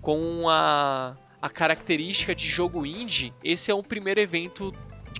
com 0.00 0.48
a, 0.48 1.16
a 1.40 1.48
característica 1.48 2.34
de 2.34 2.48
jogo 2.48 2.86
indie 2.86 3.32
esse 3.42 3.70
é 3.70 3.74
um 3.74 3.82
primeiro 3.82 4.20
evento 4.20 4.72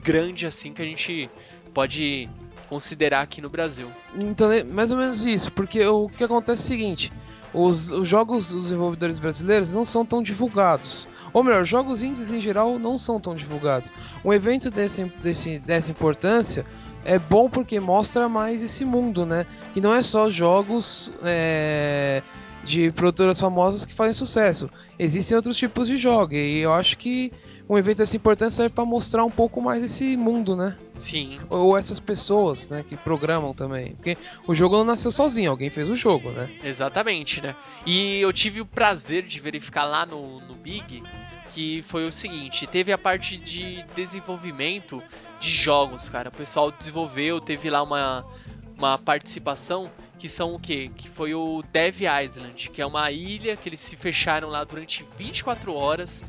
grande 0.02 0.46
assim 0.46 0.72
que 0.72 0.82
a 0.82 0.84
gente 0.84 1.28
pode 1.74 2.28
considerar 2.68 3.22
aqui 3.22 3.40
no 3.40 3.50
Brasil 3.50 3.90
então 4.22 4.52
é 4.52 4.62
mais 4.62 4.92
ou 4.92 4.98
menos 4.98 5.24
isso 5.24 5.50
porque 5.50 5.84
o 5.84 6.08
que 6.08 6.22
acontece 6.22 6.62
é 6.62 6.64
o 6.64 6.68
seguinte 6.68 7.12
os, 7.52 7.92
os 7.92 8.08
jogos 8.08 8.48
dos 8.48 8.64
desenvolvedores 8.64 9.18
brasileiros 9.18 9.72
não 9.72 9.84
são 9.84 10.04
tão 10.04 10.22
divulgados 10.22 11.06
ou 11.32 11.42
melhor, 11.42 11.64
jogos 11.64 12.02
indies 12.02 12.30
em 12.30 12.40
geral 12.40 12.78
não 12.78 12.98
são 12.98 13.18
tão 13.18 13.34
divulgados. 13.34 13.90
Um 14.24 14.32
evento 14.32 14.70
desse, 14.70 15.04
desse, 15.22 15.58
dessa 15.58 15.90
importância 15.90 16.66
é 17.04 17.18
bom 17.18 17.48
porque 17.48 17.80
mostra 17.80 18.28
mais 18.28 18.62
esse 18.62 18.84
mundo, 18.84 19.24
né? 19.24 19.46
Que 19.72 19.80
não 19.80 19.94
é 19.94 20.02
só 20.02 20.30
jogos 20.30 21.12
é, 21.24 22.22
de 22.64 22.92
produtoras 22.92 23.40
famosas 23.40 23.86
que 23.86 23.94
fazem 23.94 24.12
sucesso. 24.12 24.68
Existem 24.98 25.36
outros 25.36 25.56
tipos 25.56 25.88
de 25.88 25.96
jogos. 25.96 26.36
E 26.36 26.58
eu 26.58 26.72
acho 26.72 26.98
que 26.98 27.32
um 27.72 27.78
evento 27.78 27.98
dessa 27.98 28.16
importância 28.16 28.58
serve 28.58 28.74
para 28.74 28.84
mostrar 28.84 29.24
um 29.24 29.30
pouco 29.30 29.62
mais 29.62 29.82
esse 29.82 30.14
mundo, 30.14 30.54
né? 30.54 30.76
Sim. 30.98 31.40
Ou 31.48 31.76
essas 31.76 31.98
pessoas, 31.98 32.68
né, 32.68 32.84
que 32.86 32.96
programam 32.98 33.54
também. 33.54 33.94
Porque 33.94 34.18
o 34.46 34.54
jogo 34.54 34.76
não 34.76 34.84
nasceu 34.84 35.10
sozinho, 35.10 35.50
alguém 35.50 35.70
fez 35.70 35.88
o 35.88 35.96
jogo, 35.96 36.30
né? 36.30 36.50
Exatamente, 36.62 37.40
né? 37.40 37.56
E 37.86 38.20
eu 38.20 38.30
tive 38.30 38.60
o 38.60 38.66
prazer 38.66 39.22
de 39.22 39.40
verificar 39.40 39.84
lá 39.84 40.04
no, 40.04 40.40
no 40.40 40.54
Big 40.54 41.02
que 41.52 41.82
foi 41.88 42.06
o 42.06 42.12
seguinte: 42.12 42.66
teve 42.66 42.92
a 42.92 42.98
parte 42.98 43.38
de 43.38 43.82
desenvolvimento 43.94 45.02
de 45.40 45.50
jogos, 45.50 46.08
cara. 46.10 46.28
O 46.28 46.32
pessoal 46.32 46.70
desenvolveu, 46.70 47.40
teve 47.40 47.70
lá 47.70 47.82
uma, 47.82 48.24
uma 48.76 48.98
participação 48.98 49.90
que 50.18 50.28
são 50.28 50.54
o 50.54 50.60
que? 50.60 50.90
Que 50.90 51.08
foi 51.08 51.34
o 51.34 51.64
Dev 51.72 52.02
Island, 52.02 52.70
que 52.70 52.82
é 52.82 52.86
uma 52.86 53.10
ilha 53.10 53.56
que 53.56 53.68
eles 53.68 53.80
se 53.80 53.96
fecharam 53.96 54.48
lá 54.48 54.62
durante 54.62 55.06
24 55.18 55.74
horas 55.74 56.22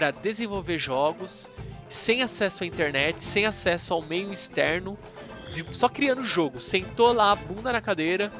para 0.00 0.12
desenvolver 0.12 0.78
jogos. 0.78 1.50
sem 1.90 2.22
acesso 2.22 2.64
à 2.64 2.66
internet, 2.66 3.22
sem 3.22 3.44
acesso 3.44 3.92
ao 3.92 4.00
meio 4.00 4.32
externo, 4.32 4.96
só 5.70 5.90
criando 5.90 6.24
jogo. 6.24 6.58
Sentou 6.58 7.12
lá, 7.12 7.34
bunda 7.34 7.70
na 7.70 7.82
cadeira, 7.82 8.30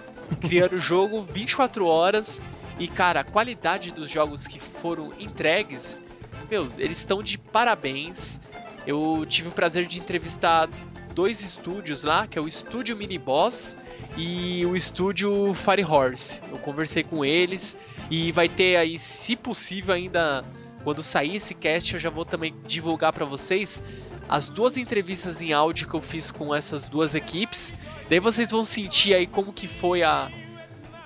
criando 0.40 0.78
jogo 0.80 1.22
24 1.22 1.84
horas. 1.84 2.40
E 2.78 2.88
cara, 2.88 3.20
a 3.20 3.24
qualidade 3.24 3.92
dos 3.92 4.08
jogos 4.08 4.46
que 4.46 4.58
foram 4.58 5.10
entregues, 5.18 6.00
meu, 6.48 6.70
eles 6.78 6.96
estão 6.96 7.22
de 7.22 7.36
parabéns. 7.36 8.40
Eu 8.86 9.26
tive 9.28 9.48
o 9.48 9.52
prazer 9.52 9.86
de 9.86 9.98
entrevistar 9.98 10.66
dois 11.12 11.42
estúdios 11.42 12.04
lá, 12.04 12.26
que 12.26 12.38
é 12.38 12.40
o 12.40 12.48
estúdio 12.48 12.96
Mini 12.96 13.18
Boss 13.18 13.76
e 14.16 14.64
o 14.64 14.74
estúdio 14.74 15.52
Fire 15.54 15.84
Horse. 15.84 16.40
Eu 16.50 16.56
conversei 16.58 17.04
com 17.04 17.22
eles 17.22 17.76
e 18.10 18.32
vai 18.32 18.48
ter 18.48 18.76
aí, 18.76 18.98
se 18.98 19.36
possível, 19.36 19.92
ainda 19.92 20.42
quando 20.82 21.02
sair 21.02 21.36
esse 21.36 21.54
cast, 21.54 21.94
eu 21.94 22.00
já 22.00 22.10
vou 22.10 22.24
também 22.24 22.54
divulgar 22.66 23.12
para 23.12 23.24
vocês 23.24 23.82
as 24.30 24.48
duas 24.48 24.76
entrevistas 24.76 25.42
em 25.42 25.52
áudio 25.52 25.88
que 25.88 25.94
eu 25.94 26.00
fiz 26.00 26.30
com 26.30 26.54
essas 26.54 26.88
duas 26.88 27.16
equipes. 27.16 27.74
Daí 28.08 28.20
vocês 28.20 28.52
vão 28.52 28.64
sentir 28.64 29.12
aí 29.12 29.26
como 29.26 29.52
que 29.52 29.66
foi 29.66 30.04
a, 30.04 30.30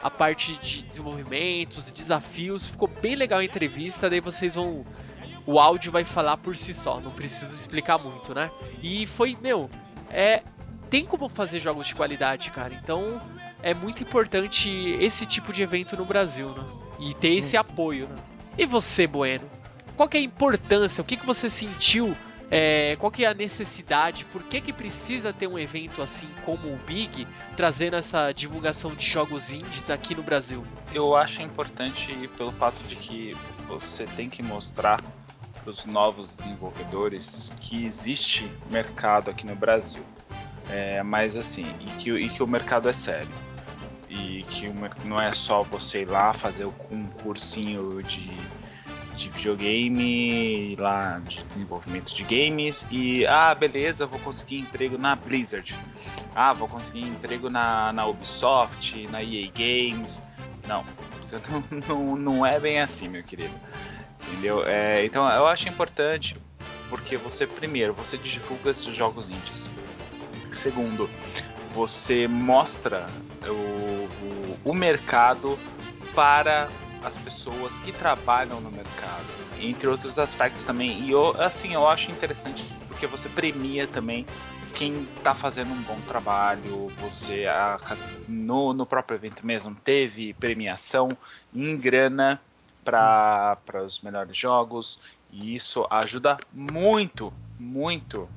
a 0.02 0.10
parte 0.10 0.54
de 0.58 0.82
desenvolvimento, 0.82 1.76
os 1.76 1.90
desafios. 1.90 2.66
Ficou 2.66 2.86
bem 2.86 3.14
legal 3.14 3.40
a 3.40 3.44
entrevista, 3.44 4.10
daí 4.10 4.20
vocês 4.20 4.54
vão. 4.54 4.84
O 5.46 5.58
áudio 5.58 5.90
vai 5.90 6.04
falar 6.04 6.36
por 6.36 6.54
si 6.56 6.74
só, 6.74 7.00
não 7.00 7.10
preciso 7.10 7.54
explicar 7.54 7.98
muito, 7.98 8.34
né? 8.34 8.50
E 8.82 9.06
foi, 9.06 9.36
meu, 9.40 9.70
é. 10.10 10.42
Tem 10.90 11.06
como 11.06 11.28
fazer 11.28 11.58
jogos 11.60 11.88
de 11.88 11.94
qualidade, 11.94 12.50
cara. 12.50 12.74
Então 12.74 13.20
é 13.62 13.74
muito 13.74 14.02
importante 14.02 14.68
esse 15.00 15.24
tipo 15.24 15.52
de 15.52 15.62
evento 15.62 15.96
no 15.96 16.04
Brasil, 16.04 16.50
né? 16.50 16.64
E 17.00 17.14
ter 17.14 17.34
esse 17.34 17.56
hum. 17.56 17.60
apoio, 17.60 18.06
né? 18.06 18.16
E 18.56 18.66
você, 18.66 19.06
Bueno? 19.06 19.48
Qual 19.96 20.08
que 20.08 20.16
é 20.16 20.20
a 20.20 20.24
importância? 20.24 21.00
O 21.00 21.04
que, 21.04 21.16
que 21.16 21.26
você 21.26 21.48
sentiu 21.48 22.16
é, 22.50 22.96
qual 23.00 23.10
que 23.10 23.24
é 23.24 23.28
a 23.28 23.34
necessidade? 23.34 24.24
Por 24.26 24.42
que, 24.42 24.60
que 24.60 24.72
precisa 24.72 25.32
ter 25.32 25.46
um 25.46 25.58
evento 25.58 26.02
assim 26.02 26.28
como 26.44 26.68
o 26.68 26.76
Big 26.86 27.26
trazendo 27.56 27.96
essa 27.96 28.30
divulgação 28.32 28.94
de 28.94 29.06
jogos 29.06 29.50
indies 29.50 29.90
aqui 29.90 30.14
no 30.14 30.22
Brasil? 30.22 30.64
Eu 30.92 31.16
acho 31.16 31.42
importante 31.42 32.30
pelo 32.36 32.52
fato 32.52 32.82
de 32.84 32.96
que 32.96 33.36
você 33.66 34.04
tem 34.04 34.28
que 34.28 34.42
mostrar 34.42 35.02
para 35.62 35.70
os 35.70 35.84
novos 35.86 36.36
desenvolvedores 36.36 37.50
que 37.60 37.84
existe 37.84 38.48
mercado 38.70 39.30
aqui 39.30 39.46
no 39.46 39.56
Brasil. 39.56 40.04
É, 40.70 41.02
mas 41.02 41.36
assim, 41.36 41.66
e 41.80 41.86
que, 41.98 42.10
e 42.10 42.28
que 42.28 42.42
o 42.42 42.46
mercado 42.46 42.88
é 42.88 42.92
sério. 42.92 43.28
E 44.08 44.44
que 44.44 44.68
não 45.04 45.18
é 45.18 45.32
só 45.32 45.62
você 45.62 46.02
ir 46.02 46.08
lá 46.08 46.32
fazer 46.32 46.66
um 46.90 47.06
cursinho 47.22 48.02
de 48.02 48.30
de 49.16 49.28
videogame, 49.30 50.76
lá 50.76 51.20
de 51.26 51.42
desenvolvimento 51.44 52.14
de 52.14 52.24
games 52.24 52.86
e 52.90 53.26
ah, 53.26 53.54
beleza, 53.54 54.06
vou 54.06 54.20
conseguir 54.20 54.58
emprego 54.58 54.98
na 54.98 55.14
Blizzard. 55.16 55.74
Ah, 56.34 56.52
vou 56.52 56.68
conseguir 56.68 57.02
emprego 57.02 57.48
na, 57.48 57.92
na 57.92 58.06
Ubisoft, 58.06 59.06
na 59.08 59.22
EA 59.22 59.50
Games. 59.52 60.22
Não, 60.66 60.84
você 61.20 61.36
não, 61.48 61.64
não, 61.88 62.16
não 62.16 62.46
é 62.46 62.58
bem 62.58 62.80
assim, 62.80 63.08
meu 63.08 63.22
querido. 63.22 63.54
Entendeu? 64.28 64.64
É, 64.66 65.04
então 65.04 65.28
eu 65.28 65.46
acho 65.46 65.68
importante 65.68 66.36
porque 66.88 67.16
você 67.16 67.46
primeiro 67.46 67.92
você 67.92 68.16
divulga 68.16 68.70
esses 68.70 68.94
jogos 68.94 69.28
indies. 69.28 69.68
Segundo, 70.52 71.10
você 71.74 72.28
mostra 72.28 73.06
o, 73.46 73.52
o, 73.52 74.58
o 74.70 74.74
mercado 74.74 75.58
para 76.14 76.68
as 77.04 77.16
pessoas 77.16 77.72
que 77.80 77.92
trabalham 77.92 78.60
no 78.60 78.70
mercado, 78.70 79.26
entre 79.60 79.86
outros 79.86 80.18
aspectos 80.18 80.64
também. 80.64 81.02
E 81.02 81.10
eu, 81.10 81.40
assim, 81.40 81.74
eu 81.74 81.88
acho 81.88 82.10
interessante 82.10 82.64
porque 82.88 83.06
você 83.06 83.28
premia 83.28 83.86
também 83.86 84.26
quem 84.74 85.06
está 85.16 85.34
fazendo 85.34 85.72
um 85.72 85.82
bom 85.82 86.00
trabalho. 86.08 86.88
Você 86.98 87.46
a, 87.46 87.78
no, 88.26 88.72
no 88.72 88.86
próprio 88.86 89.16
evento 89.16 89.46
mesmo 89.46 89.74
teve 89.74 90.34
premiação 90.34 91.08
em 91.54 91.76
grana 91.76 92.40
para 92.84 93.58
os 93.84 94.00
melhores 94.00 94.36
jogos 94.36 94.98
e 95.30 95.54
isso 95.54 95.86
ajuda 95.90 96.36
muito, 96.52 97.32
muito 97.58 98.28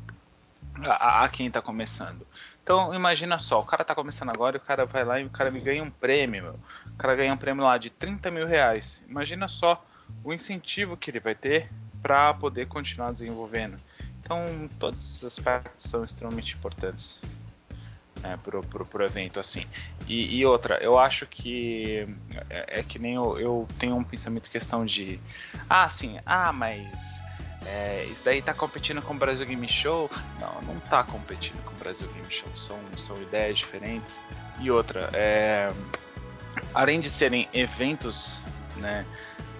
a, 0.86 1.24
a 1.24 1.30
quem 1.30 1.47
está 1.47 1.61
começando. 1.61 2.26
Então 2.63 2.93
imagina 2.93 3.39
só, 3.39 3.61
o 3.61 3.65
cara 3.65 3.84
tá 3.84 3.95
começando 3.95 4.30
agora 4.30 4.57
e 4.57 4.59
o 4.59 4.63
cara 4.63 4.86
vai 4.86 5.03
lá 5.03 5.20
e 5.20 5.26
o 5.26 5.30
cara 5.30 5.51
me 5.51 5.59
ganha 5.59 5.84
um 5.84 5.91
prêmio, 5.91 6.43
meu. 6.43 6.59
O 6.97 6.99
cara 6.99 7.15
ganha 7.15 7.31
um 7.31 7.37
prêmio 7.37 7.63
lá 7.63 7.77
de 7.77 7.91
30 7.91 8.31
mil 8.31 8.47
reais. 8.47 8.99
Imagina 9.07 9.47
só 9.47 9.85
o 10.23 10.33
incentivo 10.33 10.97
que 10.97 11.11
ele 11.11 11.19
vai 11.19 11.35
ter 11.35 11.69
para 12.01 12.33
poder 12.33 12.67
continuar 12.67 13.11
desenvolvendo. 13.11 13.77
Então 14.19 14.43
todos 14.79 14.99
esses 14.99 15.23
aspectos 15.23 15.87
são 15.87 16.03
extremamente 16.03 16.55
importantes 16.55 17.21
né, 18.23 18.35
pro, 18.43 18.63
pro, 18.63 18.83
pro 18.83 19.05
evento 19.05 19.39
assim. 19.39 19.63
E, 20.07 20.37
e, 20.39 20.43
outra, 20.43 20.77
eu 20.77 20.97
acho 20.97 21.27
que 21.27 22.07
é, 22.49 22.79
é 22.79 22.83
que 22.83 22.97
nem 22.97 23.13
eu, 23.13 23.39
eu 23.39 23.67
tenho 23.77 23.95
um 23.95 24.03
pensamento 24.03 24.49
questão 24.49 24.83
de 24.83 25.19
ah 25.69 25.87
sim, 25.87 26.19
ah 26.25 26.51
mas 26.51 26.87
é, 27.63 28.05
isso 28.05 28.25
daí 28.25 28.41
tá 28.41 28.55
competindo 28.55 29.03
com 29.03 29.13
o 29.13 29.17
Brasil 29.17 29.45
Game 29.45 29.69
Show? 29.69 30.09
Não, 30.39 30.61
não 30.63 30.79
tá 30.79 31.03
competindo 31.03 31.63
com 31.63 31.75
o 31.75 31.77
Brasil 31.77 32.07
Game 32.13 32.31
Show. 32.31 32.49
São, 32.57 32.79
são 32.97 33.21
ideias 33.21 33.59
diferentes. 33.59 34.19
E 34.59 34.71
outra, 34.71 35.09
é, 35.13 35.71
além 36.73 36.99
de 36.99 37.09
serem 37.09 37.47
eventos, 37.53 38.41
né, 38.77 39.05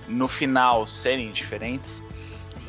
no 0.07 0.27
final 0.27 0.87
serem 0.87 1.31
diferentes, 1.31 2.01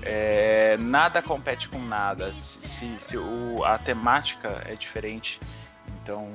é, 0.02 0.76
nada 0.78 1.20
compete 1.20 1.68
com 1.68 1.78
nada. 1.78 2.32
Se, 2.32 2.96
se 2.98 3.16
o, 3.16 3.64
a 3.64 3.78
temática 3.78 4.62
é 4.66 4.74
diferente, 4.74 5.40
então 6.02 6.30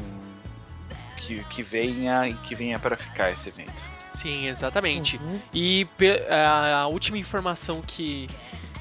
que, 1.17 1.43
que 1.45 1.63
venha 1.63 2.27
e 2.27 2.33
que 2.33 2.55
venha 2.55 2.77
para 2.77 2.95
ficar 2.97 3.31
esse 3.31 3.49
evento. 3.49 3.81
Sim, 4.13 4.47
exatamente. 4.47 5.17
Uhum. 5.17 5.39
E 5.53 5.87
a 6.29 6.87
última 6.87 7.17
informação 7.17 7.81
que 7.81 8.29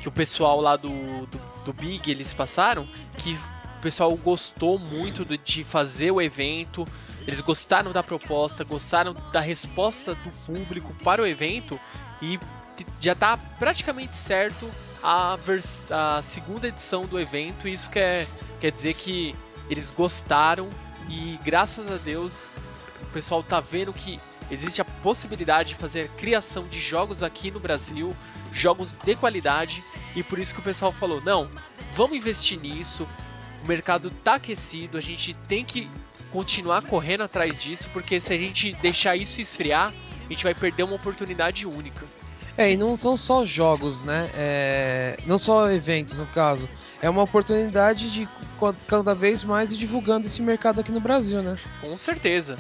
que 0.02 0.08
o 0.08 0.12
pessoal 0.12 0.60
lá 0.60 0.74
do, 0.74 0.90
do, 1.26 1.40
do 1.64 1.72
Big 1.72 2.10
eles 2.10 2.34
passaram, 2.34 2.84
que 3.18 3.34
o 3.78 3.80
pessoal 3.80 4.14
gostou 4.16 4.76
muito 4.76 5.24
de 5.38 5.62
fazer 5.62 6.10
o 6.10 6.20
evento, 6.20 6.86
eles 7.26 7.40
gostaram 7.40 7.92
da 7.92 8.02
proposta, 8.02 8.64
gostaram 8.64 9.14
da 9.32 9.40
resposta 9.40 10.14
do 10.14 10.30
público 10.46 10.94
para 11.02 11.22
o 11.22 11.26
evento 11.26 11.78
e 12.20 12.38
já 13.00 13.12
está 13.12 13.36
praticamente 13.58 14.16
certo 14.16 14.70
a, 15.02 15.38
a, 15.90 16.22
segunda 16.22 16.68
edição 16.68 17.06
do 17.06 17.20
evento. 17.20 17.68
Isso 17.68 17.90
quer, 17.90 18.26
quer 18.60 18.72
dizer 18.72 18.94
que 18.94 19.34
eles 19.68 19.90
gostaram 19.90 20.68
e 21.08 21.38
graças 21.44 21.90
a 21.90 21.96
Deus 21.96 22.50
o 23.02 23.06
pessoal 23.12 23.40
está 23.40 23.60
vendo 23.60 23.92
que 23.92 24.18
existe 24.50 24.80
a 24.80 24.84
possibilidade 24.84 25.70
de 25.70 25.74
fazer 25.76 26.08
criação 26.16 26.66
de 26.66 26.80
jogos 26.80 27.22
aqui 27.22 27.50
no 27.50 27.60
Brasil 27.60 28.14
jogos 28.52 28.94
de 29.04 29.16
qualidade 29.16 29.82
e 30.14 30.22
por 30.22 30.38
isso 30.38 30.54
que 30.54 30.60
o 30.60 30.64
pessoal 30.64 30.92
falou: 30.92 31.20
não, 31.22 31.50
vamos 31.94 32.16
investir 32.16 32.58
nisso. 32.60 33.08
O 33.64 33.66
mercado 33.66 34.10
tá 34.24 34.34
aquecido, 34.34 34.98
a 34.98 35.00
gente 35.00 35.34
tem 35.48 35.64
que 35.64 35.88
continuar 36.32 36.82
correndo 36.82 37.22
atrás 37.22 37.60
disso, 37.60 37.88
porque 37.92 38.20
se 38.20 38.32
a 38.32 38.38
gente 38.38 38.72
deixar 38.74 39.16
isso 39.16 39.40
esfriar, 39.40 39.92
a 40.26 40.32
gente 40.32 40.42
vai 40.42 40.54
perder 40.54 40.82
uma 40.84 40.96
oportunidade 40.96 41.66
única. 41.66 42.06
É, 42.56 42.72
e 42.72 42.76
não 42.76 42.96
são 42.96 43.16
só 43.16 43.44
jogos, 43.44 44.00
né? 44.02 44.30
É... 44.34 45.16
Não 45.26 45.38
só 45.38 45.70
eventos, 45.70 46.18
no 46.18 46.26
caso. 46.26 46.68
É 47.00 47.08
uma 47.08 47.22
oportunidade 47.22 48.10
de 48.10 48.28
cada 48.86 49.14
vez 49.14 49.42
mais 49.42 49.72
ir 49.72 49.76
divulgando 49.76 50.26
esse 50.26 50.40
mercado 50.42 50.80
aqui 50.80 50.92
no 50.92 51.00
Brasil, 51.00 51.42
né? 51.42 51.58
Com 51.80 51.96
certeza. 51.96 52.58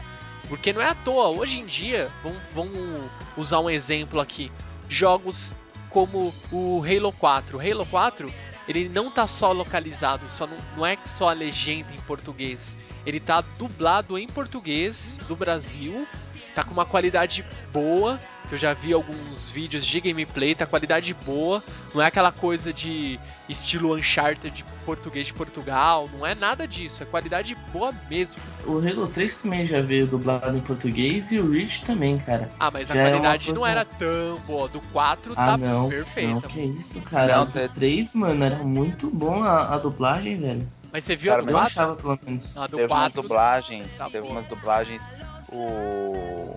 Porque 0.48 0.72
não 0.72 0.80
é 0.80 0.86
à 0.86 0.94
toa. 0.94 1.28
Hoje 1.28 1.60
em 1.60 1.66
dia, 1.66 2.10
vamos, 2.22 2.38
vamos 2.52 3.10
usar 3.36 3.60
um 3.60 3.70
exemplo 3.70 4.20
aqui. 4.20 4.50
Jogos 4.88 5.54
como 5.90 6.34
o 6.50 6.82
Halo 6.82 7.12
4. 7.12 7.58
O 7.58 7.60
Halo 7.60 7.86
4, 7.86 8.32
ele 8.66 8.88
não 8.88 9.10
tá 9.10 9.26
só 9.26 9.52
localizado, 9.52 10.24
só 10.30 10.46
não, 10.46 10.56
não 10.76 10.86
é 10.86 10.96
só 11.04 11.28
a 11.28 11.32
legenda 11.32 11.92
em 11.94 12.00
português. 12.00 12.74
Ele 13.06 13.20
tá 13.20 13.42
dublado 13.58 14.18
em 14.18 14.26
português 14.26 15.18
do 15.26 15.34
Brasil, 15.34 16.06
tá 16.54 16.62
com 16.62 16.72
uma 16.72 16.84
qualidade 16.84 17.44
boa, 17.72 18.20
que 18.48 18.54
eu 18.54 18.58
já 18.58 18.74
vi 18.74 18.92
alguns 18.92 19.50
vídeos 19.50 19.84
de 19.84 20.00
gameplay, 20.00 20.54
tá 20.54 20.66
qualidade 20.66 21.14
boa, 21.24 21.62
não 21.94 22.02
é 22.02 22.06
aquela 22.06 22.30
coisa 22.30 22.72
de 22.72 23.18
estilo 23.48 23.96
Uncharted 23.96 24.54
de 24.54 24.64
português 24.84 25.28
de 25.28 25.32
Portugal, 25.32 26.08
não 26.12 26.26
é 26.26 26.34
nada 26.34 26.66
disso, 26.66 27.02
é 27.02 27.06
qualidade 27.06 27.56
boa 27.72 27.94
mesmo. 28.10 28.40
O 28.66 28.78
Halo 28.78 29.06
3 29.06 29.36
também 29.38 29.66
já 29.66 29.80
veio 29.80 30.06
dublado 30.06 30.56
em 30.56 30.60
português 30.60 31.32
e 31.32 31.38
o 31.38 31.50
Reach 31.50 31.84
também, 31.84 32.18
cara. 32.18 32.50
Ah, 32.58 32.70
mas 32.70 32.88
já 32.88 32.94
a 32.94 32.98
é 32.98 33.10
qualidade 33.10 33.50
é 33.50 33.52
coisa... 33.52 33.60
não 33.60 33.66
era 33.66 33.84
tão 33.84 34.38
boa, 34.46 34.68
do 34.68 34.80
4 34.92 35.32
ah, 35.32 35.34
tá 35.34 35.56
não, 35.56 35.88
perfeita. 35.88 36.32
Não, 36.32 36.40
que 36.42 36.60
isso, 36.60 37.00
cara, 37.02 37.36
não, 37.36 37.46
do 37.46 37.68
3, 37.68 38.14
mano, 38.14 38.44
era 38.44 38.56
muito 38.56 39.08
bom 39.10 39.42
a, 39.42 39.74
a 39.74 39.78
dublagem, 39.78 40.36
velho. 40.36 40.68
Mas 40.92 41.04
você 41.04 41.16
viu 41.16 41.30
cara, 41.30 41.42
a 41.42 41.44
dublagem? 41.46 41.66
Achava, 41.68 41.96
pelo 41.96 42.18
menos. 42.26 42.52
Ah, 42.54 42.68
teve 42.68 42.86
4, 42.86 42.94
umas 42.94 43.12
dublagens, 43.14 43.96
tá 43.96 44.04
teve 44.04 44.20
boa. 44.20 44.32
umas 44.32 44.46
dublagens, 44.46 45.02
o 45.50 46.56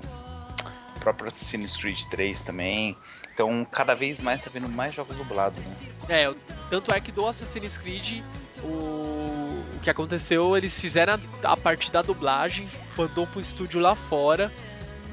próprio 1.00 1.28
Assassin's 1.28 1.78
Creed 1.78 2.02
3 2.10 2.42
também. 2.42 2.98
Então, 3.34 3.66
cada 3.72 3.94
vez 3.94 4.20
mais 4.20 4.42
tá 4.42 4.50
vendo 4.54 4.68
mais 4.68 4.94
jogos 4.94 5.16
dublados, 5.16 5.64
né? 5.64 5.76
É, 6.10 6.34
tanto 6.70 6.94
é 6.94 7.00
que 7.00 7.12
do 7.12 7.26
Assassin's 7.26 7.78
Creed, 7.78 8.22
o, 8.62 8.68
o 8.68 9.80
que 9.82 9.90
aconteceu, 9.90 10.58
eles 10.58 10.80
fizeram 10.80 11.14
a, 11.44 11.52
a 11.54 11.58
parte 11.58 11.92
da 11.92 12.02
dublagem, 12.02 12.68
mandou 12.98 13.26
pro 13.28 13.40
estúdio 13.40 13.80
lá 13.80 13.96
fora, 13.96 14.52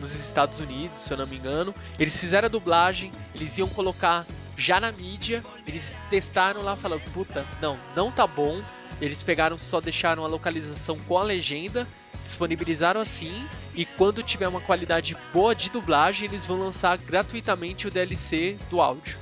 nos 0.00 0.14
Estados 0.14 0.58
Unidos, 0.58 1.00
se 1.00 1.12
eu 1.12 1.16
não 1.16 1.26
me 1.28 1.36
engano. 1.36 1.72
Eles 1.96 2.18
fizeram 2.18 2.46
a 2.46 2.48
dublagem, 2.48 3.12
eles 3.34 3.56
iam 3.56 3.68
colocar 3.68 4.26
já 4.56 4.80
na 4.80 4.90
mídia, 4.90 5.44
eles 5.66 5.94
testaram 6.10 6.62
lá, 6.62 6.74
falando, 6.76 7.02
puta, 7.12 7.44
não, 7.60 7.78
não 7.94 8.10
tá 8.10 8.26
bom. 8.26 8.60
Eles 9.00 9.22
pegaram, 9.22 9.58
só 9.58 9.80
deixaram 9.80 10.24
a 10.24 10.28
localização 10.28 10.98
com 10.98 11.18
a 11.18 11.22
legenda, 11.22 11.88
disponibilizaram 12.24 13.00
assim, 13.00 13.46
e 13.74 13.84
quando 13.84 14.22
tiver 14.22 14.46
uma 14.46 14.60
qualidade 14.60 15.16
boa 15.32 15.54
de 15.54 15.70
dublagem, 15.70 16.28
eles 16.28 16.46
vão 16.46 16.58
lançar 16.58 16.96
gratuitamente 16.98 17.86
o 17.86 17.90
DLC 17.90 18.58
do 18.70 18.80
áudio. 18.80 19.18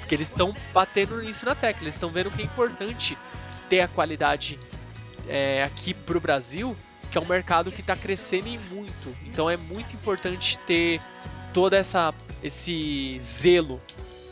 Porque 0.00 0.14
eles 0.14 0.28
estão 0.28 0.54
batendo 0.72 1.20
nisso 1.20 1.46
na 1.46 1.54
tecla, 1.54 1.84
eles 1.84 1.94
estão 1.94 2.10
vendo 2.10 2.30
que 2.30 2.42
é 2.42 2.44
importante 2.44 3.16
ter 3.68 3.80
a 3.80 3.88
qualidade 3.88 4.58
é, 5.28 5.62
aqui 5.64 5.94
pro 5.94 6.20
Brasil, 6.20 6.76
que 7.10 7.16
é 7.16 7.20
um 7.20 7.26
mercado 7.26 7.70
que 7.70 7.80
está 7.80 7.96
crescendo 7.96 8.48
e 8.48 8.58
muito. 8.58 9.14
Então 9.26 9.48
é 9.48 9.56
muito 9.56 9.94
importante 9.94 10.58
ter 10.66 11.00
toda 11.52 11.76
essa 11.76 12.12
esse 12.42 13.18
zelo 13.22 13.80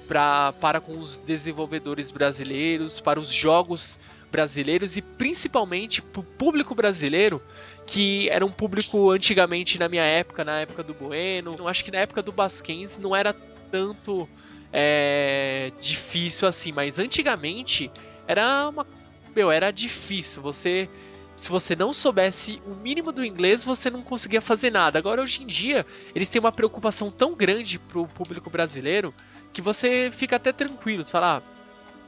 pra, 0.07 0.53
para 0.61 0.81
com 0.81 0.99
os 0.99 1.19
desenvolvedores 1.19 2.11
brasileiros, 2.11 3.01
para 3.01 3.19
os 3.19 3.33
jogos 3.33 3.99
brasileiros 4.33 4.97
e 4.97 5.03
principalmente 5.03 6.01
para 6.01 6.21
o 6.21 6.25
público 6.25 6.75
brasileiro, 6.75 7.41
que 7.87 8.29
era 8.31 8.45
um 8.45 8.51
público 8.51 9.11
antigamente 9.11 9.79
na 9.79 9.89
minha 9.89 10.03
época, 10.03 10.43
na 10.43 10.61
época 10.61 10.83
do 10.83 10.95
Bueno, 10.95 11.69
acho 11.69 11.85
que 11.85 11.93
na 11.93 11.99
época 11.99 12.23
do 12.23 12.33
Basquens 12.33 12.97
não 12.97 13.15
era 13.15 13.35
tanto 13.71 14.27
é, 14.73 15.71
difícil 15.81 16.49
assim, 16.49 16.73
mas 16.73 16.99
antigamente 16.99 17.91
era 18.27 18.69
uma 18.69 18.87
meu, 19.35 19.51
era 19.51 19.71
difícil. 19.71 20.43
Você 20.43 20.89
se 21.35 21.49
você 21.49 21.75
não 21.75 21.93
soubesse 21.93 22.63
o 22.67 22.75
mínimo 22.75 23.11
do 23.11 23.25
inglês, 23.25 23.65
você 23.65 23.91
não 23.91 24.03
conseguia 24.03 24.41
fazer 24.41 24.71
nada. 24.71 24.99
Agora, 24.99 25.23
hoje 25.23 25.43
em 25.43 25.47
dia, 25.47 25.87
eles 26.15 26.29
têm 26.29 26.39
uma 26.39 26.53
preocupação 26.53 27.11
tão 27.11 27.35
grande 27.35 27.79
pro 27.79 28.07
público 28.07 28.51
brasileiro 28.51 29.15
que 29.53 29.63
você 29.63 30.11
fica 30.13 30.37
até 30.37 30.53
tranquilo. 30.53 31.03
Você 31.03 31.11
fala, 31.11 31.39
ah, 31.39 31.43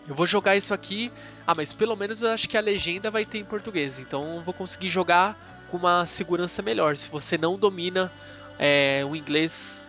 eu 0.09 0.15
vou 0.15 0.27
jogar 0.27 0.57
isso 0.57 0.75
aqui, 0.75 1.11
ah, 1.47 1.55
mas 1.55 1.73
pelo 1.73 1.97
menos 1.97 2.21
eu 2.21 2.29
acho 2.29 2.49
que 2.49 2.57
a 2.57 2.61
legenda 2.61 3.11
vai 3.11 3.25
ter 3.25 3.39
em 3.39 3.45
português, 3.45 3.99
então 3.99 4.37
eu 4.37 4.43
vou 4.43 4.55
conseguir 4.55 4.89
jogar 4.89 5.37
com 5.69 5.77
uma 5.77 6.07
segurança 6.07 6.63
melhor. 6.63 6.97
Se 6.97 7.09
você 7.09 7.39
não 7.39 7.59
domina 7.59 8.13
é, 8.59 9.03
o 9.09 9.17
inglês 9.17 9.83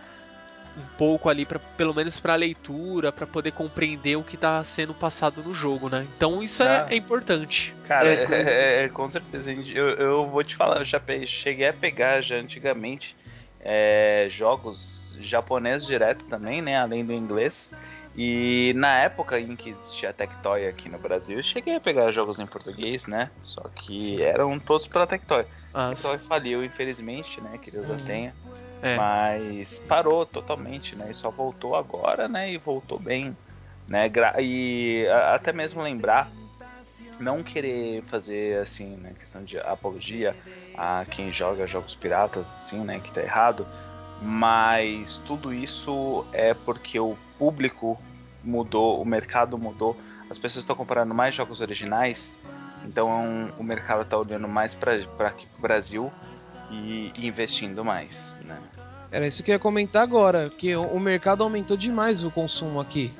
um 0.76 0.96
pouco 0.98 1.28
ali, 1.28 1.46
pra, 1.46 1.58
pelo 1.58 1.94
menos 1.94 2.20
para 2.20 2.34
leitura, 2.34 3.10
para 3.10 3.26
poder 3.26 3.52
compreender 3.52 4.16
o 4.16 4.22
que 4.22 4.34
está 4.34 4.62
sendo 4.62 4.92
passado 4.92 5.42
no 5.42 5.54
jogo, 5.54 5.88
né? 5.88 6.06
Então 6.16 6.42
isso 6.42 6.62
é, 6.62 6.66
ah, 6.66 6.86
é, 6.90 6.96
importante. 6.96 7.74
Cara, 7.86 8.08
é, 8.08 8.26
é, 8.30 8.84
é 8.84 8.88
com 8.88 9.08
certeza. 9.08 9.52
Eu, 9.52 9.88
eu, 9.90 10.26
vou 10.28 10.44
te 10.44 10.54
falar, 10.54 10.78
eu 10.78 10.84
já 10.84 11.00
cheguei 11.24 11.68
a 11.68 11.72
pegar 11.72 12.20
já 12.20 12.36
antigamente 12.36 13.16
é, 13.60 14.26
jogos 14.30 15.16
japoneses 15.18 15.86
direto 15.86 16.26
também, 16.26 16.60
né? 16.60 16.76
Além 16.76 17.04
do 17.04 17.12
inglês. 17.12 17.72
E 18.16 18.72
na 18.74 18.98
época 18.98 19.38
em 19.38 19.54
que 19.54 19.70
existia 19.70 20.08
a 20.08 20.12
Tectoy 20.12 20.66
aqui 20.66 20.88
no 20.88 20.98
Brasil, 20.98 21.38
eu 21.38 21.42
cheguei 21.42 21.76
a 21.76 21.80
pegar 21.80 22.10
jogos 22.10 22.38
em 22.40 22.46
português, 22.46 23.06
né? 23.06 23.30
Só 23.42 23.60
que 23.74 23.96
sim. 23.96 24.22
eram 24.22 24.58
todos 24.58 24.88
pela 24.88 25.06
Tectoy. 25.06 25.44
Ah, 25.74 25.88
a 25.88 25.88
Tectoy 25.90 26.18
faliu, 26.18 26.64
infelizmente, 26.64 27.40
né? 27.42 27.58
Que 27.58 27.70
Deus 27.70 27.90
a 27.90 27.96
tenha. 27.96 28.34
É. 28.82 28.96
Mas 28.96 29.78
parou 29.80 30.24
totalmente, 30.24 30.96
né? 30.96 31.08
E 31.10 31.14
só 31.14 31.30
voltou 31.30 31.76
agora, 31.76 32.26
né? 32.26 32.50
E 32.50 32.56
voltou 32.56 32.98
bem, 32.98 33.36
né? 33.86 34.10
E 34.40 35.06
até 35.34 35.52
mesmo 35.52 35.82
lembrar, 35.82 36.30
não 37.20 37.42
querer 37.42 38.02
fazer 38.04 38.62
assim, 38.62 38.96
né? 38.96 39.12
Questão 39.18 39.44
de 39.44 39.58
apologia 39.58 40.34
a 40.74 41.04
quem 41.10 41.30
joga 41.30 41.66
jogos 41.66 41.94
piratas, 41.94 42.46
assim, 42.46 42.82
né? 42.82 42.98
Que 42.98 43.12
tá 43.12 43.22
errado. 43.22 43.66
Mas 44.22 45.20
tudo 45.26 45.52
isso 45.52 46.24
é 46.32 46.54
porque 46.54 46.98
o 46.98 47.16
público 47.38 48.00
mudou, 48.42 49.00
o 49.00 49.04
mercado 49.04 49.58
mudou, 49.58 49.96
as 50.30 50.38
pessoas 50.38 50.62
estão 50.62 50.74
comprando 50.74 51.14
mais 51.14 51.34
jogos 51.34 51.60
originais, 51.60 52.38
então 52.84 53.50
o 53.58 53.62
mercado 53.62 54.02
está 54.02 54.16
olhando 54.16 54.48
mais 54.48 54.74
para 54.74 54.94
aqui 55.26 55.46
pro 55.46 55.62
Brasil 55.62 56.12
e, 56.70 57.12
investindo 57.18 57.84
mais, 57.84 58.36
né? 58.42 58.58
Era 59.10 59.26
isso 59.26 59.42
que 59.42 59.50
eu 59.50 59.54
ia 59.54 59.58
comentar 59.58 60.02
agora, 60.02 60.50
que 60.50 60.74
o 60.74 60.98
mercado 60.98 61.42
aumentou 61.42 61.76
demais 61.76 62.24
o 62.24 62.30
consumo 62.30 62.80
aqui. 62.80 63.12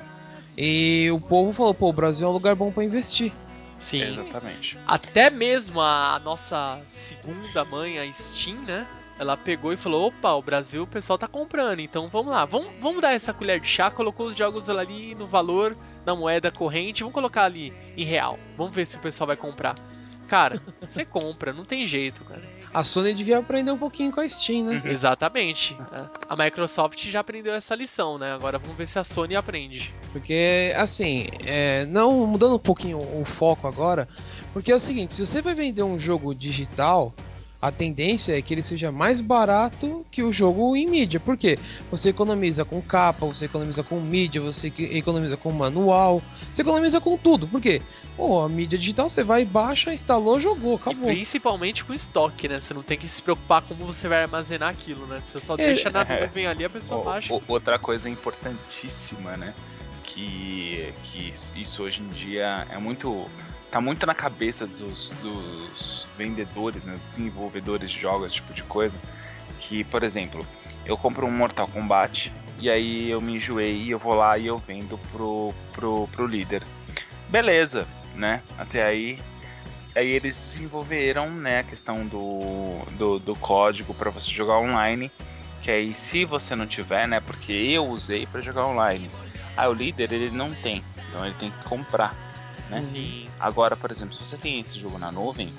E 0.57 1.09
o 1.11 1.19
povo 1.19 1.53
falou, 1.53 1.73
pô, 1.73 1.89
o 1.89 1.93
Brasil 1.93 2.27
é 2.27 2.29
um 2.29 2.33
lugar 2.33 2.55
bom 2.55 2.71
para 2.71 2.83
investir. 2.83 3.31
Sim. 3.79 4.03
Exatamente. 4.03 4.77
Até 4.87 5.29
mesmo 5.29 5.79
a 5.79 6.19
nossa 6.23 6.79
segunda 6.89 7.63
mãe, 7.63 7.99
a 7.99 8.11
Steam, 8.11 8.57
né? 8.63 8.87
Ela 9.19 9.35
pegou 9.35 9.73
e 9.73 9.77
falou: 9.77 10.07
opa, 10.07 10.33
o 10.33 10.41
Brasil 10.41 10.83
o 10.83 10.87
pessoal 10.87 11.17
tá 11.17 11.27
comprando, 11.27 11.79
então 11.79 12.07
vamos 12.07 12.31
lá, 12.31 12.45
vamos, 12.45 12.69
vamos 12.79 13.01
dar 13.01 13.13
essa 13.13 13.33
colher 13.33 13.59
de 13.59 13.67
chá, 13.67 13.89
colocou 13.89 14.27
os 14.27 14.35
jogos 14.35 14.69
ali 14.69 15.15
no 15.15 15.27
valor 15.27 15.75
da 16.05 16.15
moeda 16.15 16.51
corrente, 16.51 17.01
vamos 17.01 17.13
colocar 17.13 17.43
ali 17.43 17.73
em 17.97 18.05
real. 18.05 18.39
Vamos 18.55 18.73
ver 18.73 18.85
se 18.85 18.95
o 18.95 18.99
pessoal 18.99 19.27
vai 19.27 19.35
comprar. 19.35 19.75
Cara, 20.27 20.61
você 20.81 21.03
compra, 21.03 21.51
não 21.53 21.65
tem 21.65 21.85
jeito, 21.85 22.23
cara. 22.25 22.41
A 22.73 22.83
Sony 22.83 23.13
devia 23.13 23.39
aprender 23.39 23.71
um 23.71 23.77
pouquinho 23.77 24.11
com 24.11 24.19
a 24.19 24.29
Steam, 24.29 24.65
né? 24.65 24.81
Uhum. 24.83 24.91
Exatamente. 24.91 25.75
A 26.29 26.35
Microsoft 26.35 27.09
já 27.09 27.21
aprendeu 27.21 27.53
essa 27.53 27.73
lição, 27.73 28.17
né? 28.17 28.33
Agora 28.33 28.59
vamos 28.59 28.77
ver 28.77 28.87
se 28.87 28.99
a 28.99 29.03
Sony 29.03 29.35
aprende. 29.35 29.93
Porque, 30.11 30.73
assim, 30.75 31.27
é, 31.45 31.85
não 31.85 32.27
mudando 32.27 32.55
um 32.55 32.59
pouquinho 32.59 32.99
o 32.99 33.25
foco 33.37 33.67
agora, 33.67 34.07
porque 34.53 34.71
é 34.71 34.75
o 34.75 34.79
seguinte: 34.79 35.15
se 35.15 35.25
você 35.25 35.41
vai 35.41 35.55
vender 35.55 35.81
um 35.81 35.97
jogo 35.97 36.35
digital, 36.35 37.13
a 37.61 37.71
tendência 37.71 38.37
é 38.37 38.41
que 38.41 38.53
ele 38.53 38.61
seja 38.61 38.91
mais 38.91 39.19
barato 39.19 40.05
que 40.11 40.21
o 40.21 40.31
jogo 40.31 40.75
em 40.75 40.87
mídia. 40.87 41.19
Por 41.19 41.35
quê? 41.35 41.57
Você 41.89 42.09
economiza 42.09 42.63
com 42.63 42.81
capa, 42.81 43.25
você 43.25 43.45
economiza 43.45 43.83
com 43.83 43.99
mídia, 43.99 44.39
você 44.39 44.71
economiza 44.91 45.35
com 45.35 45.51
manual, 45.51 46.21
você 46.47 46.61
economiza 46.61 47.01
com 47.01 47.17
tudo. 47.17 47.47
Por 47.47 47.59
quê? 47.59 47.81
Pô, 48.15 48.41
a 48.41 48.49
mídia 48.49 48.77
digital 48.77 49.09
você 49.09 49.23
vai, 49.23 49.43
baixa, 49.43 49.93
instalou, 49.93 50.39
jogou, 50.39 50.75
acabou. 50.75 51.11
E 51.11 51.15
principalmente 51.15 51.83
com 51.83 51.93
estoque, 51.93 52.47
né? 52.47 52.61
Você 52.61 52.73
não 52.73 52.83
tem 52.83 52.97
que 52.97 53.07
se 53.07 53.21
preocupar 53.21 53.63
como 53.63 53.85
você 53.85 54.07
vai 54.07 54.21
armazenar 54.21 54.69
aquilo, 54.69 55.07
né? 55.07 55.21
Você 55.23 55.39
só 55.39 55.55
é, 55.55 55.57
deixa 55.57 55.89
na 55.89 56.05
nuvem 56.05 56.45
ali, 56.45 56.63
a 56.63 56.69
pessoa 56.69 57.03
baixa. 57.03 57.33
Outra 57.47 57.79
coisa 57.79 58.07
importantíssima, 58.09 59.35
né? 59.35 59.53
Que, 60.03 60.93
que 61.03 61.33
isso 61.55 61.83
hoje 61.83 62.01
em 62.01 62.09
dia 62.09 62.67
é 62.69 62.77
muito 62.77 63.25
tá 63.71 63.81
muito 63.81 64.05
na 64.05 64.15
cabeça 64.15 64.65
dos, 64.65 65.09
dos 65.21 66.07
vendedores, 66.17 66.85
né, 66.85 66.97
desenvolvedores 67.03 67.91
de 67.91 67.99
jogos, 67.99 68.27
esse 68.27 68.35
tipo 68.35 68.53
de 68.53 68.63
coisa, 68.63 68.97
que, 69.59 69.83
por 69.83 70.03
exemplo, 70.03 70.45
eu 70.85 70.97
compro 70.97 71.27
um 71.27 71.31
Mortal 71.31 71.67
Kombat 71.67 72.33
e 72.59 72.69
aí 72.69 73.09
eu 73.09 73.21
me 73.21 73.35
enjoei 73.35 73.83
e 73.83 73.91
eu 73.91 73.99
vou 73.99 74.13
lá 74.13 74.37
e 74.37 74.47
eu 74.47 74.57
vendo 74.57 74.97
pro, 75.11 75.53
pro, 75.73 76.07
pro 76.11 76.25
líder. 76.25 76.63
Beleza, 77.29 77.87
né? 78.15 78.41
Até 78.57 78.83
aí 78.83 79.19
aí 79.97 80.09
eles 80.09 80.35
desenvolveram 80.35 81.27
né, 81.29 81.59
a 81.59 81.63
questão 81.63 82.05
do, 82.05 82.79
do, 82.97 83.19
do 83.19 83.35
código 83.35 83.93
para 83.93 84.11
você 84.11 84.31
jogar 84.31 84.59
online. 84.59 85.11
Que 85.61 85.71
aí 85.71 85.93
se 85.93 86.23
você 86.23 86.55
não 86.55 86.67
tiver, 86.67 87.07
né? 87.07 87.19
Porque 87.19 87.51
eu 87.51 87.85
usei 87.85 88.25
para 88.25 88.41
jogar 88.41 88.67
online. 88.67 89.09
Ah, 89.55 89.67
o 89.67 89.73
líder 89.73 90.13
ele 90.13 90.29
não 90.29 90.53
tem, 90.53 90.83
então 91.09 91.25
ele 91.25 91.33
tem 91.39 91.49
que 91.49 91.63
comprar 91.63 92.15
né? 92.69 92.81
Sim. 92.81 93.27
Agora, 93.39 93.75
por 93.75 93.91
exemplo, 93.91 94.13
se 94.15 94.23
você 94.23 94.37
tem 94.37 94.59
esse 94.59 94.79
jogo 94.79 94.97
na 94.97 95.11
nuvem, 95.11 95.53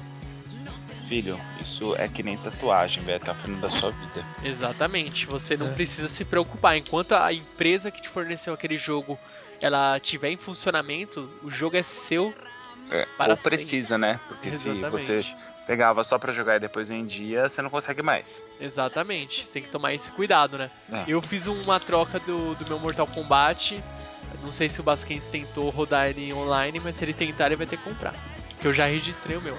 filho, 1.09 1.41
isso 1.61 1.95
é 1.97 2.07
que 2.07 2.23
nem 2.23 2.37
tatuagem, 2.37 3.03
vai 3.03 3.17
estar 3.17 3.35
frente 3.35 3.61
da 3.61 3.71
sua 3.71 3.91
vida. 3.91 4.25
Exatamente. 4.45 5.27
Você 5.27 5.57
não 5.57 5.69
é. 5.69 5.71
precisa 5.71 6.09
se 6.09 6.25
preocupar. 6.25 6.77
Enquanto 6.77 7.13
a 7.13 7.33
empresa 7.33 7.91
que 7.91 8.03
te 8.03 8.09
forneceu 8.09 8.53
aquele 8.53 8.77
jogo 8.77 9.19
ela 9.61 9.99
tiver 9.99 10.31
em 10.31 10.37
funcionamento, 10.37 11.29
o 11.43 11.51
jogo 11.51 11.77
é 11.77 11.83
seu. 11.83 12.33
É, 12.91 13.07
para 13.17 13.33
ou 13.33 13.37
precisa, 13.39 13.97
sempre. 13.97 14.13
né? 14.13 14.21
Porque 14.29 14.49
Exatamente. 14.49 15.01
se 15.03 15.23
você 15.23 15.35
pegava 15.67 16.03
só 16.03 16.19
para 16.19 16.33
jogar 16.33 16.57
e 16.57 16.61
depois 16.61 16.89
vendia, 16.89 17.49
você 17.49 17.61
não 17.61 17.69
consegue 17.69 18.01
mais. 18.01 18.43
Exatamente. 18.61 19.47
Tem 19.49 19.63
que 19.63 19.71
tomar 19.71 19.93
esse 19.93 20.11
cuidado, 20.11 20.57
né? 20.57 20.71
É. 20.93 21.05
Eu 21.07 21.21
fiz 21.21 21.47
uma 21.47 21.79
troca 21.79 22.19
do, 22.21 22.55
do 22.55 22.67
meu 22.67 22.79
Mortal 22.79 23.07
Kombat 23.07 23.83
não 24.43 24.53
sei 24.53 24.68
se 24.68 24.81
o 24.81 24.83
Basquens 24.85 25.26
tentou 25.26 25.70
rodar 25.70 26.09
ele 26.09 26.33
online, 26.33 26.81
mas 26.81 26.97
se 26.97 27.05
ele 27.05 27.12
tentar, 27.12 27.47
ele 27.47 27.57
vai 27.57 27.66
ter 27.66 27.76
que 27.76 27.85
comprar. 27.85 28.14
Que 28.61 28.66
eu 28.66 28.74
já 28.74 28.87
registrei 28.87 29.37
o 29.37 29.41
meu. 29.41 29.57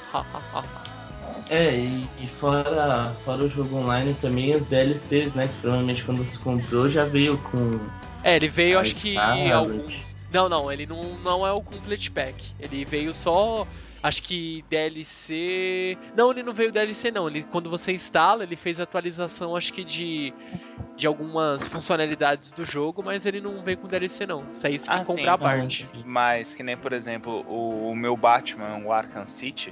é, 1.49 1.75
e, 1.75 2.07
e, 2.21 2.27
fora, 2.27 3.11
fora 3.25 3.43
o 3.43 3.49
jogo 3.49 3.77
online 3.77 4.13
também 4.13 4.55
os 4.55 4.69
DLCs, 4.69 5.33
né? 5.33 5.47
Que 5.47 5.61
provavelmente 5.61 6.03
quando 6.03 6.23
você 6.23 6.37
comprou 6.43 6.87
já 6.87 7.05
veio 7.05 7.37
com. 7.37 7.79
É, 8.23 8.35
ele 8.35 8.49
veio 8.49 8.77
acho 8.77 8.95
que 8.95 9.17
alguns. 9.17 10.15
Não, 10.31 10.47
não, 10.47 10.71
ele 10.71 10.85
não, 10.85 11.03
não 11.23 11.47
é 11.47 11.51
o 11.51 11.61
Complete 11.61 12.11
Pack. 12.11 12.53
Ele 12.59 12.85
veio 12.85 13.13
só. 13.13 13.65
Acho 14.01 14.21
que 14.23 14.63
DLC. 14.69 15.97
Não, 16.15 16.31
ele 16.31 16.43
não 16.43 16.53
veio 16.53 16.71
DLC 16.71 17.09
não. 17.09 17.27
Ele, 17.27 17.43
quando 17.43 17.69
você 17.69 17.91
instala, 17.91 18.43
ele 18.43 18.55
fez 18.55 18.79
atualização, 18.79 19.55
acho 19.55 19.73
que 19.73 19.83
de 19.83 20.33
de 20.99 21.07
algumas 21.07 21.65
funcionalidades 21.69 22.51
do 22.51 22.65
jogo, 22.65 23.01
mas 23.01 23.25
ele 23.25 23.39
não 23.39 23.63
vem 23.63 23.77
com 23.77 23.87
DLC 23.87 24.27
não. 24.27 24.43
Isso 24.53 24.67
aí 24.67 24.77
você 24.77 24.85
tem 24.85 24.95
ah, 24.95 24.99
que 24.99 25.07
comprar 25.07 25.23
sim, 25.23 25.29
a 25.29 25.37
parte. 25.37 25.89
Mas 26.03 26.53
que 26.53 26.61
nem, 26.61 26.75
por 26.75 26.91
exemplo, 26.91 27.45
o, 27.47 27.89
o 27.89 27.95
meu 27.95 28.17
Batman, 28.17 28.81
o 28.85 28.91
Arkham 28.91 29.25
City, 29.25 29.71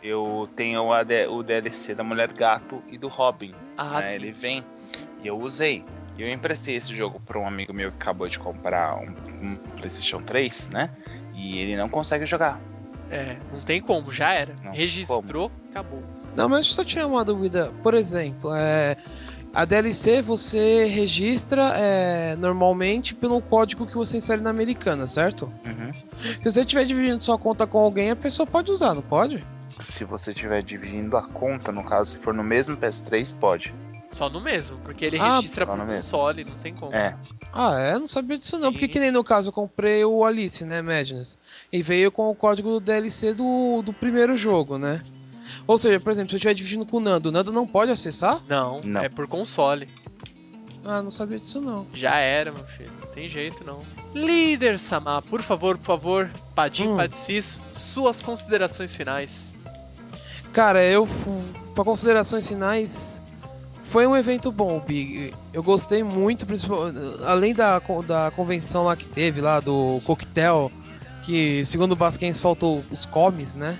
eu 0.00 0.48
tenho 0.54 0.88
o 1.28 1.42
DLC 1.42 1.92
da 1.92 2.04
Mulher 2.04 2.32
Gato 2.32 2.80
e 2.88 2.96
do 2.96 3.08
Robin. 3.08 3.52
Ah, 3.76 3.98
né? 3.98 4.14
Ele 4.14 4.30
vem 4.30 4.64
e 5.20 5.26
eu 5.26 5.36
usei. 5.36 5.84
Eu 6.16 6.30
emprestei 6.30 6.76
esse 6.76 6.94
jogo 6.94 7.18
para 7.18 7.36
um 7.36 7.48
amigo 7.48 7.72
meu 7.72 7.90
que 7.90 7.96
acabou 7.96 8.28
de 8.28 8.38
comprar 8.38 8.94
um, 8.94 9.08
um, 9.42 9.56
PlayStation 9.76 10.22
3, 10.22 10.68
né? 10.68 10.90
E 11.34 11.58
ele 11.58 11.76
não 11.76 11.88
consegue 11.88 12.24
jogar. 12.24 12.60
É, 13.10 13.36
não 13.52 13.60
tem 13.60 13.80
como, 13.80 14.12
já 14.12 14.32
era. 14.32 14.54
Não 14.62 14.70
Registrou, 14.70 15.50
acabou. 15.70 16.04
Não, 16.36 16.48
mas 16.48 16.68
só 16.68 16.84
tirar 16.84 17.08
uma 17.08 17.24
dúvida. 17.24 17.72
Por 17.82 17.94
exemplo, 17.94 18.54
é, 18.54 18.96
a 19.52 19.64
DLC 19.64 20.22
você 20.22 20.86
registra 20.86 21.72
é, 21.74 22.36
normalmente 22.36 23.14
pelo 23.14 23.40
código 23.42 23.86
que 23.86 23.94
você 23.94 24.18
insere 24.18 24.40
na 24.40 24.50
americana, 24.50 25.06
certo? 25.06 25.52
Uhum. 25.64 25.92
Se 26.40 26.44
você 26.44 26.60
estiver 26.60 26.84
dividindo 26.84 27.22
sua 27.22 27.38
conta 27.38 27.66
com 27.66 27.78
alguém, 27.78 28.10
a 28.10 28.16
pessoa 28.16 28.46
pode 28.46 28.70
usar, 28.70 28.94
não 28.94 29.02
pode? 29.02 29.44
Se 29.80 30.04
você 30.04 30.30
estiver 30.30 30.62
dividindo 30.62 31.16
a 31.16 31.22
conta, 31.22 31.72
no 31.72 31.82
caso, 31.82 32.12
se 32.12 32.18
for 32.18 32.34
no 32.34 32.44
mesmo 32.44 32.76
PS3, 32.76 33.34
pode. 33.38 33.74
Só 34.12 34.28
no 34.28 34.40
mesmo, 34.40 34.76
porque 34.78 35.04
ele 35.04 35.18
ah, 35.18 35.36
registra 35.36 35.64
pro 35.66 35.86
console, 35.86 36.44
não 36.44 36.56
tem 36.58 36.74
como. 36.74 36.94
É. 36.94 37.16
Ah, 37.52 37.78
é? 37.78 37.98
Não 37.98 38.08
sabia 38.08 38.36
disso 38.36 38.56
Sim. 38.56 38.62
não. 38.62 38.72
Porque 38.72 38.88
que 38.88 38.98
nem 38.98 39.10
no 39.10 39.22
caso 39.22 39.48
eu 39.48 39.52
comprei 39.52 40.04
o 40.04 40.24
Alice, 40.24 40.64
né, 40.64 40.82
Madness? 40.82 41.38
E 41.72 41.82
veio 41.82 42.10
com 42.10 42.28
o 42.28 42.34
código 42.34 42.70
do 42.70 42.80
DLC 42.80 43.32
do, 43.32 43.82
do 43.82 43.92
primeiro 43.92 44.36
jogo, 44.36 44.78
né? 44.78 45.00
Ou 45.66 45.78
seja, 45.78 46.00
por 46.00 46.10
exemplo, 46.12 46.30
se 46.30 46.34
eu 46.34 46.38
estiver 46.38 46.54
dividindo 46.54 46.86
com 46.86 46.98
o 46.98 47.00
Nando, 47.00 47.28
o 47.28 47.32
Nando 47.32 47.52
não 47.52 47.66
pode 47.66 47.90
acessar? 47.90 48.40
Não, 48.48 48.80
não. 48.82 49.00
é 49.00 49.08
por 49.08 49.26
console. 49.26 49.88
Ah, 50.84 51.02
não 51.02 51.10
sabia 51.10 51.38
disso 51.38 51.60
não. 51.60 51.86
Já 51.92 52.16
era, 52.16 52.52
meu 52.52 52.64
filho. 52.64 52.90
Não 53.00 53.08
tem 53.12 53.28
jeito 53.28 53.64
não. 53.64 53.80
Líder 54.14 54.78
Samar, 54.78 55.22
por 55.22 55.42
favor, 55.42 55.76
por 55.76 55.86
favor, 55.86 56.30
Padim 56.54 56.88
hum. 56.88 56.96
Padicis, 56.96 57.60
suas 57.70 58.20
considerações 58.20 58.96
finais. 58.96 59.52
Cara, 60.52 60.82
eu, 60.82 61.06
para 61.74 61.84
considerações 61.84 62.48
finais, 62.48 63.22
foi 63.90 64.06
um 64.06 64.16
evento 64.16 64.50
bom, 64.50 64.80
Big. 64.80 65.34
Eu 65.52 65.62
gostei 65.62 66.02
muito, 66.02 66.46
além 67.26 67.54
da, 67.54 67.80
da 68.06 68.32
convenção 68.34 68.84
lá 68.84 68.96
que 68.96 69.06
teve, 69.06 69.40
lá 69.40 69.60
do 69.60 70.00
coquetel, 70.04 70.72
que 71.24 71.64
segundo 71.64 71.92
o 71.92 71.96
Basquens 71.96 72.40
faltou 72.40 72.84
os 72.90 73.04
comes, 73.04 73.54
né? 73.54 73.78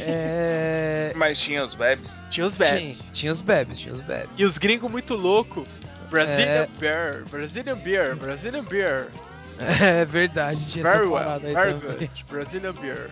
É... 0.00 1.12
Mas 1.16 1.38
tinha 1.38 1.64
os 1.64 1.74
bebes? 1.74 2.20
Tinha 2.30 2.46
os 2.46 2.56
bebes. 2.56 2.80
Tinha, 2.80 2.96
tinha 3.12 3.32
os 3.32 3.40
bebes, 3.40 3.78
tinha 3.78 3.94
os 3.94 4.00
bebes. 4.02 4.30
E 4.36 4.44
os 4.44 4.58
gringos 4.58 4.90
muito 4.90 5.14
louco. 5.14 5.66
Brazilian 6.10 6.62
é... 6.62 6.68
Beer, 6.78 7.24
Brazilian 7.30 7.76
Beer, 7.76 8.16
Brazilian 8.16 8.64
Beer. 8.64 9.08
É 9.58 10.04
verdade, 10.04 10.64
tinha 10.66 10.84
very 10.84 11.04
essa 11.04 11.12
well, 11.12 11.40
very 11.40 11.74
good. 11.74 12.10
Brazilian 12.28 12.74
Beer. 12.74 13.10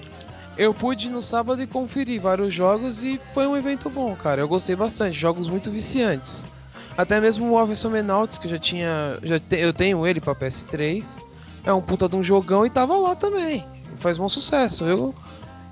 Eu 0.56 0.72
pude 0.72 1.10
no 1.10 1.20
sábado 1.20 1.60
e 1.60 1.66
conferir 1.66 2.20
vários 2.20 2.54
jogos 2.54 3.02
e 3.02 3.20
foi 3.32 3.46
um 3.46 3.56
evento 3.56 3.90
bom, 3.90 4.14
cara. 4.14 4.40
Eu 4.40 4.48
gostei 4.48 4.76
bastante, 4.76 5.18
jogos 5.18 5.48
muito 5.48 5.70
viciantes. 5.70 6.44
Até 6.96 7.20
mesmo 7.20 7.46
o 7.46 7.60
Office 7.60 7.82
Menauts, 7.84 8.38
que 8.38 8.46
eu 8.46 8.52
já 8.52 8.58
tinha. 8.58 9.18
Já 9.22 9.40
te, 9.40 9.56
eu 9.56 9.72
tenho 9.72 10.06
ele 10.06 10.20
pra 10.20 10.34
PS3. 10.34 11.04
É 11.64 11.72
um 11.72 11.80
puta 11.80 12.08
de 12.08 12.14
um 12.14 12.22
jogão 12.22 12.64
e 12.64 12.70
tava 12.70 12.96
lá 12.96 13.16
também. 13.16 13.64
Faz 13.98 14.16
bom 14.16 14.28
sucesso. 14.28 14.84
Eu, 14.84 15.12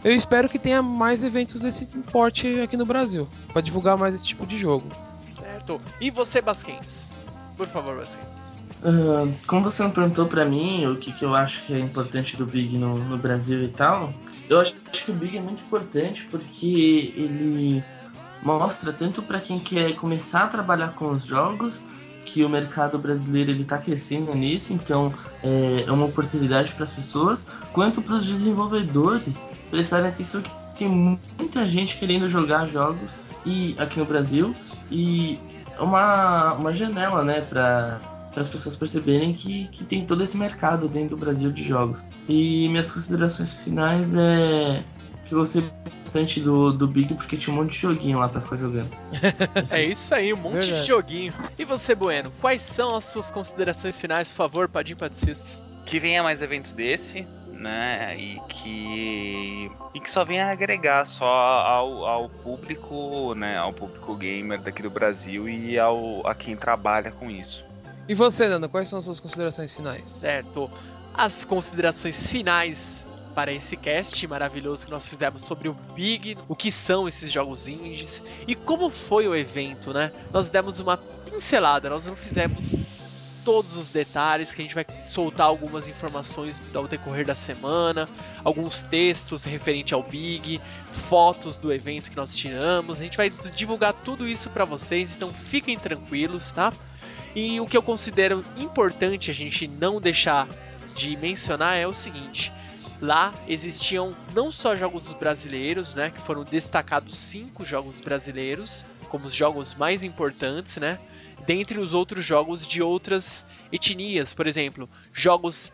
eu 0.04 0.14
espero 0.14 0.48
que 0.48 0.58
tenha 0.58 0.82
mais 0.82 1.22
eventos 1.22 1.60
desse 1.60 1.86
porte 1.86 2.60
aqui 2.60 2.76
no 2.76 2.84
Brasil. 2.86 3.28
para 3.52 3.62
divulgar 3.62 3.96
mais 3.96 4.14
esse 4.14 4.26
tipo 4.26 4.46
de 4.46 4.58
jogo. 4.58 4.88
Certo. 5.36 5.80
E 6.00 6.10
você, 6.10 6.40
Basquens? 6.40 7.12
Por 7.56 7.68
favor, 7.68 7.96
Basquens. 7.96 8.52
Uh, 8.82 9.32
como 9.46 9.70
você 9.70 9.84
me 9.84 9.92
perguntou 9.92 10.26
para 10.26 10.44
mim 10.44 10.86
o 10.86 10.96
que, 10.96 11.12
que 11.12 11.24
eu 11.24 11.36
acho 11.36 11.62
que 11.64 11.72
é 11.72 11.78
importante 11.78 12.36
do 12.36 12.44
Big 12.44 12.76
no, 12.76 12.98
no 12.98 13.16
Brasil 13.16 13.62
e 13.62 13.68
tal, 13.68 14.12
eu 14.48 14.58
acho 14.58 14.74
que 14.74 15.10
o 15.10 15.14
Big 15.14 15.36
é 15.36 15.40
muito 15.40 15.62
importante 15.62 16.26
porque 16.28 17.12
ele 17.16 17.82
mostra 18.42 18.92
tanto 18.92 19.22
para 19.22 19.40
quem 19.40 19.60
quer 19.60 19.94
começar 19.94 20.44
a 20.44 20.48
trabalhar 20.48 20.94
com 20.94 21.10
os 21.10 21.24
jogos 21.24 21.82
que 22.32 22.42
o 22.42 22.48
mercado 22.48 22.98
brasileiro 22.98 23.50
ele 23.50 23.62
está 23.62 23.76
crescendo 23.76 24.34
nisso, 24.34 24.72
então 24.72 25.12
é, 25.44 25.84
é 25.86 25.92
uma 25.92 26.06
oportunidade 26.06 26.74
para 26.74 26.84
as 26.84 26.90
pessoas, 26.90 27.46
quanto 27.72 28.00
para 28.00 28.14
os 28.14 28.26
desenvolvedores 28.26 29.44
prestarem 29.70 30.08
atenção 30.08 30.40
que 30.40 30.50
tem 30.78 30.88
muita 30.88 31.68
gente 31.68 31.98
querendo 31.98 32.30
jogar 32.30 32.66
jogos 32.68 33.10
e 33.44 33.76
aqui 33.78 33.98
no 33.98 34.06
Brasil 34.06 34.54
e 34.90 35.38
é 35.78 35.82
uma, 35.82 36.54
uma 36.54 36.74
janela, 36.74 37.22
né, 37.22 37.42
para 37.42 38.00
as 38.34 38.48
pessoas 38.48 38.76
perceberem 38.76 39.34
que, 39.34 39.68
que 39.68 39.84
tem 39.84 40.06
todo 40.06 40.22
esse 40.22 40.36
mercado 40.36 40.88
dentro 40.88 41.16
do 41.16 41.20
Brasil 41.20 41.50
de 41.50 41.62
jogos. 41.62 42.00
E 42.28 42.68
minhas 42.68 42.90
considerações 42.90 43.54
finais 43.54 44.14
é 44.14 44.82
que 45.32 45.34
gostei 45.34 45.70
bastante 45.84 46.40
do, 46.40 46.72
do 46.72 46.86
Big 46.86 47.14
porque 47.14 47.38
tinha 47.38 47.54
um 47.54 47.62
monte 47.62 47.72
de 47.72 47.78
joguinho 47.78 48.18
lá 48.18 48.28
para 48.28 48.42
ficar 48.42 48.56
jogando. 48.56 48.90
é 49.70 49.82
isso 49.84 50.14
aí, 50.14 50.32
um 50.32 50.36
monte 50.36 50.66
Verdade. 50.66 50.80
de 50.82 50.86
joguinho. 50.86 51.32
E 51.58 51.64
você, 51.64 51.94
Bueno, 51.94 52.30
quais 52.40 52.60
são 52.60 52.94
as 52.94 53.04
suas 53.06 53.30
considerações 53.30 53.98
finais, 53.98 54.30
por 54.30 54.36
favor, 54.36 54.68
Padim 54.68 54.94
Patricis? 54.94 55.60
Que 55.86 55.98
venha 55.98 56.22
mais 56.22 56.42
eventos 56.42 56.72
desse, 56.72 57.26
né? 57.52 58.14
E 58.18 58.40
que 58.48 59.70
e 59.94 60.00
que 60.00 60.10
só 60.10 60.24
venha 60.24 60.50
agregar 60.50 61.06
só 61.06 61.24
ao, 61.24 62.04
ao 62.06 62.28
público, 62.28 63.34
né? 63.34 63.56
Ao 63.56 63.72
público 63.72 64.14
gamer 64.14 64.60
daqui 64.60 64.82
do 64.82 64.90
Brasil 64.90 65.48
e 65.48 65.78
ao 65.78 66.26
a 66.26 66.34
quem 66.34 66.56
trabalha 66.56 67.10
com 67.10 67.30
isso. 67.30 67.64
E 68.08 68.14
você, 68.14 68.48
Nanda, 68.48 68.68
quais 68.68 68.88
são 68.88 68.98
as 68.98 69.04
suas 69.04 69.20
considerações 69.20 69.72
finais? 69.72 70.06
Certo. 70.08 70.70
As 71.14 71.44
considerações 71.44 72.30
finais 72.30 73.01
para 73.34 73.52
esse 73.52 73.76
cast 73.76 74.26
maravilhoso 74.26 74.84
que 74.84 74.90
nós 74.90 75.06
fizemos 75.06 75.42
sobre 75.42 75.68
o 75.68 75.74
Big, 75.94 76.36
o 76.48 76.54
que 76.54 76.70
são 76.70 77.08
esses 77.08 77.30
jogos 77.30 77.66
indies 77.66 78.22
e 78.46 78.54
como 78.54 78.90
foi 78.90 79.26
o 79.26 79.34
evento, 79.34 79.92
né? 79.92 80.12
Nós 80.32 80.50
demos 80.50 80.78
uma 80.78 80.96
pincelada, 80.96 81.88
nós 81.88 82.04
não 82.04 82.14
fizemos 82.14 82.74
todos 83.44 83.76
os 83.76 83.90
detalhes, 83.90 84.52
que 84.52 84.62
a 84.62 84.64
gente 84.64 84.74
vai 84.74 84.86
soltar 85.08 85.46
algumas 85.46 85.88
informações 85.88 86.62
ao 86.74 86.86
decorrer 86.86 87.26
da 87.26 87.34
semana, 87.34 88.08
alguns 88.44 88.82
textos 88.82 89.44
referente 89.44 89.92
ao 89.94 90.02
Big, 90.02 90.60
fotos 91.08 91.56
do 91.56 91.72
evento 91.72 92.10
que 92.10 92.16
nós 92.16 92.34
tiramos, 92.34 93.00
a 93.00 93.02
gente 93.02 93.16
vai 93.16 93.30
divulgar 93.30 93.92
tudo 93.92 94.28
isso 94.28 94.48
para 94.50 94.64
vocês, 94.64 95.14
então 95.14 95.32
fiquem 95.32 95.76
tranquilos, 95.76 96.52
tá? 96.52 96.72
E 97.34 97.60
o 97.60 97.66
que 97.66 97.76
eu 97.76 97.82
considero 97.82 98.44
importante 98.56 99.30
a 99.30 99.34
gente 99.34 99.66
não 99.66 100.00
deixar 100.00 100.46
de 100.94 101.16
mencionar 101.16 101.76
é 101.76 101.86
o 101.86 101.94
seguinte: 101.94 102.52
lá 103.02 103.34
existiam 103.48 104.16
não 104.32 104.52
só 104.52 104.76
jogos 104.76 105.12
brasileiros, 105.12 105.92
né, 105.92 106.10
que 106.10 106.22
foram 106.22 106.44
destacados 106.44 107.16
cinco 107.16 107.64
jogos 107.64 107.98
brasileiros 107.98 108.86
como 109.08 109.26
os 109.26 109.34
jogos 109.34 109.74
mais 109.74 110.04
importantes, 110.04 110.76
né, 110.76 110.98
dentre 111.44 111.80
os 111.80 111.92
outros 111.92 112.24
jogos 112.24 112.64
de 112.64 112.80
outras 112.80 113.44
etnias, 113.72 114.32
por 114.32 114.46
exemplo, 114.46 114.88
jogos 115.12 115.72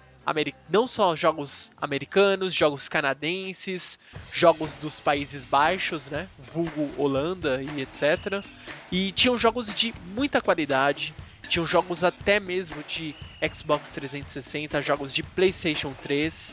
não 0.68 0.86
só 0.86 1.16
jogos 1.16 1.70
americanos, 1.80 2.52
jogos 2.52 2.86
canadenses, 2.86 3.98
jogos 4.30 4.76
dos 4.76 5.00
Países 5.00 5.44
Baixos, 5.44 6.06
né, 6.06 6.28
vulgo 6.52 6.90
Holanda 6.98 7.62
e 7.62 7.80
etc. 7.80 8.44
E 8.92 9.10
tinham 9.12 9.38
jogos 9.38 9.72
de 9.72 9.94
muita 10.14 10.42
qualidade, 10.42 11.14
tinham 11.48 11.66
jogos 11.66 12.04
até 12.04 12.38
mesmo 12.38 12.82
de 12.84 13.14
Xbox 13.52 13.90
360, 13.90 14.80
jogos 14.82 15.12
de 15.12 15.22
PlayStation 15.22 15.94
3, 16.02 16.52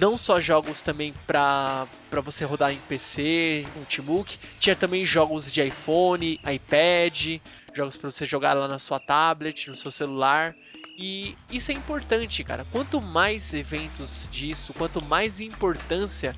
não 0.00 0.16
só 0.16 0.40
jogos 0.40 0.82
também 0.82 1.14
para 1.26 1.86
você 2.22 2.44
rodar 2.44 2.72
em 2.72 2.78
PC, 2.88 3.66
notebook, 3.76 4.38
tinha 4.60 4.76
também 4.76 5.04
jogos 5.04 5.52
de 5.52 5.62
iPhone, 5.62 6.40
iPad, 6.50 7.40
jogos 7.74 7.96
para 7.96 8.10
você 8.10 8.24
jogar 8.24 8.54
lá 8.54 8.68
na 8.68 8.78
sua 8.78 9.00
tablet, 9.00 9.68
no 9.68 9.76
seu 9.76 9.90
celular. 9.90 10.54
E 10.96 11.36
isso 11.50 11.70
é 11.70 11.74
importante, 11.74 12.42
cara. 12.42 12.66
Quanto 12.72 13.00
mais 13.00 13.54
eventos 13.54 14.28
disso, 14.32 14.74
quanto 14.74 15.00
mais 15.04 15.38
importância 15.40 16.34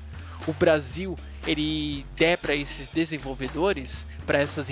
o 0.47 0.53
Brasil 0.53 1.15
ele 1.45 2.05
der 2.15 2.37
para 2.37 2.55
esses 2.55 2.87
desenvolvedores, 2.87 4.05
para 4.25 4.39
essas 4.39 4.71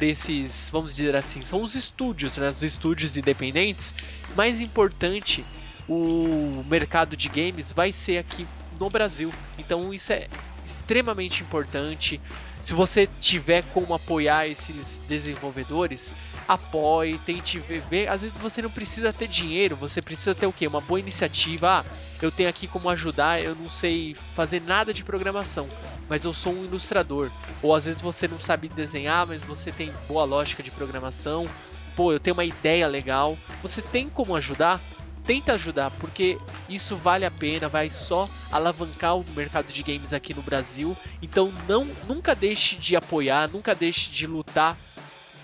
esses, 0.00 0.68
vamos 0.70 0.94
dizer 0.94 1.16
assim, 1.16 1.44
são 1.44 1.62
os 1.62 1.74
estúdios, 1.74 2.36
né, 2.36 2.50
os 2.50 2.62
estúdios 2.62 3.16
independentes, 3.16 3.92
mais 4.36 4.60
importante 4.60 5.44
o 5.88 6.64
mercado 6.68 7.16
de 7.16 7.28
games 7.28 7.72
vai 7.72 7.90
ser 7.90 8.18
aqui 8.18 8.46
no 8.78 8.90
Brasil. 8.90 9.32
Então 9.58 9.92
isso 9.92 10.12
é 10.12 10.28
extremamente 10.64 11.42
importante. 11.42 12.20
Se 12.62 12.74
você 12.74 13.08
tiver 13.20 13.64
como 13.72 13.94
apoiar 13.94 14.46
esses 14.46 15.00
desenvolvedores, 15.08 16.12
apoie, 16.48 17.18
tente 17.18 17.58
ver. 17.58 18.08
Às 18.08 18.22
vezes 18.22 18.38
você 18.38 18.62
não 18.62 18.70
precisa 18.70 19.12
ter 19.12 19.28
dinheiro, 19.28 19.76
você 19.76 20.00
precisa 20.00 20.34
ter 20.34 20.46
o 20.46 20.52
quê? 20.52 20.66
Uma 20.66 20.80
boa 20.80 20.98
iniciativa. 20.98 21.68
Ah, 21.68 21.84
eu 22.22 22.32
tenho 22.32 22.48
aqui 22.48 22.66
como 22.66 22.88
ajudar, 22.88 23.42
eu 23.42 23.54
não 23.54 23.68
sei 23.68 24.16
fazer 24.34 24.62
nada 24.62 24.94
de 24.94 25.04
programação, 25.04 25.68
mas 26.08 26.24
eu 26.24 26.32
sou 26.32 26.54
um 26.54 26.64
ilustrador. 26.64 27.30
Ou 27.62 27.74
às 27.74 27.84
vezes 27.84 28.00
você 28.00 28.26
não 28.26 28.40
sabe 28.40 28.68
desenhar, 28.68 29.26
mas 29.26 29.44
você 29.44 29.70
tem 29.70 29.92
boa 30.08 30.24
lógica 30.24 30.62
de 30.62 30.70
programação. 30.70 31.46
pô, 31.94 32.12
eu 32.12 32.20
tenho 32.20 32.34
uma 32.34 32.44
ideia 32.44 32.86
legal, 32.86 33.36
você 33.60 33.82
tem 33.82 34.08
como 34.08 34.34
ajudar? 34.34 34.80
Tenta 35.24 35.52
ajudar, 35.52 35.90
porque 35.90 36.38
isso 36.70 36.96
vale 36.96 37.26
a 37.26 37.30
pena, 37.30 37.68
vai 37.68 37.90
só 37.90 38.26
alavancar 38.50 39.14
o 39.14 39.24
mercado 39.36 39.70
de 39.70 39.82
games 39.82 40.14
aqui 40.14 40.32
no 40.32 40.40
Brasil. 40.40 40.96
Então 41.20 41.52
não, 41.68 41.84
nunca 42.06 42.34
deixe 42.34 42.76
de 42.76 42.96
apoiar, 42.96 43.50
nunca 43.50 43.74
deixe 43.74 44.10
de 44.10 44.26
lutar 44.26 44.74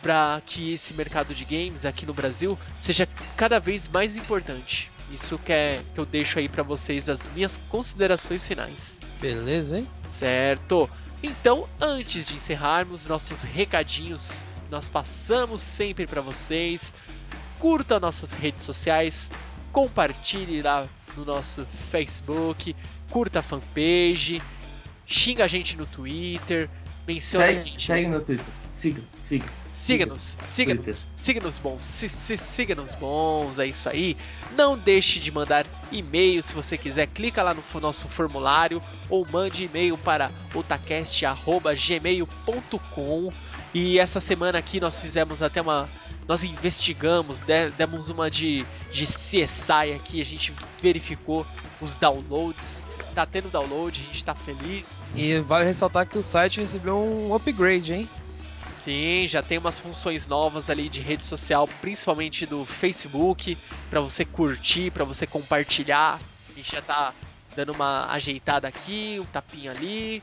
para 0.04 0.42
que 0.44 0.74
esse 0.74 0.92
mercado 0.92 1.34
de 1.34 1.46
games 1.46 1.86
aqui 1.86 2.04
no 2.04 2.12
Brasil 2.12 2.58
seja 2.78 3.08
cada 3.38 3.58
vez 3.58 3.88
mais 3.88 4.14
importante. 4.14 4.90
Isso 5.10 5.38
que, 5.38 5.50
é, 5.50 5.80
que 5.94 5.98
eu 5.98 6.04
deixo 6.04 6.38
aí 6.38 6.46
para 6.46 6.62
vocês 6.62 7.08
as 7.08 7.26
minhas 7.34 7.56
considerações 7.70 8.46
finais. 8.46 8.98
Beleza, 9.18 9.78
hein? 9.78 9.88
Certo. 10.10 10.90
Então, 11.22 11.66
antes 11.80 12.26
de 12.26 12.34
encerrarmos 12.34 13.06
nossos 13.06 13.40
recadinhos, 13.40 14.44
nós 14.70 14.90
passamos 14.90 15.62
sempre 15.62 16.06
para 16.06 16.20
vocês. 16.20 16.92
Curta 17.58 17.98
nossas 17.98 18.30
redes 18.32 18.62
sociais, 18.62 19.30
compartilhe 19.72 20.60
lá 20.60 20.86
no 21.16 21.24
nosso 21.24 21.66
Facebook, 21.90 22.76
curta 23.08 23.38
a 23.38 23.42
fanpage, 23.42 24.42
xinga 25.06 25.44
a 25.44 25.48
gente 25.48 25.78
no 25.78 25.86
Twitter, 25.86 26.68
menciona 27.06 27.46
segue, 27.46 27.58
a 27.58 27.62
gente. 27.62 27.86
Segue 27.86 28.06
no 28.08 28.20
Twitter. 28.20 28.46
Siga, 28.70 29.00
siga. 29.16 29.63
Siga-nos, 29.84 30.36
siga-nos, 30.42 31.06
siga-nos 31.14 31.58
bons, 31.58 31.84
siga-nos 31.84 32.94
bons, 32.94 33.58
é 33.58 33.66
isso 33.66 33.86
aí. 33.86 34.16
Não 34.56 34.78
deixe 34.78 35.20
de 35.20 35.30
mandar 35.30 35.66
e-mail 35.92 36.42
se 36.42 36.54
você 36.54 36.78
quiser, 36.78 37.06
clica 37.08 37.42
lá 37.42 37.52
no 37.52 37.62
nosso 37.82 38.08
formulário 38.08 38.80
ou 39.10 39.26
mande 39.30 39.64
e-mail 39.64 39.98
para 39.98 40.30
otacast.gmail.com. 40.54 43.30
E 43.74 43.98
essa 43.98 44.20
semana 44.20 44.58
aqui 44.58 44.80
nós 44.80 44.98
fizemos 44.98 45.42
até 45.42 45.60
uma. 45.60 45.84
Nós 46.26 46.42
investigamos, 46.42 47.42
demos 47.76 48.08
uma 48.08 48.30
de, 48.30 48.64
de 48.90 49.04
CSI 49.04 49.92
aqui, 49.94 50.22
a 50.22 50.24
gente 50.24 50.50
verificou 50.80 51.46
os 51.78 51.94
downloads. 51.96 52.86
Tá 53.14 53.26
tendo 53.26 53.50
download, 53.50 54.00
a 54.00 54.12
gente 54.12 54.24
tá 54.24 54.34
feliz. 54.34 55.02
E 55.14 55.40
vale 55.40 55.66
ressaltar 55.66 56.08
que 56.08 56.16
o 56.16 56.22
site 56.22 56.62
recebeu 56.62 56.98
um 56.98 57.34
upgrade, 57.34 57.92
hein? 57.92 58.08
Sim, 58.84 59.26
já 59.26 59.42
tem 59.42 59.56
umas 59.56 59.78
funções 59.78 60.26
novas 60.26 60.68
ali 60.68 60.90
de 60.90 61.00
rede 61.00 61.24
social, 61.24 61.66
principalmente 61.80 62.44
do 62.44 62.66
Facebook, 62.66 63.56
para 63.88 63.98
você 63.98 64.26
curtir, 64.26 64.90
para 64.90 65.04
você 65.06 65.26
compartilhar. 65.26 66.20
A 66.50 66.52
gente 66.52 66.70
já 66.70 66.82
tá 66.82 67.14
dando 67.56 67.72
uma 67.72 68.12
ajeitada 68.12 68.68
aqui, 68.68 69.16
um 69.18 69.24
tapinha 69.24 69.70
ali. 69.70 70.22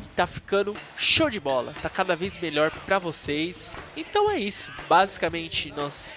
E 0.00 0.04
tá 0.14 0.28
ficando 0.28 0.76
show 0.96 1.28
de 1.28 1.40
bola. 1.40 1.74
Tá 1.82 1.88
cada 1.88 2.14
vez 2.14 2.40
melhor 2.40 2.70
para 2.86 3.00
vocês. 3.00 3.72
Então 3.96 4.30
é 4.30 4.38
isso. 4.38 4.70
Basicamente 4.88 5.72
nós 5.76 6.14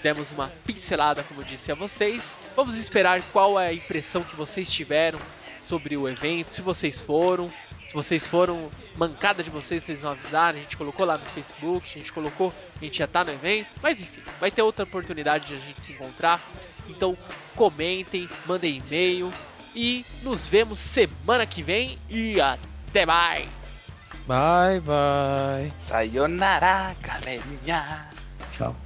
demos 0.00 0.30
uma 0.30 0.52
pincelada, 0.64 1.24
como 1.24 1.40
eu 1.40 1.44
disse 1.44 1.72
a 1.72 1.74
vocês. 1.74 2.38
Vamos 2.54 2.76
esperar 2.76 3.20
qual 3.32 3.58
é 3.58 3.66
a 3.66 3.74
impressão 3.74 4.22
que 4.22 4.36
vocês 4.36 4.70
tiveram 4.70 5.18
sobre 5.60 5.96
o 5.96 6.08
evento, 6.08 6.54
se 6.54 6.62
vocês 6.62 7.00
foram, 7.00 7.50
se 7.88 7.94
vocês 7.94 8.28
foram, 8.28 8.68
mancada 8.98 9.42
de 9.42 9.48
vocês, 9.48 9.82
vocês 9.82 10.02
não 10.02 10.10
avisaram, 10.10 10.58
a 10.58 10.60
gente 10.60 10.76
colocou 10.76 11.06
lá 11.06 11.16
no 11.16 11.24
Facebook, 11.24 11.86
a 11.86 11.98
gente 11.98 12.12
colocou, 12.12 12.52
a 12.76 12.84
gente 12.84 12.98
já 12.98 13.06
tá 13.06 13.24
no 13.24 13.32
evento, 13.32 13.68
mas 13.82 13.98
enfim, 13.98 14.20
vai 14.38 14.50
ter 14.50 14.60
outra 14.60 14.84
oportunidade 14.84 15.46
de 15.46 15.54
a 15.54 15.56
gente 15.56 15.82
se 15.82 15.92
encontrar. 15.92 16.38
Então 16.86 17.16
comentem, 17.56 18.28
mandem 18.44 18.76
e-mail 18.76 19.32
e 19.74 20.04
nos 20.22 20.50
vemos 20.50 20.78
semana 20.78 21.46
que 21.46 21.62
vem 21.62 21.98
e 22.10 22.38
até 22.38 23.06
mais. 23.06 23.48
Bye 24.26 24.80
bye. 24.80 25.72
Sayonara, 25.78 26.94
galerinha. 27.00 28.10
Tchau. 28.52 28.76